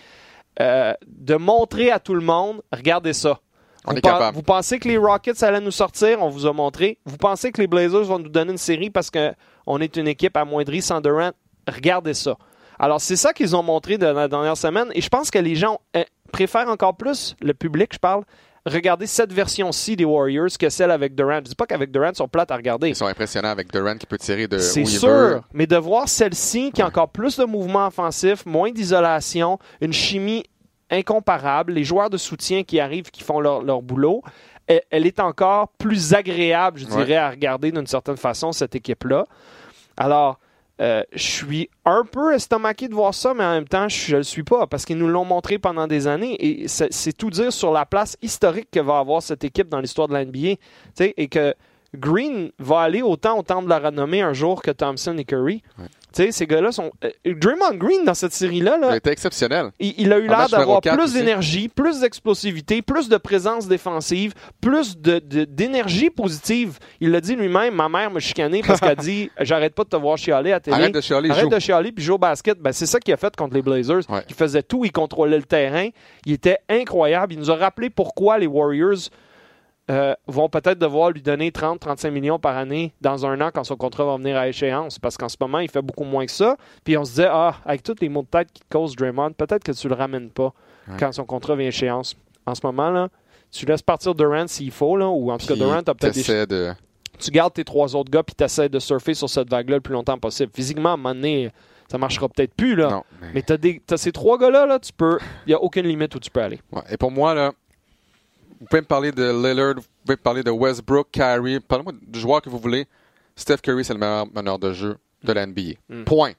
euh, 0.62 0.94
de 1.08 1.36
montrer 1.36 1.90
à 1.90 2.00
tout 2.00 2.16
le 2.16 2.22
monde, 2.22 2.62
regardez 2.74 3.14
ça. 3.14 3.40
On 3.86 3.92
Vous, 3.92 3.98
est 3.98 4.02
capable. 4.02 4.36
vous 4.36 4.44
pensez 4.44 4.78
que 4.80 4.88
les 4.88 4.98
Rockets 4.98 5.42
allaient 5.44 5.60
nous 5.62 5.72
sortir, 5.72 6.22
on 6.22 6.30
vous 6.30 6.46
a 6.46 6.54
montré. 6.54 7.00
Vous 7.06 7.18
pensez 7.18 7.52
que 7.52 7.60
les 7.62 7.68
Blazers 7.68 8.04
vont 8.04 8.20
nous 8.20 8.30
donner 8.30 8.52
une 8.52 8.58
série 8.58 8.90
parce 8.90 9.10
qu'on 9.10 9.78
est 9.80 9.96
une 9.98 10.08
équipe 10.08 10.38
amoindrie 10.38 10.82
sans 10.82 11.02
Durant, 11.02 11.32
regardez 11.68 12.14
ça. 12.14 12.38
Alors 12.80 13.02
c'est 13.02 13.16
ça 13.16 13.34
qu'ils 13.34 13.56
ont 13.56 13.64
montré 13.64 13.98
de 13.98 14.06
la 14.06 14.28
dernière 14.28 14.58
semaine 14.58 14.88
et 14.94 15.02
je 15.02 15.10
pense 15.10 15.30
que 15.32 15.40
les 15.40 15.56
gens 15.56 15.80
euh, 15.96 16.04
préfère 16.32 16.68
encore 16.70 16.96
plus, 16.98 17.36
le 17.42 17.54
public, 17.54 17.92
je 17.94 18.00
parle, 18.00 18.24
regarder 18.66 19.08
cette 19.08 19.34
version-ci 19.34 19.96
des 19.96 20.06
Warriors 20.06 20.50
que 20.60 20.70
celle 20.70 20.92
avec 20.92 21.16
Durant. 21.16 21.38
Je 21.38 21.50
dis 21.50 21.56
pas 21.56 21.66
qu'avec 21.66 21.92
Durant, 21.92 22.10
ils 22.10 22.16
sont 22.16 22.28
plates 22.28 22.52
à 22.52 22.56
regarder. 22.56 22.90
Ils 22.90 22.96
sont 22.96 23.08
impressionnants 23.08 23.50
avec 23.50 23.72
Durant 23.72 23.96
qui 23.98 24.06
peut 24.06 24.20
tirer 24.20 24.48
de 24.48 24.60
C'est 24.60 24.86
sûr, 24.86 25.10
veut. 25.10 25.42
mais 25.54 25.66
de 25.66 25.78
voir 25.78 26.08
celle-ci 26.08 26.72
qui 26.72 26.82
a 26.84 26.88
encore 26.88 27.10
plus 27.10 27.38
de 27.38 27.46
mouvements 27.46 27.88
offensifs, 27.88 28.46
moins 28.46 28.72
d'isolation, 28.72 29.58
une 29.82 29.94
chimie 29.94 30.44
incomparable, 30.92 31.74
les 31.74 31.84
joueurs 31.84 32.10
de 32.10 32.18
soutien 32.18 32.64
qui 32.64 32.80
arrivent, 32.80 33.10
qui 33.12 33.24
font 33.24 33.40
leur, 33.40 33.62
leur 33.64 33.82
boulot, 33.82 34.22
elle, 34.68 34.82
elle 34.92 35.06
est 35.08 35.20
encore 35.20 35.70
plus 35.78 36.14
agréable, 36.14 36.80
je 36.80 36.86
Ouais. 36.86 36.98
dirais, 37.06 37.16
à 37.18 37.30
regarder 37.30 37.72
d'une 37.72 37.88
certaine 37.88 38.18
façon, 38.18 38.52
cette 38.52 38.76
équipe-là. 38.76 39.26
Alors, 39.98 40.40
euh, 40.82 41.04
je 41.14 41.22
suis 41.24 41.70
un 41.86 42.04
peu 42.10 42.34
estomaqué 42.34 42.88
de 42.88 42.94
voir 42.96 43.14
ça, 43.14 43.34
mais 43.34 43.44
en 43.44 43.52
même 43.52 43.68
temps, 43.68 43.88
je 43.88 44.14
ne 44.14 44.18
le 44.18 44.24
suis 44.24 44.44
pas 44.44 44.66
parce 44.68 44.84
qu'ils 44.86 44.98
nous 44.98 45.08
l'ont 45.08 45.26
montré 45.26 45.60
pendant 45.60 45.86
des 45.88 46.08
années 46.08 46.36
et 46.44 46.68
c'est 46.68 47.14
tout 47.14 47.30
dire 47.30 47.54
sur 47.54 47.72
la 47.72 47.86
place 47.86 48.18
historique 48.22 48.70
que 48.72 48.80
va 48.80 48.98
avoir 49.00 49.22
cette 49.22 49.44
équipe 49.44 49.70
dans 49.70 49.80
l'histoire 49.80 50.08
de 50.08 50.14
la 50.14 50.26
NBA. 50.26 50.56
Et 51.18 51.28
que 51.28 51.54
Green 51.96 52.52
va 52.58 52.80
aller 52.82 53.02
autant 53.02 53.38
au 53.38 53.44
temps 53.44 53.62
de 53.62 53.70
la 53.70 53.78
renommée 53.80 54.22
un 54.22 54.34
jour 54.34 54.62
que 54.62 54.72
Thompson 54.72 55.16
et 55.18 55.26
Curry. 55.26 55.62
Ouais. 55.78 55.86
Tu 56.14 56.24
sais, 56.24 56.32
ces 56.32 56.46
gars-là 56.48 56.72
sont. 56.72 56.92
euh, 57.06 57.10
Draymond 57.26 57.76
Green 57.76 58.04
dans 58.04 58.14
cette 58.14 58.34
série-là, 58.34 58.78
là, 58.78 58.88
Il 58.90 58.94
a 58.94 58.98
été 58.98 59.12
exceptionnel. 59.12 59.72
il, 59.80 59.94
il 59.98 60.12
a 60.12 60.18
eu 60.20 60.28
l'air 60.28 60.50
d'avoir 60.50 60.82
plus 60.82 61.14
d'énergie, 61.14 61.70
plus 61.70 62.02
d'explosivité, 62.02 62.82
plus 62.82 63.08
de 63.10 63.18
présence 63.18 63.68
défensive, 63.68 64.34
plus 64.60 64.98
de- 64.98 65.20
de- 65.20 65.46
d'énergie 65.46 66.10
positive. 66.10 66.80
Il 67.00 67.12
l'a 67.12 67.22
dit 67.22 67.36
lui-même, 67.36 67.74
ma 67.76 67.88
mère 67.90 68.12
me 68.12 68.20
chicanait 68.20 68.62
parce 68.66 68.80
qu'elle 68.80 68.96
dit 68.98 69.30
J'arrête 69.40 69.74
pas 69.74 69.84
de 69.86 69.90
te 69.90 69.96
voir 69.96 70.18
chialer 70.18 70.52
à 70.52 70.60
télé. 70.60 70.76
Arrête 70.76 70.94
de 70.94 71.02
chialer, 71.02 71.30
Arrête 71.30 71.44
joue. 71.44 71.50
de 71.50 71.60
chialer 71.60 71.92
puis 71.92 72.04
joue 72.04 72.16
au 72.16 72.18
basket. 72.18 72.60
Ben, 72.60 72.72
c'est 72.74 72.86
ça 72.86 73.00
qu'il 73.00 73.14
a 73.14 73.18
fait 73.18 73.36
contre 73.36 73.54
les 73.54 73.62
Blazers. 73.62 74.02
Ouais. 74.10 74.24
Il 74.30 74.36
faisait 74.36 74.64
tout, 74.64 74.84
il 74.86 74.92
contrôlait 74.92 75.38
le 75.38 75.44
terrain. 75.44 75.88
Il 76.26 76.34
était 76.34 76.58
incroyable. 76.70 77.34
Il 77.34 77.40
nous 77.40 77.52
a 77.52 77.56
rappelé 77.56 77.90
pourquoi 77.90 78.38
les 78.38 78.48
Warriors 78.48 78.98
euh, 79.92 80.14
vont 80.28 80.48
peut-être 80.50 80.80
devoir 80.80 81.12
lui 81.12 81.22
donner 81.22 81.52
30-35 81.52 82.10
millions 82.12 82.40
par 82.40 82.58
année 82.58 82.94
dans 83.02 83.26
un 83.26 83.40
an 83.42 83.50
quand 83.54 83.64
son 83.66 83.76
contrat 83.76 84.06
va 84.06 84.16
venir 84.18 84.38
à 84.38 84.48
échéance. 84.48 84.98
Parce 84.98 85.18
qu'en 85.18 85.30
ce 85.30 85.36
moment, 85.40 85.60
il 85.60 85.70
fait 85.70 85.82
beaucoup 85.82 86.06
moins 86.06 86.26
que 86.26 86.32
ça. 86.32 86.56
Puis 86.84 86.98
on 86.98 87.04
se 87.04 87.12
disait, 87.12 87.28
ah, 87.30 87.56
avec 87.66 87.84
tous 87.84 87.96
les 88.02 88.10
mots 88.10 88.22
de 88.24 88.28
tête 88.28 88.52
qui 88.54 88.62
te 88.62 88.68
causent 88.70 88.96
Draymond, 88.96 89.34
peut-être 89.34 89.64
que 89.64 89.72
tu 89.74 89.88
le 89.88 89.96
ramènes 89.96 90.30
pas 90.32 90.54
Ouais. 90.88 90.96
quand 91.00 91.12
son 91.12 91.26
contrat 91.26 91.56
vient 91.56 91.66
à 91.66 91.70
échéance. 91.70 92.16
En 92.48 92.56
ce 92.56 92.62
moment, 92.66 92.90
là, 92.90 93.10
tu 93.52 93.66
laisses 93.68 93.84
partir 93.84 94.16
Durant 94.16 94.48
s'il 94.48 94.72
faut, 94.72 94.98
là, 94.98 95.08
ou 95.10 95.30
en 95.32 95.38
tout 95.38 95.46
cas, 95.46 95.56
Durant, 95.56 95.74
a 95.78 95.84
peut-être 95.84 96.16
des 96.16 96.46
de... 96.48 96.74
tu 97.20 97.30
gardes 97.30 97.54
tes 97.54 97.64
trois 97.64 97.96
autres 97.96 98.10
gars 98.10 98.24
puis 98.24 98.34
tu 98.36 98.44
essaies 98.44 98.70
de 98.70 98.80
surfer 98.80 99.14
sur 99.14 99.30
cette 99.30 99.50
vague-là 99.50 99.76
le 99.76 99.82
plus 99.82 99.94
longtemps 99.94 100.18
possible. 100.18 100.52
Physiquement, 100.56 100.90
à 100.90 100.94
un 100.94 100.98
moment 100.98 101.14
donné, 101.14 101.52
ça 101.90 101.98
marchera 102.00 102.30
peut-être 102.30 102.54
plus, 102.56 102.76
là. 102.76 102.90
Non. 102.90 103.04
mais- 103.22 103.28
Mais 103.36 103.42
t'as 103.44 103.58
des 103.58 103.82
t'as 103.86 103.98
ces 103.98 104.12
trois 104.12 104.38
gars-là, 104.40 104.66
là, 104.66 104.80
tu 104.80 104.92
peux. 104.92 105.20
Il 105.46 105.50
n'y 105.50 105.54
a 105.54 105.62
aucune 105.62 105.86
limite 105.86 106.16
où 106.16 106.20
tu 106.20 106.32
peux 106.32 106.42
aller. 106.42 106.60
Ouais. 106.72 106.82
Et 106.90 106.98
pour 106.98 107.12
moi, 107.12 107.36
là, 107.36 107.52
vous 108.62 108.68
pouvez 108.68 108.82
me 108.82 108.86
parler 108.88 109.12
de 109.12 109.24
Lillard, 109.32 109.74
vous 109.76 109.82
pouvez 110.06 110.16
me 110.16 110.22
parler 110.22 110.44
de 110.44 110.52
Westbrook, 110.52 111.10
Kyrie, 111.12 111.60
parlez-moi 111.60 111.94
du 112.02 112.20
joueur 112.20 112.42
que 112.42 112.50
vous 112.50 112.60
voulez. 112.60 112.88
Steph 113.36 113.58
Curry, 113.58 113.84
c'est 113.84 113.94
le 113.94 114.00
meilleur 114.00 114.28
meneur 114.32 114.60
de 114.60 114.72
jeu 114.72 114.98
de 115.24 115.34
la 115.34 115.46
NBA. 115.48 115.74
Mm. 115.90 116.04
Point. 116.04 116.34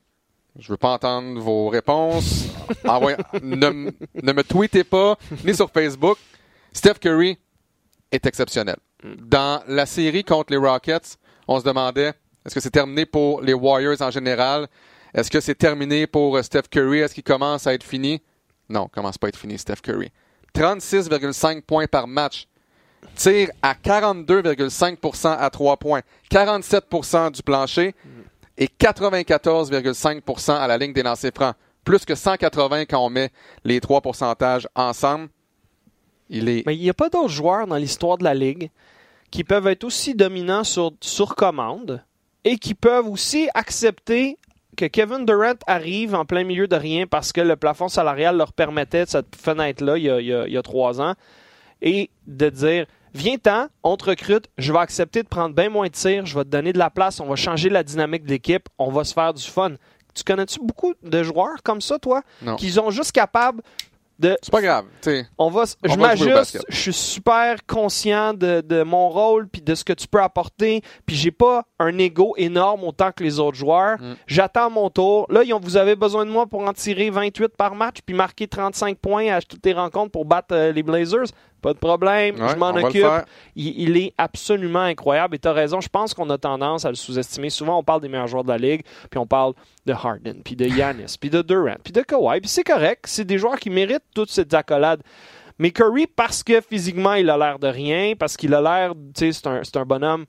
Je 0.58 0.68
veux 0.68 0.76
pas 0.76 0.92
entendre 0.92 1.40
vos 1.40 1.68
réponses. 1.68 2.44
Envoyez- 2.84 3.16
ne, 3.42 3.90
ne 4.22 4.32
me 4.32 4.42
tweetez 4.44 4.84
pas, 4.84 5.16
ni 5.44 5.54
sur 5.54 5.70
Facebook. 5.70 6.18
Steph 6.72 6.94
Curry 7.00 7.38
est 8.10 8.24
exceptionnel. 8.26 8.76
Dans 9.02 9.62
la 9.66 9.84
série 9.86 10.22
contre 10.22 10.52
les 10.52 10.58
Rockets, 10.58 11.16
on 11.48 11.58
se 11.58 11.64
demandait 11.64 12.12
est-ce 12.44 12.54
que 12.54 12.60
c'est 12.60 12.70
terminé 12.70 13.04
pour 13.06 13.40
les 13.40 13.54
Warriors 13.54 14.00
en 14.00 14.10
général? 14.10 14.68
Est-ce 15.14 15.30
que 15.30 15.40
c'est 15.40 15.54
terminé 15.54 16.06
pour 16.06 16.36
euh, 16.36 16.42
Steph 16.42 16.62
Curry? 16.70 17.00
Est-ce 17.00 17.14
qu'il 17.14 17.24
commence 17.24 17.66
à 17.66 17.74
être 17.74 17.82
fini? 17.84 18.22
Non, 18.68 18.86
il 18.86 18.94
commence 18.94 19.18
pas 19.18 19.26
à 19.26 19.28
être 19.28 19.36
fini, 19.38 19.58
Steph 19.58 19.76
Curry. 19.82 20.10
36,5 20.54 21.62
points 21.62 21.86
par 21.86 22.06
match. 22.06 22.46
Tire 23.16 23.50
à 23.62 23.74
42,5% 23.74 25.36
à 25.38 25.50
3 25.50 25.76
points. 25.76 26.02
47% 26.30 27.32
du 27.32 27.42
plancher 27.42 27.94
et 28.56 28.66
94,5% 28.66 30.52
à 30.52 30.66
la 30.66 30.78
ligne 30.78 30.92
des 30.92 31.02
lancers 31.02 31.32
francs. 31.34 31.56
Plus 31.84 32.04
que 32.04 32.14
180 32.14 32.84
quand 32.84 33.04
on 33.04 33.10
met 33.10 33.30
les 33.64 33.80
trois 33.80 34.00
pourcentages 34.00 34.68
ensemble. 34.74 35.28
Il 36.30 36.48
est 36.48 36.62
Mais 36.64 36.76
il 36.76 36.82
n'y 36.82 36.90
a 36.90 36.94
pas 36.94 37.08
d'autres 37.08 37.28
joueurs 37.28 37.66
dans 37.66 37.76
l'histoire 37.76 38.18
de 38.18 38.24
la 38.24 38.34
Ligue 38.34 38.70
qui 39.30 39.44
peuvent 39.44 39.66
être 39.66 39.82
aussi 39.82 40.14
dominants 40.14 40.62
sur, 40.62 40.92
sur 41.00 41.34
commande 41.34 42.04
et 42.44 42.56
qui 42.58 42.74
peuvent 42.74 43.08
aussi 43.08 43.48
accepter 43.54 44.38
que 44.76 44.86
Kevin 44.86 45.24
Durant 45.26 45.54
arrive 45.66 46.14
en 46.14 46.24
plein 46.24 46.44
milieu 46.44 46.66
de 46.66 46.76
rien 46.76 47.06
parce 47.06 47.32
que 47.32 47.40
le 47.40 47.56
plafond 47.56 47.88
salarial 47.88 48.36
leur 48.36 48.52
permettait 48.52 49.04
cette 49.06 49.36
fenêtre-là 49.36 49.98
il, 49.98 50.04
y 50.04 50.10
a- 50.10 50.20
il 50.20 50.26
y 50.26 50.34
a- 50.34 50.46
il 50.46 50.52
y 50.52 50.56
a 50.56 50.62
trois 50.62 51.00
ans 51.00 51.14
et 51.82 52.10
de 52.26 52.48
dire 52.48 52.86
Viens-t'en, 53.14 53.66
on 53.82 53.98
te 53.98 54.06
recrute, 54.06 54.48
je 54.56 54.72
vais 54.72 54.78
accepter 54.78 55.22
de 55.22 55.28
prendre 55.28 55.54
bien 55.54 55.68
moins 55.68 55.86
de 55.88 55.92
tirs, 55.92 56.24
je 56.24 56.38
vais 56.38 56.44
te 56.44 56.48
donner 56.48 56.72
de 56.72 56.78
la 56.78 56.88
place, 56.88 57.20
on 57.20 57.26
va 57.26 57.36
changer 57.36 57.68
la 57.68 57.82
dynamique 57.82 58.24
de 58.24 58.30
l'équipe, 58.30 58.66
on 58.78 58.90
va 58.90 59.04
se 59.04 59.12
faire 59.12 59.34
du 59.34 59.42
fun. 59.42 59.72
Tu 60.14 60.24
connais-tu 60.24 60.60
beaucoup 60.62 60.94
de 61.02 61.22
joueurs 61.22 61.62
comme 61.62 61.82
ça, 61.82 61.98
toi, 61.98 62.22
Non. 62.40 62.56
qui 62.56 62.70
sont 62.70 62.88
juste 62.90 63.12
capables 63.12 63.60
de 64.22 64.36
C'est 64.42 64.50
pas 64.52 64.62
grave. 64.62 64.84
on 65.36 65.50
va, 65.50 65.64
On 65.86 65.92
je 65.92 65.98
m'ajuste, 65.98 66.64
je 66.68 66.76
suis 66.80 66.92
super 66.92 67.56
conscient 67.66 68.32
de, 68.34 68.60
de 68.62 68.82
mon 68.82 69.08
rôle 69.08 69.48
puis 69.48 69.60
de 69.60 69.74
ce 69.74 69.84
que 69.84 69.92
tu 69.92 70.06
peux 70.08 70.20
apporter, 70.22 70.80
puis 71.04 71.16
j'ai 71.16 71.30
pas 71.32 71.64
un 71.78 71.98
ego 71.98 72.34
énorme 72.36 72.84
autant 72.84 73.10
que 73.12 73.22
les 73.24 73.38
autres 73.40 73.56
joueurs. 73.58 74.00
Mm. 74.00 74.14
J'attends 74.26 74.70
mon 74.70 74.88
tour. 74.90 75.26
Là, 75.28 75.42
ils 75.42 75.52
ont- 75.52 75.60
vous 75.60 75.76
avez 75.76 75.96
besoin 75.96 76.24
de 76.24 76.30
moi 76.30 76.46
pour 76.46 76.62
en 76.66 76.72
tirer 76.72 77.10
28 77.10 77.56
par 77.56 77.74
match 77.74 77.96
puis 78.06 78.14
marquer 78.14 78.46
35 78.48 78.96
points 78.98 79.32
à 79.32 79.42
toutes 79.42 79.66
les 79.66 79.72
rencontres 79.72 80.12
pour 80.12 80.24
battre 80.24 80.54
euh, 80.54 80.72
les 80.72 80.82
Blazers. 80.82 81.26
Pas 81.62 81.72
de 81.72 81.78
problème, 81.78 82.40
Ouais, 82.40 82.48
je 82.50 82.56
m'en 82.56 82.70
occupe. 82.70 83.06
Il, 83.54 83.80
il 83.80 83.96
est 83.96 84.12
absolument 84.18 84.80
incroyable. 84.80 85.36
Et 85.36 85.38
tu 85.38 85.46
as 85.48 85.52
raison, 85.52 85.80
je 85.80 85.88
pense 85.88 86.12
qu'on 86.12 86.28
a 86.30 86.36
tendance 86.36 86.84
à 86.84 86.88
le 86.88 86.96
sous-estimer. 86.96 87.50
Souvent, 87.50 87.78
on 87.78 87.84
parle 87.84 88.00
des 88.00 88.08
meilleurs 88.08 88.26
joueurs 88.26 88.42
de 88.42 88.48
la 88.50 88.58
Ligue, 88.58 88.82
puis 89.10 89.18
on 89.18 89.26
parle 89.26 89.54
de 89.86 89.92
Harden, 89.92 90.42
puis 90.44 90.56
de 90.56 90.66
Giannis, 90.66 91.16
puis 91.18 91.30
de 91.30 91.40
Durant, 91.40 91.76
puis 91.82 91.92
de 91.92 92.02
Kawhi. 92.02 92.40
Puis 92.40 92.50
c'est 92.50 92.64
correct, 92.64 93.04
c'est 93.06 93.24
des 93.24 93.38
joueurs 93.38 93.58
qui 93.58 93.70
méritent 93.70 94.02
toutes 94.14 94.30
ces 94.30 94.44
accolades. 94.52 95.02
Mais 95.58 95.70
Curry, 95.70 96.06
parce 96.08 96.42
que 96.42 96.60
physiquement, 96.60 97.14
il 97.14 97.30
a 97.30 97.38
l'air 97.38 97.58
de 97.60 97.68
rien, 97.68 98.14
parce 98.18 98.36
qu'il 98.36 98.52
a 98.54 98.60
l'air, 98.60 98.94
tu 99.14 99.26
sais, 99.26 99.32
c'est 99.32 99.46
un, 99.46 99.60
c'est 99.62 99.76
un 99.76 99.84
bonhomme, 99.84 100.24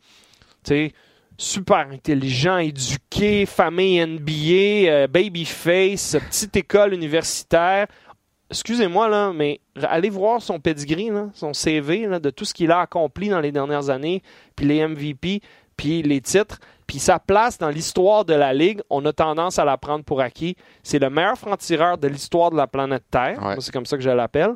tu 0.63 0.69
sais, 0.69 0.93
super 1.37 1.87
intelligent, 1.91 2.57
éduqué, 2.59 3.47
famille 3.47 4.05
NBA, 4.05 4.89
euh, 4.91 5.07
babyface, 5.07 6.17
petite 6.29 6.55
école 6.57 6.93
universitaire. 6.93 7.87
Excusez-moi, 8.53 9.09
là, 9.09 9.33
mais 9.33 9.59
allez 9.81 10.11
voir 10.11 10.41
son 10.41 10.59
pedigree, 10.59 11.09
là, 11.09 11.29
son 11.33 11.53
CV 11.53 12.05
là, 12.05 12.19
de 12.19 12.29
tout 12.29 12.45
ce 12.45 12.53
qu'il 12.53 12.71
a 12.71 12.81
accompli 12.81 13.29
dans 13.29 13.39
les 13.39 13.51
dernières 13.51 13.89
années, 13.89 14.21
puis 14.55 14.67
les 14.67 14.87
MVP, 14.87 15.41
puis 15.75 16.03
les 16.03 16.21
titres, 16.21 16.59
puis 16.85 16.99
sa 16.99 17.17
place 17.17 17.57
dans 17.57 17.69
l'histoire 17.69 18.25
de 18.25 18.35
la 18.35 18.53
Ligue, 18.53 18.81
on 18.91 19.03
a 19.05 19.11
tendance 19.11 19.57
à 19.57 19.65
la 19.65 19.77
prendre 19.77 20.05
pour 20.05 20.21
acquis. 20.21 20.55
C'est 20.83 20.99
le 20.99 21.09
meilleur 21.09 21.35
franc-tireur 21.35 21.97
de 21.97 22.07
l'histoire 22.07 22.51
de 22.51 22.55
la 22.55 22.67
planète 22.67 23.05
Terre. 23.09 23.41
Ouais. 23.41 23.55
C'est 23.59 23.73
comme 23.73 23.87
ça 23.87 23.97
que 23.97 24.03
je 24.03 24.11
l'appelle. 24.11 24.53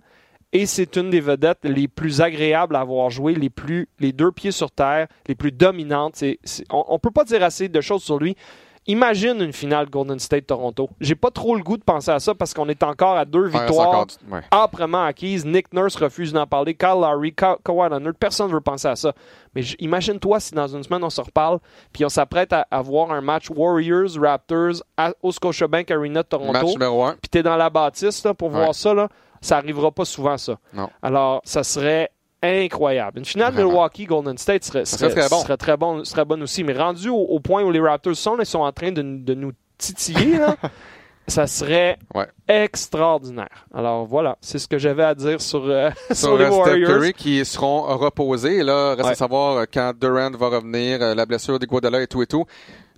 Et 0.53 0.67
c'est 0.67 0.95
une 0.95 1.09
des 1.09 1.19
vedettes 1.19 1.63
les 1.63 1.87
plus 1.87 2.21
agréables 2.21 2.75
à 2.75 2.81
avoir 2.81 3.09
joué, 3.09 3.33
les 3.33 3.49
plus, 3.49 3.89
les 3.99 4.13
deux 4.13 4.31
pieds 4.31 4.51
sur 4.51 4.71
terre, 4.71 5.07
les 5.27 5.35
plus 5.35 5.51
dominantes. 5.51 6.23
On, 6.71 6.85
on 6.87 6.99
peut 6.99 7.11
pas 7.11 7.25
dire 7.25 7.43
assez 7.43 7.67
de 7.67 7.81
choses 7.81 8.03
sur 8.03 8.19
lui. 8.19 8.37
Imagine 8.87 9.41
une 9.41 9.51
finale 9.53 9.89
Golden 9.89 10.17
State-Toronto. 10.17 10.89
J'ai 11.01 11.15
pas 11.15 11.29
trop 11.29 11.55
le 11.55 11.61
goût 11.63 11.75
de 11.77 11.83
penser 11.83 12.09
à 12.11 12.19
ça 12.19 12.33
parce 12.33 12.53
qu'on 12.53 12.69
est 12.69 12.83
encore 12.83 13.17
à 13.17 13.25
deux 13.25 13.49
Ouais, 13.51 13.59
victoires 13.59 14.05
ouais. 14.31 14.39
âprement 14.51 15.03
acquises. 15.03 15.45
Nick 15.45 15.73
Nurse 15.73 15.95
refuse 15.97 16.31
d'en 16.31 16.47
parler. 16.47 16.73
Kyle 16.75 16.99
Lowry, 17.01 17.33
Ka- 17.33 17.57
Kawhi 17.63 17.89
Leonard, 17.89 18.13
personne 18.19 18.47
ne 18.47 18.53
veut 18.53 18.61
penser 18.61 18.87
à 18.87 18.95
ça. 18.95 19.13
Mais 19.55 19.61
imagine-toi 19.79 20.39
si 20.39 20.53
dans 20.53 20.67
une 20.67 20.83
semaine 20.83 21.03
on 21.03 21.09
se 21.09 21.19
reparle 21.21 21.59
puis 21.91 22.05
on 22.05 22.09
s'apprête 22.09 22.53
à 22.53 22.65
avoir 22.71 23.11
un 23.11 23.21
match 23.21 23.49
Warriors-Raptors 23.49 24.83
à- 24.95 25.13
au 25.21 25.31
Scotiabank 25.31 25.91
Arena 25.91 26.23
de 26.23 26.27
Toronto 26.27 26.51
Match 26.53 26.65
numéro 26.73 27.03
1. 27.03 27.11
puis 27.21 27.29
t'es 27.29 27.43
dans 27.43 27.55
la 27.57 27.69
bâtisse 27.69 28.23
là, 28.23 28.33
pour 28.33 28.49
Ouais. 28.49 28.55
voir 28.59 28.73
ça, 28.75 28.93
là, 28.93 29.09
ça 29.41 29.57
arrivera 29.57 29.91
pas 29.91 30.05
souvent, 30.05 30.37
ça. 30.37 30.55
Non. 30.73 30.89
Alors, 31.01 31.41
ça 31.43 31.63
serait 31.63 32.09
incroyable. 32.47 33.19
Une 33.19 33.25
finale 33.25 33.53
Vraiment. 33.53 33.69
Milwaukee-Golden 33.69 34.37
State 34.37 34.63
serait, 34.63 34.83
très 34.83 35.29
bon. 35.29 35.39
serait 35.41 35.57
très 35.57 35.77
bon, 35.77 36.03
serait 36.03 36.25
bonne 36.25 36.43
aussi. 36.43 36.63
Mais 36.63 36.73
rendu 36.73 37.09
au, 37.09 37.15
au 37.17 37.39
point 37.39 37.63
où 37.63 37.71
les 37.71 37.79
Raptors 37.79 38.15
sont, 38.15 38.35
là, 38.35 38.43
ils 38.43 38.47
sont 38.47 38.59
en 38.59 38.71
train 38.71 38.91
de, 38.91 39.01
de 39.01 39.33
nous 39.33 39.51
titiller, 39.77 40.37
là, 40.37 40.55
ça 41.27 41.45
serait 41.47 41.97
Ouais. 42.15 42.27
extraordinaire. 42.47 43.65
Alors 43.73 44.05
voilà, 44.05 44.37
c'est 44.41 44.59
ce 44.59 44.67
que 44.67 44.77
j'avais 44.77 45.03
à 45.03 45.13
dire 45.15 45.41
sur, 45.41 45.63
euh, 45.65 45.89
sur, 46.07 46.15
sur 46.15 46.37
les 46.37 46.45
Steph 46.45 46.55
Warriors. 46.57 46.89
Curry 46.89 47.13
qui 47.13 47.43
seront 47.45 47.81
reposés. 47.97 48.63
Là, 48.63 48.91
reste 48.95 49.03
Ouais. 49.05 49.11
à 49.11 49.15
savoir 49.15 49.57
euh, 49.57 49.65
quand 49.71 49.93
Durant 49.99 50.31
va 50.31 50.47
revenir, 50.49 51.01
euh, 51.01 51.15
la 51.15 51.25
blessure 51.25 51.59
d'Iguodala 51.59 52.01
et 52.01 52.07
tout 52.07 52.21
et 52.21 52.27
tout. 52.27 52.45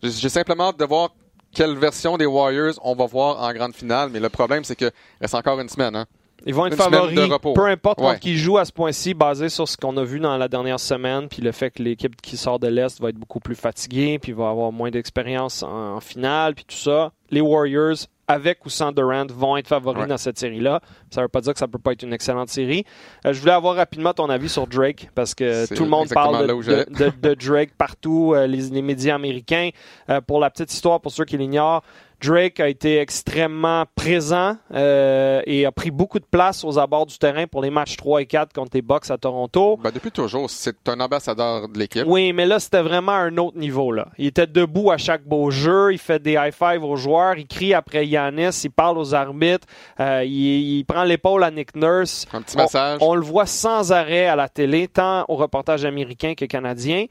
J'ai 0.03 0.11
j'ai 0.11 0.29
simplement 0.29 0.69
hâte 0.69 0.79
de 0.79 0.85
voir 0.85 1.09
quelle 1.53 1.75
version 1.77 2.15
des 2.17 2.25
Warriors 2.27 2.75
on 2.83 2.93
va 2.95 3.05
voir 3.07 3.41
en 3.41 3.51
grande 3.53 3.73
finale. 3.75 4.09
Mais 4.13 4.19
le 4.19 4.29
problème, 4.29 4.63
c'est 4.63 4.75
que 4.75 4.91
reste 5.19 5.33
encore 5.35 5.59
une 5.59 5.69
semaine. 5.69 5.95
Hein. 5.95 6.05
Ils 6.45 6.53
vont 6.53 6.65
être 6.67 6.75
favoris, 6.75 7.19
peu 7.55 7.65
importe 7.65 7.99
Ouais. 8.01 8.17
qui 8.19 8.37
jouent 8.37 8.57
à 8.57 8.65
ce 8.65 8.71
point-ci, 8.71 9.13
basé 9.13 9.49
sur 9.49 9.67
ce 9.67 9.75
qu'on 9.77 9.95
a 9.97 10.03
vu 10.03 10.19
dans 10.19 10.37
la 10.37 10.47
dernière 10.47 10.79
semaine, 10.79 11.27
puis 11.27 11.41
le 11.41 11.51
fait 11.51 11.71
que 11.71 11.83
l'équipe 11.83 12.19
qui 12.21 12.37
sort 12.37 12.59
de 12.59 12.67
l'Est 12.67 12.99
va 13.01 13.09
être 13.09 13.17
beaucoup 13.17 13.39
plus 13.39 13.55
fatiguée, 13.55 14.19
puis 14.19 14.31
va 14.31 14.49
avoir 14.49 14.71
moins 14.71 14.89
d'expérience 14.89 15.63
en, 15.63 15.95
en 15.95 15.99
finale, 15.99 16.55
puis 16.55 16.65
tout 16.65 16.75
ça. 16.75 17.11
les 17.31 17.41
Warriors, 17.41 17.95
avec 18.27 18.65
ou 18.65 18.69
sans 18.69 18.91
Durant, 18.91 19.25
vont 19.27 19.57
être 19.57 19.67
favoris 19.67 20.01
Ouais. 20.03 20.07
dans 20.07 20.17
cette 20.17 20.37
série-là. 20.39 20.81
Ça 21.11 21.21
ne 21.21 21.25
veut 21.25 21.29
pas 21.29 21.41
dire 21.41 21.53
que 21.53 21.59
ça 21.59 21.67
peut 21.67 21.77
pas 21.79 21.91
être 21.93 22.03
une 22.03 22.13
excellente 22.13 22.49
série. 22.49 22.85
Euh, 23.25 23.33
je 23.33 23.39
voulais 23.39 23.51
avoir 23.53 23.75
rapidement 23.75 24.13
ton 24.13 24.29
avis 24.29 24.49
sur 24.49 24.65
Drake, 24.67 25.09
parce 25.15 25.33
que 25.35 25.71
tout 25.75 25.83
le 25.83 25.89
monde 25.89 26.09
parle 26.09 26.47
de, 26.47 26.53
où 26.53 26.61
j'allais. 26.61 26.85
de- 26.85 27.05
de- 27.11 27.29
de 27.29 27.33
Drake 27.35 27.71
partout, 27.77 28.33
euh, 28.35 28.47
les, 28.47 28.69
les 28.69 28.81
médias 28.81 29.15
américains. 29.15 29.69
Euh, 30.09 30.21
pour 30.21 30.39
la 30.39 30.49
petite 30.49 30.71
histoire, 30.71 31.01
pour 31.01 31.11
ceux 31.11 31.25
qui 31.25 31.37
l'ignorent, 31.37 31.83
Drake 32.22 32.59
a 32.59 32.67
été 32.67 32.99
extrêmement 32.99 33.86
présent 33.95 34.57
euh, 34.74 35.41
et 35.45 35.65
a 35.65 35.72
pris 35.72 35.91
beaucoup 35.91 36.20
de 36.20 36.26
place 36.26 36.63
aux 36.63 36.78
abords 36.78 37.05
du 37.05 37.17
terrain 37.17 37.47
pour 37.47 37.61
les 37.61 37.70
matchs 37.70 37.95
3 37.97 38.22
et 38.22 38.26
4 38.26 38.53
contre 38.53 38.72
les 38.74 38.82
Bucks 38.82 39.09
à 39.09 39.17
Toronto. 39.17 39.78
Ben, 39.82 39.91
depuis 39.91 40.11
toujours, 40.11 40.49
c'est 40.49 40.88
un 40.89 40.99
ambassadeur 40.99 41.70
de 41.70 41.80
l'équipe. 41.80 42.03
Oui, 42.05 42.34
mais 42.34 42.45
là, 42.45 42.59
c'était 42.59 42.82
vraiment 42.82 43.13
un 43.13 43.38
autre 43.38 43.57
niveau. 43.57 43.91
Là. 43.91 44.07
Il 44.17 44.26
était 44.28 44.47
debout 44.47 44.91
à 44.91 44.97
chaque 44.97 45.24
beau 45.24 45.49
jeu, 45.51 45.93
il 45.93 45.97
fait 45.99 46.22
des 46.22 46.34
high-fives 46.34 46.84
aux 46.84 46.95
joueurs, 46.95 47.38
il 47.38 47.47
crie 47.47 47.74
après 47.74 48.05
Yanis, 48.05 48.61
il 48.63 48.72
parle 48.72 48.97
aux 48.97 49.13
arbitres, 49.13 49.67
euh, 49.99 50.24
il, 50.26 50.80
il 50.80 50.84
prend 50.86 51.03
l'épaule 51.03 51.43
à 51.43 51.51
Nick 51.51 51.76
Nurse. 51.76 52.26
Un 52.34 52.41
petit 52.41 52.57
On- 52.57 52.61
message. 52.63 52.97
On, 53.01 53.15
le 53.15 53.22
voit 53.22 53.45
sans 53.45 53.91
arrêt 53.91 54.26
à 54.28 54.36
la 54.36 54.49
télé, 54.49 54.88
tant 54.88 55.26
au 55.28 55.36
reportage 55.36 55.86
américain 55.86 56.34
que 56.36 56.45
canadien. 56.45 57.05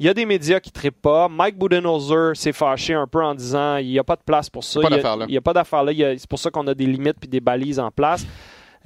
Il 0.00 0.06
y 0.06 0.08
a 0.08 0.14
des 0.14 0.24
médias 0.24 0.58
qui 0.60 0.70
ne 0.70 0.72
trippent 0.72 1.02
pas. 1.02 1.28
Mike 1.28 1.58
Budenholzer 1.58 2.34
s'est 2.34 2.52
fâché 2.54 2.94
un 2.94 3.06
peu 3.06 3.22
en 3.22 3.34
disant 3.34 3.76
il 3.76 3.86
n'y 3.88 3.98
a 3.98 4.02
pas 4.04 4.16
de 4.16 4.22
place 4.24 4.48
pour 4.50 4.64
ça. 4.64 4.80
Il 4.82 4.86
a- 4.86 5.26
n'y 5.26 5.36
a 5.36 5.40
pas 5.42 5.52
d'affaire 5.52 5.84
là. 5.84 5.92
C'est 6.18 6.26
pour 6.28 6.38
ça 6.38 6.50
qu'on 6.50 6.66
a 6.66 6.74
des 6.74 6.86
limites 6.86 7.16
puis 7.20 7.28
des 7.28 7.40
balises 7.40 7.78
en 7.78 7.90
place. 7.90 8.26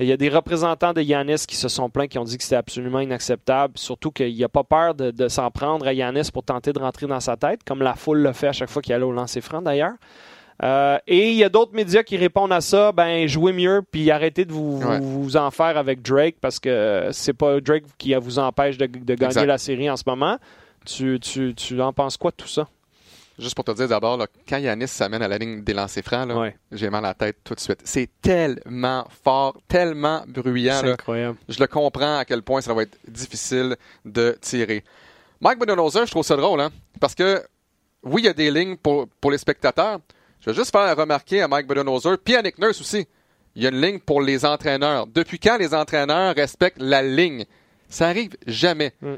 Il 0.00 0.06
y 0.06 0.12
a 0.12 0.16
des 0.16 0.28
représentants 0.28 0.92
de 0.92 1.00
Yanis 1.00 1.44
qui 1.46 1.54
se 1.54 1.68
sont 1.68 1.88
plaints, 1.88 2.08
qui 2.08 2.18
ont 2.18 2.24
dit 2.24 2.36
que 2.36 2.42
c'était 2.42 2.56
absolument 2.56 2.98
inacceptable. 2.98 3.74
Surtout 3.78 4.10
qu'il 4.10 4.36
n'a 4.36 4.48
pas 4.48 4.64
peur 4.64 4.92
de, 4.96 5.12
de 5.12 5.28
s'en 5.28 5.52
prendre 5.52 5.86
à 5.86 5.92
Yanis 5.92 6.30
pour 6.32 6.42
tenter 6.42 6.72
de 6.72 6.80
rentrer 6.80 7.06
dans 7.06 7.20
sa 7.20 7.36
tête, 7.36 7.60
comme 7.64 7.80
la 7.80 7.94
foule 7.94 8.18
le 8.18 8.32
fait 8.32 8.48
à 8.48 8.52
chaque 8.52 8.70
fois 8.70 8.82
qu'il 8.82 8.92
allait 8.92 9.04
au 9.04 9.12
lancer 9.12 9.40
franc 9.40 9.62
d'ailleurs. 9.62 9.94
Euh, 10.64 10.98
et 11.06 11.30
il 11.30 11.36
y 11.36 11.44
a 11.44 11.48
d'autres 11.48 11.74
médias 11.74 12.02
qui 12.02 12.16
répondent 12.16 12.52
à 12.52 12.60
ça, 12.60 12.90
ben 12.90 13.26
jouez 13.28 13.52
mieux 13.52 13.82
puis 13.88 14.10
arrêtez 14.10 14.44
de 14.44 14.52
vous, 14.52 14.78
vous- 14.80 14.88
Ouais. 14.88 14.98
vous 15.00 15.36
en 15.36 15.50
faire 15.52 15.76
avec 15.76 16.02
Drake 16.02 16.36
parce 16.40 16.58
que 16.60 17.08
c'est 17.12 17.32
pas 17.32 17.60
Drake 17.60 17.84
qui 17.98 18.14
vous 18.14 18.38
empêche 18.40 18.78
de, 18.78 18.86
de 18.86 19.14
gagner 19.14 19.26
Exact. 19.26 19.46
la 19.46 19.58
série 19.58 19.90
en 19.90 19.96
ce 19.96 20.04
moment. 20.06 20.38
Tu, 20.84 21.18
tu, 21.20 21.54
tu 21.54 21.80
en 21.80 21.92
penses 21.92 22.16
quoi 22.16 22.30
de 22.30 22.36
tout 22.36 22.48
ça? 22.48 22.68
Juste 23.38 23.56
pour 23.56 23.64
te 23.64 23.72
dire 23.72 23.88
d'abord, 23.88 24.16
là, 24.16 24.26
quand 24.48 24.58
Yanis 24.58 24.86
s'amène 24.86 25.22
à 25.22 25.26
la 25.26 25.38
ligne 25.38 25.64
des 25.64 25.74
lancers 25.74 26.04
francs, 26.04 26.28
là, 26.28 26.36
Ouais. 26.38 26.56
j'ai 26.70 26.88
mal 26.88 27.04
à 27.04 27.08
la 27.08 27.14
tête 27.14 27.38
tout 27.42 27.54
de 27.54 27.60
suite. 27.60 27.80
C'est 27.82 28.08
tellement 28.22 29.06
fort, 29.24 29.56
tellement 29.66 30.22
bruyant. 30.28 30.76
C'est 30.80 30.86
là. 30.86 30.92
incroyable. 30.92 31.36
Je 31.48 31.58
le 31.58 31.66
comprends 31.66 32.18
à 32.18 32.24
quel 32.24 32.42
point 32.42 32.60
ça 32.60 32.72
va 32.72 32.82
être 32.82 32.96
difficile 33.08 33.76
de 34.04 34.38
tirer. 34.40 34.84
Mike 35.40 35.58
Budenholzer, 35.58 36.06
je 36.06 36.12
trouve 36.12 36.24
ça 36.24 36.36
drôle, 36.36 36.60
hein, 36.60 36.70
parce 37.00 37.14
que 37.16 37.42
oui, 38.04 38.22
il 38.22 38.24
y 38.26 38.28
a 38.28 38.32
des 38.32 38.50
lignes 38.52 38.76
pour, 38.76 39.08
pour 39.20 39.32
les 39.32 39.38
spectateurs. 39.38 39.98
Je 40.40 40.50
vais 40.50 40.54
juste 40.56 40.70
faire 40.70 40.96
remarquer 40.96 41.42
à 41.42 41.48
Mike 41.48 41.66
Budenholzer, 41.66 42.18
puis 42.22 42.36
à 42.36 42.42
Nick 42.42 42.58
Nurse 42.58 42.80
aussi, 42.80 43.06
il 43.56 43.62
y 43.62 43.66
a 43.66 43.70
une 43.70 43.80
ligne 43.80 43.98
pour 43.98 44.20
les 44.22 44.44
entraîneurs. 44.44 45.06
Depuis 45.08 45.40
quand 45.40 45.56
les 45.58 45.74
entraîneurs 45.74 46.34
respectent 46.36 46.80
la 46.80 47.02
ligne? 47.02 47.46
Ça 47.88 48.06
arrive 48.08 48.36
jamais. 48.46 48.92
Mm. 49.02 49.14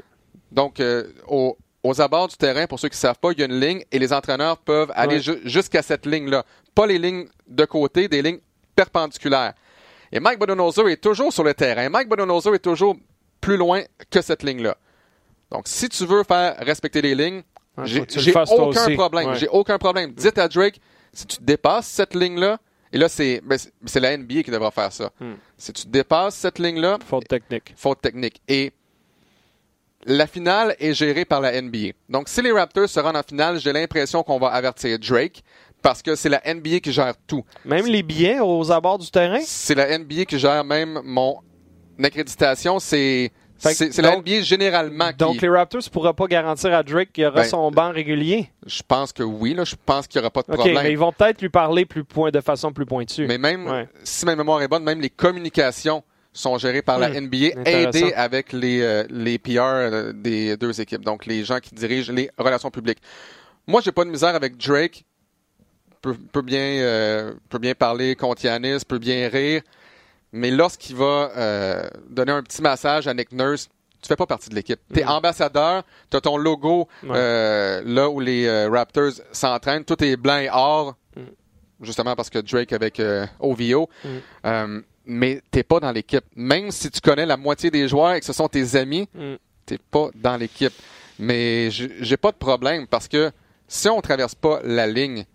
Donc, 0.51 0.79
euh, 0.79 1.11
au- 1.27 1.57
aux 1.83 2.01
abords 2.01 2.27
du 2.27 2.35
terrain, 2.37 2.67
pour 2.67 2.79
ceux 2.79 2.89
qui 2.89 2.95
ne 2.95 2.99
savent 2.99 3.19
pas, 3.19 3.31
il 3.31 3.39
y 3.39 3.43
a 3.43 3.45
une 3.45 3.59
ligne 3.59 3.83
et 3.91 3.99
les 3.99 4.11
entraîneurs 4.13 4.57
peuvent 4.57 4.91
aller 4.95 5.15
Ouais. 5.15 5.21
ju- 5.21 5.39
jusqu'à 5.45 5.81
cette 5.81 6.05
ligne-là. 6.05 6.43
Pas 6.75 6.85
les 6.87 6.97
lignes 6.97 7.27
de 7.47 7.65
côté, 7.65 8.07
des 8.07 8.21
lignes 8.21 8.39
perpendiculaires. 8.75 9.53
Et 10.11 10.19
Mike 10.19 10.39
Budenholzer 10.39 10.87
est 10.87 11.01
toujours 11.01 11.33
sur 11.33 11.43
le 11.43 11.53
terrain. 11.53 11.89
Mike 11.89 12.09
Budenholzer 12.09 12.53
est 12.55 12.59
toujours 12.59 12.95
plus 13.41 13.57
loin 13.57 13.81
que 14.09 14.21
cette 14.21 14.43
ligne-là. 14.43 14.77
Donc, 15.51 15.67
si 15.67 15.87
tu 15.89 16.05
veux 16.05 16.23
faire 16.23 16.57
respecter 16.59 17.01
les 17.01 17.15
lignes, 17.15 17.41
Ouais, 17.77 17.85
j'ai 17.85 18.01
aucun 18.31 18.95
problème. 18.95 19.29
Ouais. 19.29 19.35
J'ai 19.35 19.47
aucun 19.49 19.77
problème. 19.77 20.11
Dites 20.11 20.37
à 20.39 20.47
Drake, 20.47 20.79
si 21.13 21.27
tu 21.27 21.37
dépasses 21.41 21.87
cette 21.87 22.15
ligne-là, 22.15 22.57
et 22.91 22.97
là, 22.97 23.07
c'est 23.07 23.41
ben, 23.43 23.57
la 23.95 24.17
NBA 24.17 24.41
qui 24.43 24.49
devra 24.51 24.71
faire 24.71 24.91
ça. 24.91 25.11
Hmm. 25.19 25.33
Si 25.57 25.71
tu 25.73 25.87
dépasses 25.87 26.35
cette 26.35 26.57
ligne-là, 26.57 26.97
Faute 27.05 27.27
technique. 27.27 27.73
faute 27.77 28.01
technique. 28.01 28.41
Et 28.47 28.71
la 30.07 30.25
finale 30.25 30.75
est 30.79 30.93
gérée 30.93 31.25
par 31.25 31.41
la 31.41 31.61
NBA. 31.61 31.89
Donc, 32.09 32.29
si 32.29 32.41
les 32.41 32.51
Raptors 32.51 32.87
se 32.89 32.99
rendent 32.99 33.17
en 33.17 33.23
finale, 33.23 33.59
j'ai 33.59 33.73
l'impression 33.73 34.23
qu'on 34.23 34.39
va 34.39 34.47
avertir 34.47 34.97
Drake 34.97 35.43
parce 35.81 36.01
que 36.01 36.15
c'est 36.15 36.29
la 36.29 36.41
NBA 36.45 36.79
qui 36.79 36.91
gère 36.93 37.13
tout. 37.27 37.43
Même 37.65 37.85
les 37.85 38.03
billets 38.03 38.39
aux 38.39 38.71
abords 38.71 38.97
du 38.99 39.11
terrain? 39.11 39.39
C'est 39.43 39.75
la 39.75 39.97
NBA 39.97 40.25
qui 40.25 40.39
gère 40.39 40.63
même 40.63 41.01
mon 41.03 41.39
accréditation. 42.01 42.79
C'est 42.79 43.31
la 43.97 44.17
NBA 44.17 44.41
généralement 44.41 45.09
qui. 45.09 45.17
Donc 45.17 45.41
les 45.41 45.49
Raptors 45.49 45.81
ne 45.85 45.89
pourront 45.89 46.13
pas 46.13 46.27
garantir 46.27 46.73
à 46.73 46.83
Drake 46.83 47.11
qu'il 47.11 47.25
aura 47.25 47.41
Ben, 47.41 47.43
son 47.49 47.69
banc 47.69 47.91
régulier? 47.91 48.49
Je 48.65 48.81
pense 48.87 49.11
que 49.11 49.23
oui. 49.23 49.53
Là, 49.53 49.65
je 49.65 49.75
pense 49.85 50.07
qu'il 50.07 50.19
n'y 50.19 50.23
aura 50.23 50.31
pas 50.31 50.41
de 50.41 50.53
problème. 50.53 50.83
mais 50.83 50.91
ils 50.91 50.97
vont 50.97 51.11
peut-être 51.11 51.41
lui 51.41 51.49
parler 51.49 51.85
plus 51.85 52.05
point, 52.05 52.31
de 52.31 52.39
façon 52.41 52.71
plus 52.71 52.85
pointue. 52.85 53.27
Mais 53.27 53.37
même, 53.37 53.67
Ouais. 53.67 53.89
si 54.03 54.25
ma 54.25 54.35
mémoire 54.37 54.61
est 54.61 54.67
bonne, 54.69 54.83
même 54.83 55.01
les 55.01 55.09
communications 55.09 56.03
sont 56.37 56.57
gérées 56.57 56.81
par 56.81 56.99
la 56.99 57.09
Hmm, 57.09 57.25
NBA, 57.27 57.37
aidées 57.65 58.13
avec 58.15 58.53
les, 58.53 58.81
euh, 58.81 59.03
les 59.09 59.37
PR 59.39 59.59
euh, 59.61 60.13
des 60.13 60.55
deux 60.57 60.79
équipes, 60.79 61.03
donc 61.03 61.25
les 61.25 61.43
gens 61.43 61.59
qui 61.59 61.73
dirigent 61.73 62.11
les 62.13 62.29
relations 62.37 62.69
publiques. 62.71 62.99
Moi, 63.65 63.81
j'ai 63.83 63.91
pas 63.91 64.05
de 64.05 64.09
misère 64.09 64.35
avec 64.35 64.55
Drake. 64.57 65.03
Peut, 66.01 66.15
peut 66.31 66.43
bien, 66.43 66.59
euh, 66.59 67.33
peut 67.49 67.57
bien 67.57 67.73
parler 67.73 68.15
contre 68.15 68.45
Yanis, 68.45 68.81
peut 68.87 68.99
bien 68.99 69.27
rire, 69.29 69.61
mais 70.31 70.51
lorsqu'il 70.51 70.95
va 70.95 71.31
euh, 71.35 71.89
donner 72.09 72.31
un 72.33 72.43
petit 72.43 72.61
massage 72.61 73.07
à 73.07 73.13
Nick 73.15 73.31
Nurse, 73.31 73.67
tu 74.01 74.07
fais 74.07 74.15
pas 74.15 74.27
partie 74.27 74.49
de 74.49 74.55
l'équipe. 74.55 74.79
Tu 74.93 74.99
es 74.99 75.03
Hmm. 75.03 75.09
ambassadeur, 75.09 75.83
tu 76.11 76.17
as 76.17 76.21
ton 76.21 76.37
logo 76.37 76.87
Ouais. 77.03 77.09
euh, 77.15 77.81
là 77.83 78.09
où 78.09 78.19
les 78.19 78.67
Raptors 78.67 79.13
s'entraînent, 79.31 79.83
tout 79.85 80.01
est 80.03 80.15
blanc 80.17 80.37
et 80.37 80.49
or, 80.51 80.95
Mm. 81.15 81.21
justement 81.81 82.15
parce 82.15 82.29
que 82.29 82.37
Drake 82.39 82.73
avec 82.73 83.01
OVO. 83.39 83.89
Mais 85.07 85.41
t'es 85.51 85.63
pas 85.63 85.79
dans 85.79 85.91
l'équipe. 85.91 86.23
Même 86.35 86.69
si 86.71 86.91
tu 86.91 86.99
connais 87.01 87.25
la 87.25 87.37
moitié 87.37 87.71
des 87.71 87.87
joueurs 87.87 88.13
et 88.13 88.19
que 88.19 88.25
ce 88.25 88.33
sont 88.33 88.47
tes 88.47 88.75
amis, 88.75 89.07
Mm. 89.13 89.35
t'es 89.65 89.77
pas 89.77 90.09
dans 90.15 90.37
l'équipe. 90.37 90.73
Mais 91.19 91.69
j'ai 91.71 92.17
pas 92.17 92.31
de 92.31 92.37
problème 92.37 92.85
parce 92.87 93.07
que 93.07 93.31
si 93.67 93.89
on 93.89 93.99
traverse 94.01 94.35
pas 94.35 94.59
la 94.63 94.85
ligne 94.87 95.25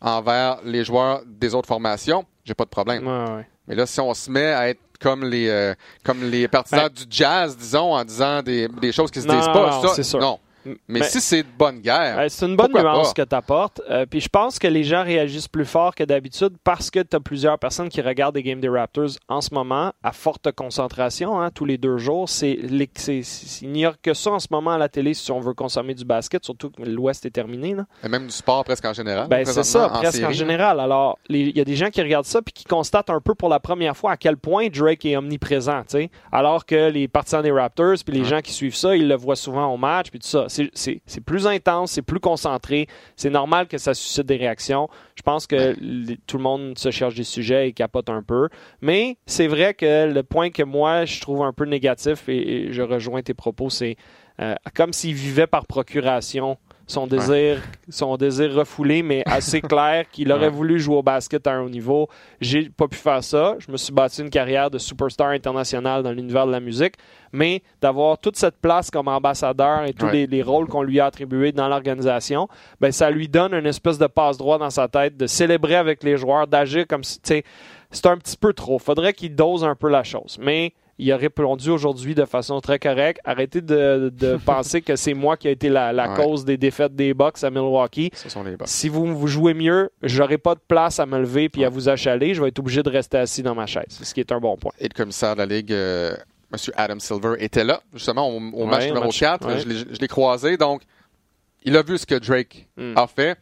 envers 0.00 0.58
les 0.64 0.84
joueurs 0.84 1.22
des 1.26 1.54
autres 1.54 1.68
formations, 1.68 2.24
j'ai 2.44 2.54
pas 2.54 2.64
de 2.64 2.70
problème. 2.70 3.06
Ouais, 3.06 3.34
ouais. 3.36 3.46
Mais 3.68 3.74
là, 3.74 3.86
si 3.86 4.00
on 4.00 4.12
se 4.14 4.30
met 4.30 4.46
à 4.52 4.68
être 4.68 4.80
comme 5.00 5.24
les 5.24 5.48
euh, 5.48 5.74
comme 6.02 6.22
les 6.24 6.48
partisans 6.48 6.88
du 6.88 7.04
jazz, 7.10 7.56
disons, 7.56 7.94
en 7.94 8.04
disant 8.04 8.42
des, 8.42 8.68
des 8.68 8.92
choses 8.92 9.10
qui 9.10 9.20
se 9.20 9.26
Non, 9.26 9.36
disent 9.36 9.46
pas, 9.48 9.80
non, 9.82 9.88
ça, 9.94 10.02
sûr. 10.02 10.18
non. 10.20 10.38
Mais, 10.88 11.00
Mais- 11.00 11.02
si 11.04 11.20
c'est 11.20 11.42
de 11.42 11.48
bonne 11.58 11.80
guerre, 11.80 12.18
Ouais, 12.18 12.28
c'est 12.28 12.46
une 12.46 12.56
bonne 12.56 12.72
nuance 12.72 13.12
pas? 13.12 13.22
que 13.24 13.28
tu 13.28 13.34
apportes. 13.34 13.80
puis 14.10 14.20
je 14.20 14.28
pense 14.28 14.58
que 14.58 14.66
les 14.66 14.84
gens 14.84 15.02
réagissent 15.04 15.48
plus 15.48 15.64
fort 15.64 15.94
que 15.94 16.04
d'habitude 16.04 16.54
parce 16.64 16.90
que 16.90 17.00
tu 17.00 17.16
as 17.16 17.20
plusieurs 17.20 17.58
personnes 17.58 17.88
qui 17.88 18.00
regardent 18.00 18.36
les 18.36 18.42
games 18.42 18.60
des 18.60 18.68
Raptors 18.68 19.10
en 19.28 19.40
ce 19.40 19.52
moment 19.54 19.92
à 20.02 20.12
forte 20.12 20.50
concentration, 20.52 21.40
hein, 21.40 21.50
tous 21.50 21.64
les 21.64 21.78
deux 21.78 21.98
jours. 21.98 22.28
C'est, 22.28 22.50
il 22.52 23.70
n'y 23.72 23.84
a 23.86 23.92
que 24.02 24.14
ça 24.14 24.30
en 24.30 24.38
ce 24.38 24.48
moment 24.50 24.72
à 24.72 24.78
la 24.78 24.88
télé 24.88 25.14
si 25.14 25.30
on 25.32 25.40
veut 25.40 25.54
consommer 25.54 25.94
du 25.94 26.04
basket, 26.04 26.44
surtout 26.44 26.70
que 26.70 26.82
l'Ouest 26.82 27.24
est 27.26 27.30
terminé. 27.30 27.74
Là. 27.74 27.84
et 28.04 28.08
même 28.08 28.26
du 28.26 28.32
sport 28.32 28.64
presque 28.64 28.84
en 28.84 28.92
général. 28.92 29.28
Ben, 29.28 29.44
c'est 29.44 29.62
ça, 29.62 29.88
présentement, 29.88 29.98
presque 30.00 30.22
en 30.24 30.32
général. 30.32 30.80
Alors, 30.80 31.18
il 31.28 31.56
y 31.56 31.60
a 31.60 31.64
des 31.64 31.76
gens 31.76 31.90
qui 31.90 32.00
regardent 32.02 32.26
ça 32.26 32.42
puis 32.42 32.52
qui 32.52 32.64
constatent 32.64 33.10
un 33.10 33.20
peu 33.20 33.34
pour 33.34 33.48
la 33.48 33.60
première 33.60 33.96
fois 33.96 34.12
à 34.12 34.16
quel 34.16 34.36
point 34.36 34.68
Drake 34.68 35.04
est 35.04 35.16
omniprésent. 35.16 35.82
Alors 36.32 36.66
que 36.66 36.90
les 36.90 37.08
partisans 37.08 37.42
des 37.42 37.50
Raptors 37.50 37.96
puis 38.04 38.16
les 38.18 38.24
gens 38.24 38.40
qui 38.40 38.52
suivent 38.52 38.74
ça, 38.76 38.96
ils 38.96 39.08
le 39.08 39.14
voient 39.16 39.36
souvent 39.36 39.66
au 39.72 39.76
match 39.76 40.10
puis 40.10 40.18
tout 40.18 40.26
ça. 40.28 40.46
C'est- 40.74 41.20
plus 41.24 41.46
intense, 41.46 41.92
c'est 41.92 42.02
plus 42.02 42.20
concentré. 42.20 42.86
C'est 43.16 43.30
normal 43.30 43.66
que 43.68 43.78
ça 43.78 43.94
suscite 43.94 44.26
des 44.26 44.36
réactions. 44.36 44.88
Je 45.14 45.22
pense 45.22 45.46
que 45.46 45.74
les- 45.80 46.18
tout 46.26 46.36
le 46.36 46.42
monde 46.42 46.78
se 46.78 46.90
cherche 46.90 47.14
des 47.14 47.24
sujets 47.24 47.68
et 47.68 47.72
capote 47.72 48.08
un 48.10 48.22
peu. 48.22 48.48
Mais 48.80 49.16
c'est 49.26 49.46
vrai 49.46 49.74
que 49.74 50.10
le 50.12 50.22
point 50.22 50.50
que 50.50 50.62
moi, 50.62 51.04
je 51.04 51.20
trouve 51.20 51.42
un 51.42 51.52
peu 51.52 51.64
négatif 51.64 52.28
et, 52.28 52.66
et 52.68 52.72
je 52.72 52.82
rejoins 52.82 53.22
tes 53.22 53.34
propos, 53.34 53.70
c'est 53.70 53.96
euh, 54.40 54.54
comme 54.74 54.92
s'il 54.92 55.14
vivait 55.14 55.46
par 55.46 55.66
procuration 55.66 56.58
son 56.86 57.06
désir, 57.08 57.60
son 57.88 58.16
désir 58.16 58.54
refoulé, 58.54 59.02
mais 59.02 59.22
assez 59.26 59.60
clair 59.62 60.08
qu'il 60.10 60.30
aurait 60.30 60.48
voulu 60.50 60.78
jouer 60.78 60.96
au 60.96 61.02
basket 61.02 61.46
à 61.46 61.52
un 61.54 61.62
haut 61.62 61.68
niveau. 61.68 62.08
J'ai 62.40 62.70
pas 62.70 62.86
pu 62.86 62.96
faire 62.96 63.24
ça. 63.24 63.56
Je 63.58 63.72
me 63.72 63.76
suis 63.76 63.92
bâti 63.92 64.22
une 64.22 64.30
carrière 64.30 64.70
de 64.70 64.78
superstar 64.78 65.30
international 65.30 66.02
dans 66.04 66.12
l'univers 66.12 66.46
de 66.46 66.52
la 66.52 66.60
musique, 66.60 66.94
mais 67.32 67.62
d'avoir 67.80 68.18
toute 68.18 68.36
cette 68.36 68.56
place 68.60 68.90
comme 68.90 69.08
ambassadeur 69.08 69.84
et 69.84 69.92
tous 69.92 70.06
Ouais. 70.06 70.12
les, 70.12 70.26
les 70.28 70.42
rôles 70.42 70.68
qu'on 70.68 70.82
lui 70.82 71.00
a 71.00 71.06
attribués 71.06 71.50
dans 71.50 71.68
l'organisation, 71.68 72.46
ben 72.80 72.92
ça 72.92 73.10
lui 73.10 73.28
donne 73.28 73.52
une 73.54 73.66
espèce 73.66 73.98
de 73.98 74.06
passe 74.06 74.36
droit 74.38 74.58
dans 74.58 74.70
sa 74.70 74.86
tête, 74.86 75.16
de 75.16 75.26
célébrer 75.26 75.74
avec 75.74 76.04
les 76.04 76.16
joueurs, 76.16 76.46
d'agir 76.46 76.86
comme 76.86 77.02
si, 77.02 77.18
c'est 77.24 78.06
un 78.06 78.16
petit 78.16 78.36
peu 78.36 78.52
trop. 78.52 78.78
Faudrait 78.78 79.12
qu'il 79.12 79.34
dose 79.34 79.64
un 79.64 79.74
peu 79.74 79.88
la 79.88 80.04
chose, 80.04 80.38
mais 80.40 80.72
il 80.98 81.10
a 81.12 81.16
répondu 81.16 81.70
aujourd'hui 81.70 82.14
de 82.14 82.24
façon 82.24 82.60
très 82.60 82.78
correcte. 82.78 83.20
Arrêtez 83.24 83.60
de, 83.60 84.10
de 84.14 84.36
penser 84.44 84.80
que 84.82 84.96
c'est 84.96 85.14
moi 85.14 85.36
qui 85.36 85.48
ai 85.48 85.50
été 85.52 85.68
la, 85.68 85.92
la 85.92 86.10
Ouais. 86.10 86.16
cause 86.24 86.44
des 86.44 86.56
défaites 86.56 86.94
des 86.96 87.12
Bucks 87.14 87.42
à 87.44 87.50
Milwaukee. 87.50 88.10
Ce 88.14 88.28
sont 88.28 88.42
les. 88.42 88.56
Si 88.64 88.88
vous, 88.88 89.14
vous 89.16 89.26
jouez 89.26 89.54
mieux, 89.54 89.90
j'aurai 90.02 90.38
pas 90.38 90.54
de 90.54 90.60
place 90.66 90.98
à 91.00 91.06
me 91.06 91.18
lever 91.18 91.48
puis 91.48 91.64
à 91.64 91.68
vous 91.68 91.88
achaler. 91.88 92.32
Je 92.34 92.40
vais 92.42 92.48
être 92.48 92.58
obligé 92.58 92.82
de 92.82 92.88
rester 92.90 93.18
assis 93.18 93.42
dans 93.42 93.54
ma 93.54 93.66
chaise, 93.66 93.84
ce 93.88 94.14
qui 94.14 94.20
est 94.20 94.32
un 94.32 94.40
bon 94.40 94.56
point. 94.56 94.72
Et 94.78 94.84
le 94.88 94.94
commissaire 94.94 95.34
de 95.34 95.40
la 95.40 95.46
Ligue, 95.46 95.72
euh, 95.72 96.14
M. 96.52 96.58
Adam 96.76 96.98
Silver, 97.00 97.34
était 97.40 97.64
là, 97.64 97.80
justement, 97.92 98.28
au, 98.28 98.38
match 98.66 98.86
numéro 98.86 99.06
match, 99.06 99.18
4. 99.20 99.46
ouais. 99.48 99.60
Je 99.60 99.68
l'ai- 99.68 99.94
je 99.94 100.00
l'ai 100.00 100.08
croisé, 100.08 100.56
donc 100.56 100.82
il 101.64 101.76
a 101.76 101.82
vu 101.82 101.98
ce 101.98 102.06
que 102.06 102.14
Drake 102.14 102.68
Mm. 102.76 102.92
a 102.96 103.06
fait. 103.06 103.36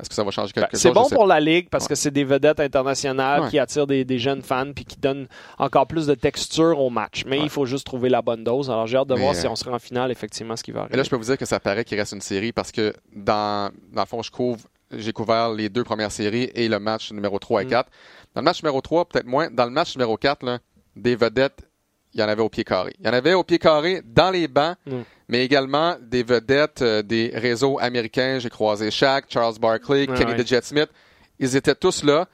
Est-ce 0.00 0.08
que 0.08 0.14
ça 0.14 0.22
va 0.22 0.30
changer 0.30 0.52
Ben, 0.54 0.62
quelque 0.62 0.72
chose? 0.72 0.80
c'est 0.80 0.92
bon 0.92 1.08
pour 1.08 1.26
la 1.26 1.40
Ligue 1.40 1.68
parce 1.70 1.84
Ouais. 1.84 1.88
que 1.88 1.94
c'est 1.96 2.10
des 2.12 2.22
vedettes 2.24 2.60
internationales 2.60 3.42
Ouais. 3.42 3.48
qui 3.50 3.58
attirent 3.58 3.86
des, 3.86 4.04
des 4.04 4.18
jeunes 4.18 4.42
fans 4.42 4.72
puis 4.72 4.84
qui 4.84 4.96
donnent 4.98 5.26
encore 5.58 5.86
plus 5.86 6.06
de 6.06 6.14
texture 6.14 6.78
au 6.80 6.88
match. 6.90 7.24
Mais 7.26 7.38
Ouais. 7.38 7.44
il 7.44 7.50
faut 7.50 7.66
juste 7.66 7.84
trouver 7.84 8.08
la 8.08 8.22
bonne 8.22 8.44
dose. 8.44 8.70
Alors 8.70 8.86
j'ai 8.86 8.96
hâte 8.96 9.08
de 9.08 9.14
Mais, 9.14 9.20
voir 9.20 9.32
euh, 9.32 9.34
si 9.40 9.46
on 9.48 9.56
sera 9.56 9.72
en 9.72 9.78
finale, 9.78 10.10
effectivement, 10.12 10.54
ce 10.56 10.62
qui 10.62 10.70
va 10.70 10.80
Mais 10.80 10.84
arriver. 10.84 10.96
là, 10.98 11.02
je 11.02 11.10
peux 11.10 11.16
vous 11.16 11.24
dire 11.24 11.36
que 11.38 11.46
ça 11.46 11.58
paraît 11.58 11.84
qu'il 11.84 11.98
reste 11.98 12.12
une 12.12 12.20
série 12.20 12.52
parce 12.52 12.70
que 12.70 12.94
dans, 13.14 13.72
dans 13.92 14.02
le 14.02 14.06
fond, 14.06 14.22
je 14.22 14.30
couvre, 14.30 14.60
j'ai 14.92 15.12
couvert 15.12 15.50
les 15.52 15.68
deux 15.68 15.84
premières 15.84 16.12
séries 16.12 16.50
et 16.54 16.68
le 16.68 16.78
match 16.78 17.10
numéro 17.12 17.38
3 17.38 17.62
et 17.62 17.64
Mm. 17.66 17.70
4. 17.70 17.90
Dans 18.34 18.40
le 18.40 18.44
match 18.44 18.62
numéro 18.62 18.80
3, 18.80 19.04
peut-être 19.06 19.26
moins. 19.26 19.50
Dans 19.50 19.64
le 19.64 19.70
match 19.70 19.96
numéro 19.96 20.16
4, 20.16 20.44
là, 20.44 20.58
des 20.94 21.16
vedettes, 21.16 21.60
il 22.14 22.20
y 22.20 22.22
en 22.22 22.28
avait 22.28 22.42
au 22.42 22.48
pied 22.48 22.62
carré. 22.64 22.94
Il 23.00 23.06
y 23.06 23.08
en 23.10 23.12
avait 23.12 23.34
au 23.34 23.42
pied 23.42 23.58
carré 23.58 24.00
dans 24.04 24.30
les 24.30 24.46
bancs, 24.48 24.76
Mm. 24.86 25.00
Mais 25.28 25.44
également 25.44 25.96
des 26.00 26.22
vedettes 26.22 26.82
euh, 26.82 27.02
des 27.02 27.30
réseaux 27.34 27.78
américains. 27.78 28.38
J'ai 28.38 28.50
croisé 28.50 28.90
Shaq, 28.90 29.26
Charles 29.28 29.58
Barkley, 29.60 30.08
Ouais, 30.08 30.16
Kenny 30.16 30.32
ouais. 30.32 30.60
Smith. 30.62 30.88
Ils 31.38 31.54
étaient 31.56 31.74
tous 31.74 32.02
là. 32.02 32.26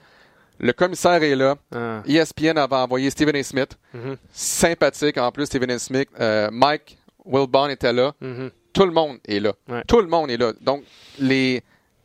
Le 0.60 0.72
commissaire 0.72 1.22
est 1.22 1.34
là. 1.34 1.56
Ah. 1.74 2.02
ESPN 2.06 2.56
avait 2.56 2.76
envoyé 2.76 3.10
Stephen 3.10 3.34
A. 3.36 3.42
Smith. 3.42 3.76
Mhm. 3.92 4.16
Sympathique 4.32 5.18
en 5.18 5.30
plus, 5.32 5.46
Stephen 5.46 5.70
A. 5.72 5.78
Smith. 5.78 6.08
Euh, 6.20 6.48
Mike 6.52 6.96
Wilbon 7.24 7.68
était 7.68 7.92
là. 7.92 8.12
Mhm. 8.20 8.50
Tout 8.72 8.86
le 8.86 8.92
monde 8.92 9.18
est 9.26 9.40
là. 9.40 9.52
Ouais. 9.68 9.82
Tout 9.86 10.00
le 10.00 10.06
monde 10.06 10.30
est 10.30 10.36
là. 10.36 10.52
Donc, 10.60 10.84
les, 11.18 11.62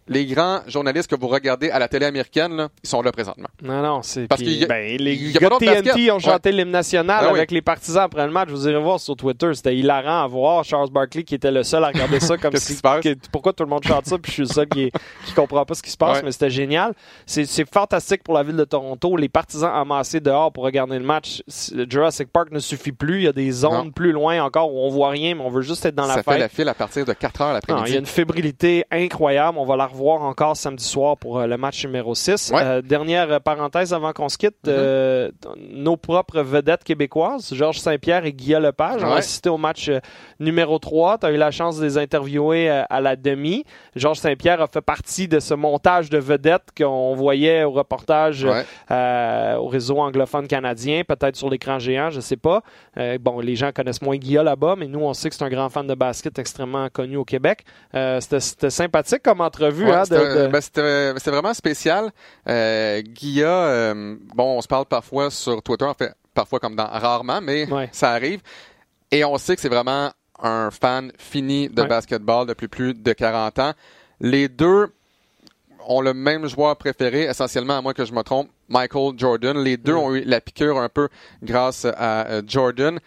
les 0.09 0.25
grands 0.25 0.59
journalistes 0.67 1.09
que 1.09 1.15
vous 1.15 1.27
regardez 1.27 1.69
à 1.69 1.79
la 1.79 1.87
télé 1.87 2.05
américaine, 2.05 2.55
là, 2.57 2.67
ils 2.83 2.89
sont 2.89 3.01
là 3.01 3.11
présentement. 3.11 3.47
Non, 3.61 3.81
non, 3.81 4.01
c'est. 4.01 4.27
Parce 4.27 4.41
ben, 4.41 4.97
les 4.97 5.15
y 5.15 5.37
a 5.37 5.39
gars 5.39 5.49
pas 5.49 5.55
de 5.59 5.65
d'autre 5.65 5.73
TNT 5.73 5.83
basket. 5.85 6.11
ont 6.11 6.19
chanté 6.19 6.51
l'hymne 6.51 6.71
national 6.71 7.19
Ah 7.21 7.29
oui. 7.31 7.37
avec 7.37 7.51
les 7.51 7.61
partisans 7.61 8.03
après 8.03 8.25
le 8.25 8.31
match. 8.31 8.49
Vous 8.49 8.67
irez 8.67 8.81
voir 8.81 8.99
sur 8.99 9.15
Twitter. 9.15 9.53
C'était 9.53 9.75
hilarant 9.77 10.23
à 10.23 10.27
voir. 10.27 10.63
Charles 10.63 10.89
Barkley 10.89 11.23
qui 11.23 11.35
était 11.35 11.51
le 11.51 11.63
seul 11.63 11.83
à 11.83 11.87
regarder 11.87 12.19
ça 12.19 12.37
comme 12.41 12.55
si. 12.55 12.67
qui 12.67 12.73
se 12.73 12.81
passe? 12.81 13.03
que- 13.03 13.15
pourquoi 13.31 13.53
tout 13.53 13.63
le 13.63 13.69
monde 13.69 13.83
chante 13.83 14.07
ça? 14.07 14.17
Puis 14.17 14.31
je 14.31 14.33
suis 14.33 14.43
le 14.43 14.49
seul 14.49 14.67
qui, 14.67 14.91
qui 15.25 15.33
comprend 15.33 15.63
pas 15.65 15.75
ce 15.75 15.83
qui 15.83 15.91
se 15.91 15.97
passe, 15.97 16.17
Ouais. 16.17 16.23
mais 16.25 16.31
c'était 16.31 16.49
génial. 16.49 16.93
C'est 17.27 17.69
fantastique 17.71 18.23
pour 18.23 18.33
la 18.33 18.41
ville 18.43 18.55
de 18.57 18.65
Toronto. 18.65 19.15
Les 19.15 19.29
partisans 19.29 19.71
amassés 19.73 20.19
dehors 20.19 20.51
pour 20.51 20.63
regarder 20.63 20.97
le 20.97 21.05
match. 21.05 21.43
Jurassic 21.87 22.31
Park 22.31 22.49
ne 22.51 22.59
suffit 22.59 22.91
plus. 22.91 23.17
Il 23.19 23.23
y 23.25 23.27
a 23.27 23.31
des 23.33 23.51
zones 23.51 23.85
Non. 23.85 23.91
plus 23.91 24.11
loin 24.11 24.41
encore 24.43 24.73
où 24.73 24.79
on 24.79 24.89
voit 24.89 25.09
rien, 25.09 25.35
mais 25.35 25.41
on 25.41 25.49
veut 25.49 25.61
juste 25.61 25.85
être 25.85 25.93
dans 25.95 26.03
ça 26.07 26.15
la 26.17 26.23
fait 26.23 26.31
fête. 26.31 26.39
la 26.39 26.49
file 26.49 26.69
à 26.69 26.73
partir 26.73 27.05
de 27.05 27.13
4 27.13 27.41
heures 27.41 27.53
l'après-midi. 27.53 27.83
il 27.87 27.93
y 27.93 27.95
a 27.95 27.99
une 27.99 28.05
fébrilité 28.05 28.85
incroyable. 28.89 29.57
On 29.59 29.65
va 29.65 29.75
la 29.75 29.85
revoir 29.85 29.98
encore 30.07 30.55
samedi 30.57 30.83
soir 30.83 31.17
pour 31.17 31.39
euh, 31.39 31.47
le 31.47 31.57
match 31.57 31.83
numéro 31.85 32.15
6. 32.15 32.51
Ouais. 32.53 32.61
Euh, 32.63 32.81
dernière 32.81 33.41
parenthèse 33.41 33.93
avant 33.93 34.13
qu'on 34.13 34.29
se 34.29 34.37
quitte. 34.37 34.55
Mhm. 34.65 34.73
euh, 34.75 35.31
nos 35.71 35.97
propres 35.97 36.41
vedettes 36.41 36.83
québécoises, 36.83 37.53
Georges 37.53 37.79
Saint-Pierre 37.79 38.25
et 38.25 38.33
Guillaume 38.33 38.63
Lepage, 38.63 39.03
ont 39.03 39.07
Ouais. 39.11 39.17
assisté 39.17 39.49
au 39.49 39.57
match 39.57 39.91
numéro 40.39 40.79
3. 40.79 41.17
Tu 41.19 41.25
as 41.27 41.31
eu 41.31 41.37
la 41.37 41.51
chance 41.51 41.77
de 41.79 41.83
les 41.83 41.97
interviewer 41.97 42.69
à 42.89 43.01
la 43.01 43.15
demi. 43.15 43.63
Georges 43.95 44.19
Saint-Pierre 44.19 44.61
a 44.61 44.67
fait 44.67 44.81
partie 44.81 45.27
de 45.27 45.39
ce 45.39 45.53
montage 45.53 46.09
de 46.09 46.17
vedettes 46.17 46.69
qu'on 46.77 47.15
voyait 47.15 47.63
au 47.63 47.71
reportage 47.71 48.43
Ouais. 48.45 48.63
euh, 48.91 49.55
au 49.57 49.67
réseau 49.67 49.99
anglophone 49.99 50.47
canadien, 50.47 51.03
peut-être 51.07 51.35
sur 51.35 51.49
l'écran 51.49 51.79
géant, 51.79 52.09
je 52.09 52.19
sais 52.19 52.37
pas. 52.37 52.61
Bon, 53.21 53.39
les 53.39 53.55
gens 53.55 53.71
connaissent 53.71 54.01
moins 54.01 54.17
Guilla 54.17 54.43
là-bas, 54.43 54.75
mais 54.77 54.87
nous, 54.87 54.99
on 54.99 55.13
sait 55.13 55.29
que 55.29 55.35
c'est 55.35 55.43
un 55.43 55.49
grand 55.49 55.69
fan 55.69 55.87
de 55.87 55.93
basket 55.95 56.37
extrêmement 56.39 56.87
connu 56.89 57.17
au 57.17 57.25
Québec. 57.25 57.63
C'était 57.93 58.69
sympathique 58.69 59.23
comme 59.23 59.41
entrevue. 59.41 59.78
Ouais, 59.85 59.91
hein, 59.93 60.01
de- 60.01 60.05
c'était 60.05 60.35
de- 60.47 60.47
ben, 60.47 60.61
c'était- 60.61 61.31
vraiment 61.31 61.53
spécial. 61.53 62.11
Euh, 62.47 63.01
Guilla, 63.01 63.47
euh, 63.65 64.15
bon, 64.35 64.57
on 64.57 64.61
se 64.61 64.67
parle 64.67 64.85
parfois 64.85 65.29
sur 65.31 65.61
Twitter, 65.61 65.85
en 65.85 65.93
fait, 65.93 66.13
parfois 66.33 66.59
comme 66.59 66.75
dans 66.75 66.87
rarement, 66.87 67.41
mais 67.41 67.71
Ouais. 67.71 67.89
ça 67.91 68.11
arrive. 68.11 68.41
Et 69.11 69.23
on 69.25 69.37
sait 69.37 69.55
que 69.55 69.61
c'est 69.61 69.69
vraiment 69.69 70.11
un 70.41 70.69
fan 70.71 71.11
fini 71.17 71.67
de 71.69 71.81
Ouais. 71.81 71.87
basketball 71.87 72.47
depuis 72.47 72.67
plus 72.67 72.93
de 72.93 73.13
40 73.13 73.59
ans. 73.59 73.73
Les 74.21 74.47
deux 74.47 74.87
ont 75.87 76.01
le 76.01 76.13
même 76.13 76.45
joueur 76.47 76.75
préféré, 76.77 77.23
essentiellement, 77.23 77.77
à 77.77 77.81
moins 77.81 77.93
que 77.93 78.05
je 78.05 78.13
me 78.13 78.21
trompe, 78.21 78.49
Michael 78.67 79.13
Jordan. 79.17 79.57
Les 79.57 79.77
deux 79.77 79.93
ont 79.95 80.13
eu 80.13 80.21
la 80.23 80.39
piqûre 80.41 80.77
un 80.79 80.89
peu 80.89 81.09
grâce 81.41 81.85
à 81.85 82.27
euh, 82.27 82.41
Jordan. 82.45 82.99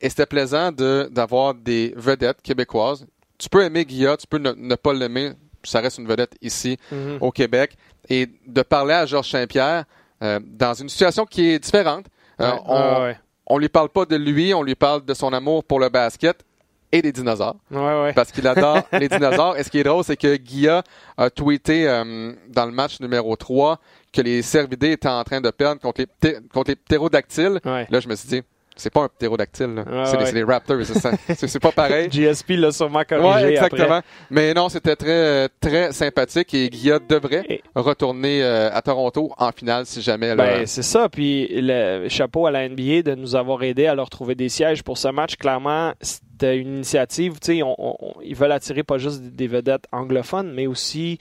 Et 0.00 0.08
c'était 0.08 0.26
plaisant 0.26 0.70
de 0.72 1.08
d'avoir 1.10 1.54
des 1.54 1.92
vedettes 1.96 2.40
québécoises. 2.42 3.04
Tu 3.36 3.48
peux 3.48 3.62
aimer 3.64 3.84
Guilla, 3.84 4.16
tu 4.16 4.26
peux 4.26 4.38
ne, 4.38 4.52
ne 4.52 4.74
pas 4.74 4.92
l'aimer, 4.94 5.32
ça 5.64 5.80
reste 5.80 5.98
une 5.98 6.06
vedette 6.06 6.34
ici 6.42 6.78
Mhm. 6.92 7.18
au 7.20 7.30
Québec. 7.30 7.76
Et 8.08 8.28
de 8.46 8.62
parler 8.62 8.94
à 8.94 9.06
Georges 9.06 9.30
Saint-Pierre 9.30 9.84
euh, 10.22 10.40
dans 10.44 10.74
une 10.74 10.88
situation 10.88 11.24
qui 11.26 11.50
est 11.50 11.58
différente. 11.58 12.06
Euh, 12.40 12.50
Ouais, 12.52 12.58
on, 12.66 12.74
ouais, 12.76 13.00
ouais. 13.02 13.18
on 13.46 13.58
lui 13.58 13.68
parle 13.68 13.88
pas 13.90 14.04
de 14.06 14.16
lui, 14.16 14.52
on 14.54 14.62
lui 14.62 14.74
parle 14.74 15.04
de 15.04 15.14
son 15.14 15.32
amour 15.32 15.62
pour 15.64 15.78
le 15.80 15.88
basket 15.90 16.44
et 16.92 17.02
des 17.02 17.12
dinosaures 17.12 17.56
Ouais, 17.70 18.02
ouais. 18.02 18.12
parce 18.14 18.32
qu'il 18.32 18.46
adore 18.48 18.82
les 18.92 19.08
dinosaures. 19.08 19.56
Et 19.58 19.62
ce 19.62 19.70
qui 19.70 19.78
est 19.78 19.84
drôle, 19.84 20.02
c'est 20.02 20.16
que 20.16 20.34
Guilla 20.36 20.82
a 21.16 21.30
tweeté 21.30 21.86
euh, 21.88 22.32
dans 22.48 22.66
le 22.66 22.72
match 22.72 22.98
numéro 23.00 23.36
3 23.36 23.78
que 24.12 24.22
les 24.22 24.42
cervidés 24.42 24.92
étaient 24.92 25.08
en 25.08 25.22
train 25.22 25.40
de 25.40 25.50
perdre 25.50 25.80
contre 25.80 26.00
les, 26.00 26.06
pté- 26.06 26.38
contre 26.52 26.70
les 26.70 26.76
ptérodactyles. 26.76 27.60
Ouais. 27.64 27.86
Là, 27.90 28.00
je 28.00 28.08
me 28.08 28.16
suis 28.16 28.28
dit, 28.28 28.42
c'est 28.76 28.90
pas 28.92 29.02
un 29.02 29.08
ptérodactyle, 29.08 29.74
là. 29.74 29.82
Ouais, 29.84 30.06
c'est, 30.06 30.16
ouais. 30.16 30.32
des 30.32 30.42
raptors. 30.44 30.78
c'est 30.84 30.98
ça. 30.98 31.10
c'est, 31.34 31.46
c'est 31.48 31.58
pas 31.60 31.72
pareil. 31.72 32.08
GSP 32.10 32.50
l'a 32.52 32.72
sûrement 32.72 33.02
corrigé 33.06 33.44
Ouais, 33.46 33.50
exactement. 33.52 33.82
après. 33.96 34.02
Mais 34.30 34.54
non, 34.54 34.68
c'était 34.68 34.96
très, 34.96 35.48
très 35.60 35.92
sympathique 35.92 36.54
et 36.54 36.70
Guilla 36.70 36.98
devrait 36.98 37.44
Et- 37.48 37.62
retourner 37.74 38.42
euh, 38.42 38.70
à 38.72 38.80
Toronto 38.82 39.32
en 39.36 39.52
finale 39.52 39.84
si 39.86 40.00
jamais 40.00 40.26
elle 40.28 40.38
Ben, 40.38 40.66
c'est 40.66 40.82
ça. 40.82 41.08
Puis 41.08 41.48
le 41.52 42.08
chapeau 42.08 42.46
à 42.46 42.50
la 42.50 42.68
NBA 42.68 43.02
de 43.02 43.14
nous 43.14 43.34
avoir 43.36 43.62
aidé 43.62 43.86
à 43.86 43.94
leur 43.94 44.08
trouver 44.08 44.34
des 44.34 44.48
sièges 44.48 44.82
pour 44.82 44.96
ce 44.98 45.08
match. 45.08 45.36
Clairement, 45.36 45.92
c'était 46.00 46.56
une 46.58 46.76
initiative. 46.76 47.34
Tu 47.40 47.56
sais, 47.58 47.62
on- 47.62 47.76
on- 47.78 48.14
ils 48.22 48.34
veulent 48.34 48.52
attirer 48.52 48.82
pas 48.82 48.96
juste 48.98 49.20
des 49.22 49.46
vedettes 49.46 49.84
anglophones, 49.92 50.52
mais 50.54 50.66
aussi 50.66 51.18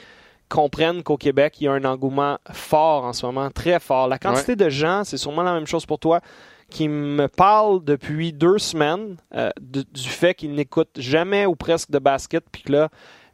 comprennent 0.48 1.04
qu'au 1.04 1.18
Québec, 1.18 1.56
il 1.60 1.66
y 1.66 1.68
a 1.68 1.74
un 1.74 1.84
engouement 1.86 2.38
fort 2.52 3.04
en 3.06 3.14
ce 3.14 3.26
moment, 3.26 3.52
très 3.52 3.80
fort. 3.80 4.08
La 4.08 4.18
quantité 4.18 4.56
de 4.56 4.68
gens, 4.70 5.04
c'est 5.04 5.18
sûrement 5.18 5.44
la 5.44 5.54
même 5.54 5.68
chose 5.68 5.86
pour 5.86 6.00
toi, 6.00 6.22
qui 6.70 6.88
me 6.88 7.28
parlent 7.28 7.84
depuis 7.84 8.32
deux 8.34 8.58
semaines 8.60 9.18
euh, 9.36 9.50
de- 9.60 9.84
du 9.94 10.08
fait 10.10 10.34
qu'ils 10.36 10.54
n'écoutent 10.54 10.98
jamais 11.00 11.46
ou 11.46 11.56
presque 11.56 11.92
de 11.92 12.00
basket, 12.00 12.44
puis 12.52 12.62
que 12.64 12.72
là, 12.72 12.90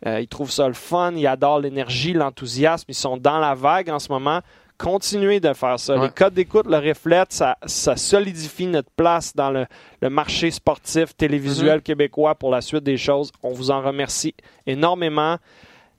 euh, 0.05 0.19
ils 0.21 0.27
trouvent 0.27 0.51
ça 0.51 0.67
le 0.67 0.73
fun, 0.73 1.13
ils 1.15 1.27
adorent 1.27 1.59
l'énergie, 1.59 2.13
l'enthousiasme, 2.13 2.85
ils 2.89 2.95
sont 2.95 3.17
dans 3.17 3.39
la 3.39 3.53
vague 3.55 3.89
en 3.89 3.99
ce 3.99 4.11
moment. 4.11 4.39
Continuez 4.77 5.39
de 5.39 5.53
faire 5.53 5.79
ça. 5.79 5.95
Ouais. 5.97 6.07
Les 6.07 6.09
codes 6.13 6.33
d'écoute 6.33 6.65
le 6.67 6.77
reflètent, 6.77 7.31
ça, 7.31 7.57
ça 7.65 7.95
solidifie 7.95 8.67
notre 8.67 8.89
place 8.91 9.33
dans 9.33 9.49
le, 9.49 9.65
le 10.01 10.09
marché 10.09 10.51
sportif 10.51 11.15
télévisuel 11.15 11.81
québécois 11.81 12.35
pour 12.35 12.51
la 12.51 12.59
suite 12.59 12.83
des 12.83 12.97
choses. 12.97 13.31
On 13.41 13.53
vous 13.53 13.71
en 13.71 13.81
remercie 13.81 14.35
énormément. 14.67 15.37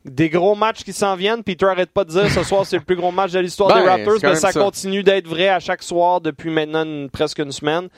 Des 0.07 0.31
gros 0.31 0.55
matchs 0.55 0.85
qui 0.85 0.93
s'en 0.93 1.17
viennent. 1.17 1.43
Peter 1.43 1.67
arrête 1.67 1.91
pas 1.91 2.05
de 2.05 2.11
dire 2.11 2.31
ce 2.31 2.43
soir 2.45 2.65
c'est 2.65 2.77
le 2.77 2.85
plus 2.85 2.97
gros 2.97 3.11
match 3.11 3.33
de 3.33 3.41
l'histoire 3.41 3.69
Ben, 3.71 3.83
des 3.83 3.89
Raptors, 3.89 4.15
c'est 4.15 4.21
quand 4.23 4.29
mais 4.29 4.35
ça, 4.37 4.53
ça. 4.53 4.61
continue 4.61 5.03
d'être 5.03 5.27
vrai 5.27 5.49
à 5.49 5.59
chaque 5.61 5.83
soir 5.83 6.21
depuis 6.21 6.49
maintenant 6.51 6.85
une- 6.85 7.11
presque 7.11 7.39
une 7.39 7.51
semaine. 7.53 7.89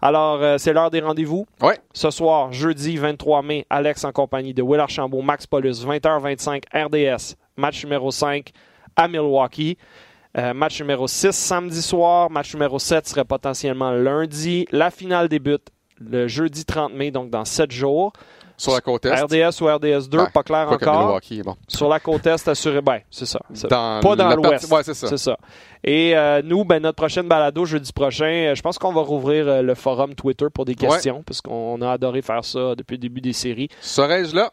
Alors, 0.00 0.40
euh, 0.42 0.58
c'est 0.58 0.72
l'heure 0.72 0.90
des 0.90 1.00
rendez-vous. 1.00 1.46
Ouais. 1.60 1.78
Ce 1.92 2.10
soir, 2.10 2.52
jeudi 2.52 2.96
23 2.98 3.42
mai, 3.42 3.66
Alex 3.70 4.04
en 4.04 4.12
compagnie 4.12 4.54
de 4.54 4.62
Will 4.62 4.78
Archambault, 4.80 5.22
Max 5.22 5.46
Paulus, 5.46 5.84
20h25, 5.84 6.62
RDS, 6.72 7.34
match 7.56 7.82
numéro 7.84 8.10
5 8.10 8.50
à 8.94 9.08
Milwaukee. 9.08 9.76
Euh, 10.38 10.52
match 10.52 10.78
numéro 10.80 11.08
6 11.08 11.32
samedi 11.34 11.80
soir. 11.80 12.30
Match 12.30 12.52
numéro 12.52 12.78
7 12.78 13.08
serait 13.08 13.24
potentiellement 13.24 13.90
lundi. 13.92 14.66
La 14.70 14.90
finale 14.90 15.28
débute 15.28 15.68
le 15.98 16.28
jeudi 16.28 16.64
30 16.66 16.92
mai, 16.92 17.10
donc 17.10 17.30
dans 17.30 17.46
7 17.46 17.70
jours. 17.72 18.12
Sur 18.56 18.72
la 18.72 18.80
côte 18.80 19.06
est? 19.06 19.14
RDS 19.14 19.60
ou 19.60 19.66
RDS 19.66 20.08
2, 20.08 20.18
Ben, 20.18 20.26
pas 20.32 20.42
clair 20.42 20.66
Pas 20.68 20.74
encore. 20.74 21.20
Bon. 21.44 21.56
Sur 21.68 21.88
la 21.88 22.00
côte 22.00 22.26
est, 22.26 22.48
assuré. 22.48 22.80
Ben, 22.80 23.00
c'est 23.10 23.26
ça. 23.26 23.40
Dans 23.68 24.00
pas 24.00 24.16
dans 24.16 24.34
l'ouest. 24.34 24.70
Ouais, 24.70 24.82
c'est 24.82 24.94
ça. 24.94 25.36
Et 25.84 26.16
euh, 26.16 26.42
nous, 26.44 26.64
ben, 26.64 26.82
notre 26.82 26.96
prochaine 26.96 27.28
balado 27.28 27.64
jeudi 27.64 27.92
prochain, 27.92 28.24
euh, 28.50 28.54
je 28.54 28.62
pense 28.62 28.78
qu'on 28.78 28.92
va 28.92 29.02
rouvrir 29.02 29.46
euh, 29.46 29.62
le 29.62 29.74
forum 29.74 30.14
Twitter 30.14 30.46
pour 30.52 30.64
des 30.64 30.74
questions, 30.74 31.22
parce 31.24 31.40
qu'on 31.40 31.80
a 31.80 31.92
adoré 31.92 32.22
faire 32.22 32.44
ça 32.44 32.74
depuis 32.74 32.94
le 32.94 33.02
début 33.02 33.20
des 33.20 33.32
séries. 33.32 33.68
Serais-je 33.80 34.34
là? 34.34 34.52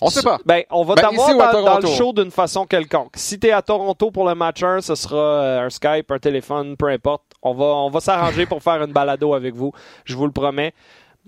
On 0.00 0.08
sait 0.08 0.22
pas. 0.22 0.38
Ben, 0.46 0.62
on 0.70 0.84
va 0.84 0.94
Ben, 0.94 1.02
t'avoir 1.02 1.52
dans, 1.52 1.62
dans 1.62 1.78
le 1.78 1.86
show 1.86 2.12
d'une 2.12 2.30
façon 2.30 2.64
quelconque. 2.64 3.12
Si 3.14 3.38
tu 3.38 3.48
es 3.48 3.52
à 3.52 3.60
Toronto 3.60 4.10
pour 4.10 4.26
le 4.26 4.34
match 4.34 4.62
1, 4.62 4.80
ce 4.80 4.94
sera 4.94 5.62
un 5.62 5.70
Skype, 5.70 6.10
un 6.10 6.18
téléphone, 6.18 6.76
peu 6.76 6.88
importe. 6.88 7.22
On 7.42 7.54
va, 7.54 7.64
on 7.64 7.90
va 7.90 8.00
s'arranger 8.00 8.46
pour 8.46 8.62
faire 8.62 8.82
une 8.82 8.92
balado 8.92 9.34
avec 9.34 9.54
vous. 9.54 9.72
Je 10.04 10.16
vous 10.16 10.26
le 10.26 10.32
promets. 10.32 10.72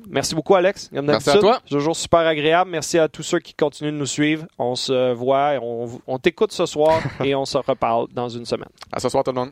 Merci 0.09 0.35
beaucoup, 0.35 0.55
Alex. 0.55 0.91
Comme 0.93 1.07
Merci 1.07 1.31
à 1.31 1.39
toi. 1.39 1.61
C'est 1.65 1.75
toujours 1.77 1.97
super 1.97 2.21
agréable. 2.21 2.71
Merci 2.71 2.99
à 2.99 3.09
tous 3.09 3.23
ceux 3.23 3.39
qui 3.39 3.55
continuent 3.55 3.93
de 3.93 3.97
nous 3.97 4.07
suivre. 4.07 4.47
On 4.59 4.75
se 4.75 5.13
voit, 5.13 5.53
on, 5.63 5.89
on 6.07 6.19
t'écoute 6.19 6.53
ce 6.53 6.67
soir 6.67 7.01
et 7.25 7.35
on 7.35 7.45
se 7.45 7.59
reparle 7.59 8.09
dans 8.13 8.29
une 8.29 8.45
semaine. 8.45 8.69
À 8.93 8.99
ce 9.01 9.09
soir, 9.09 9.23
tout 9.23 9.31
le 9.31 9.41
monde. 9.41 9.51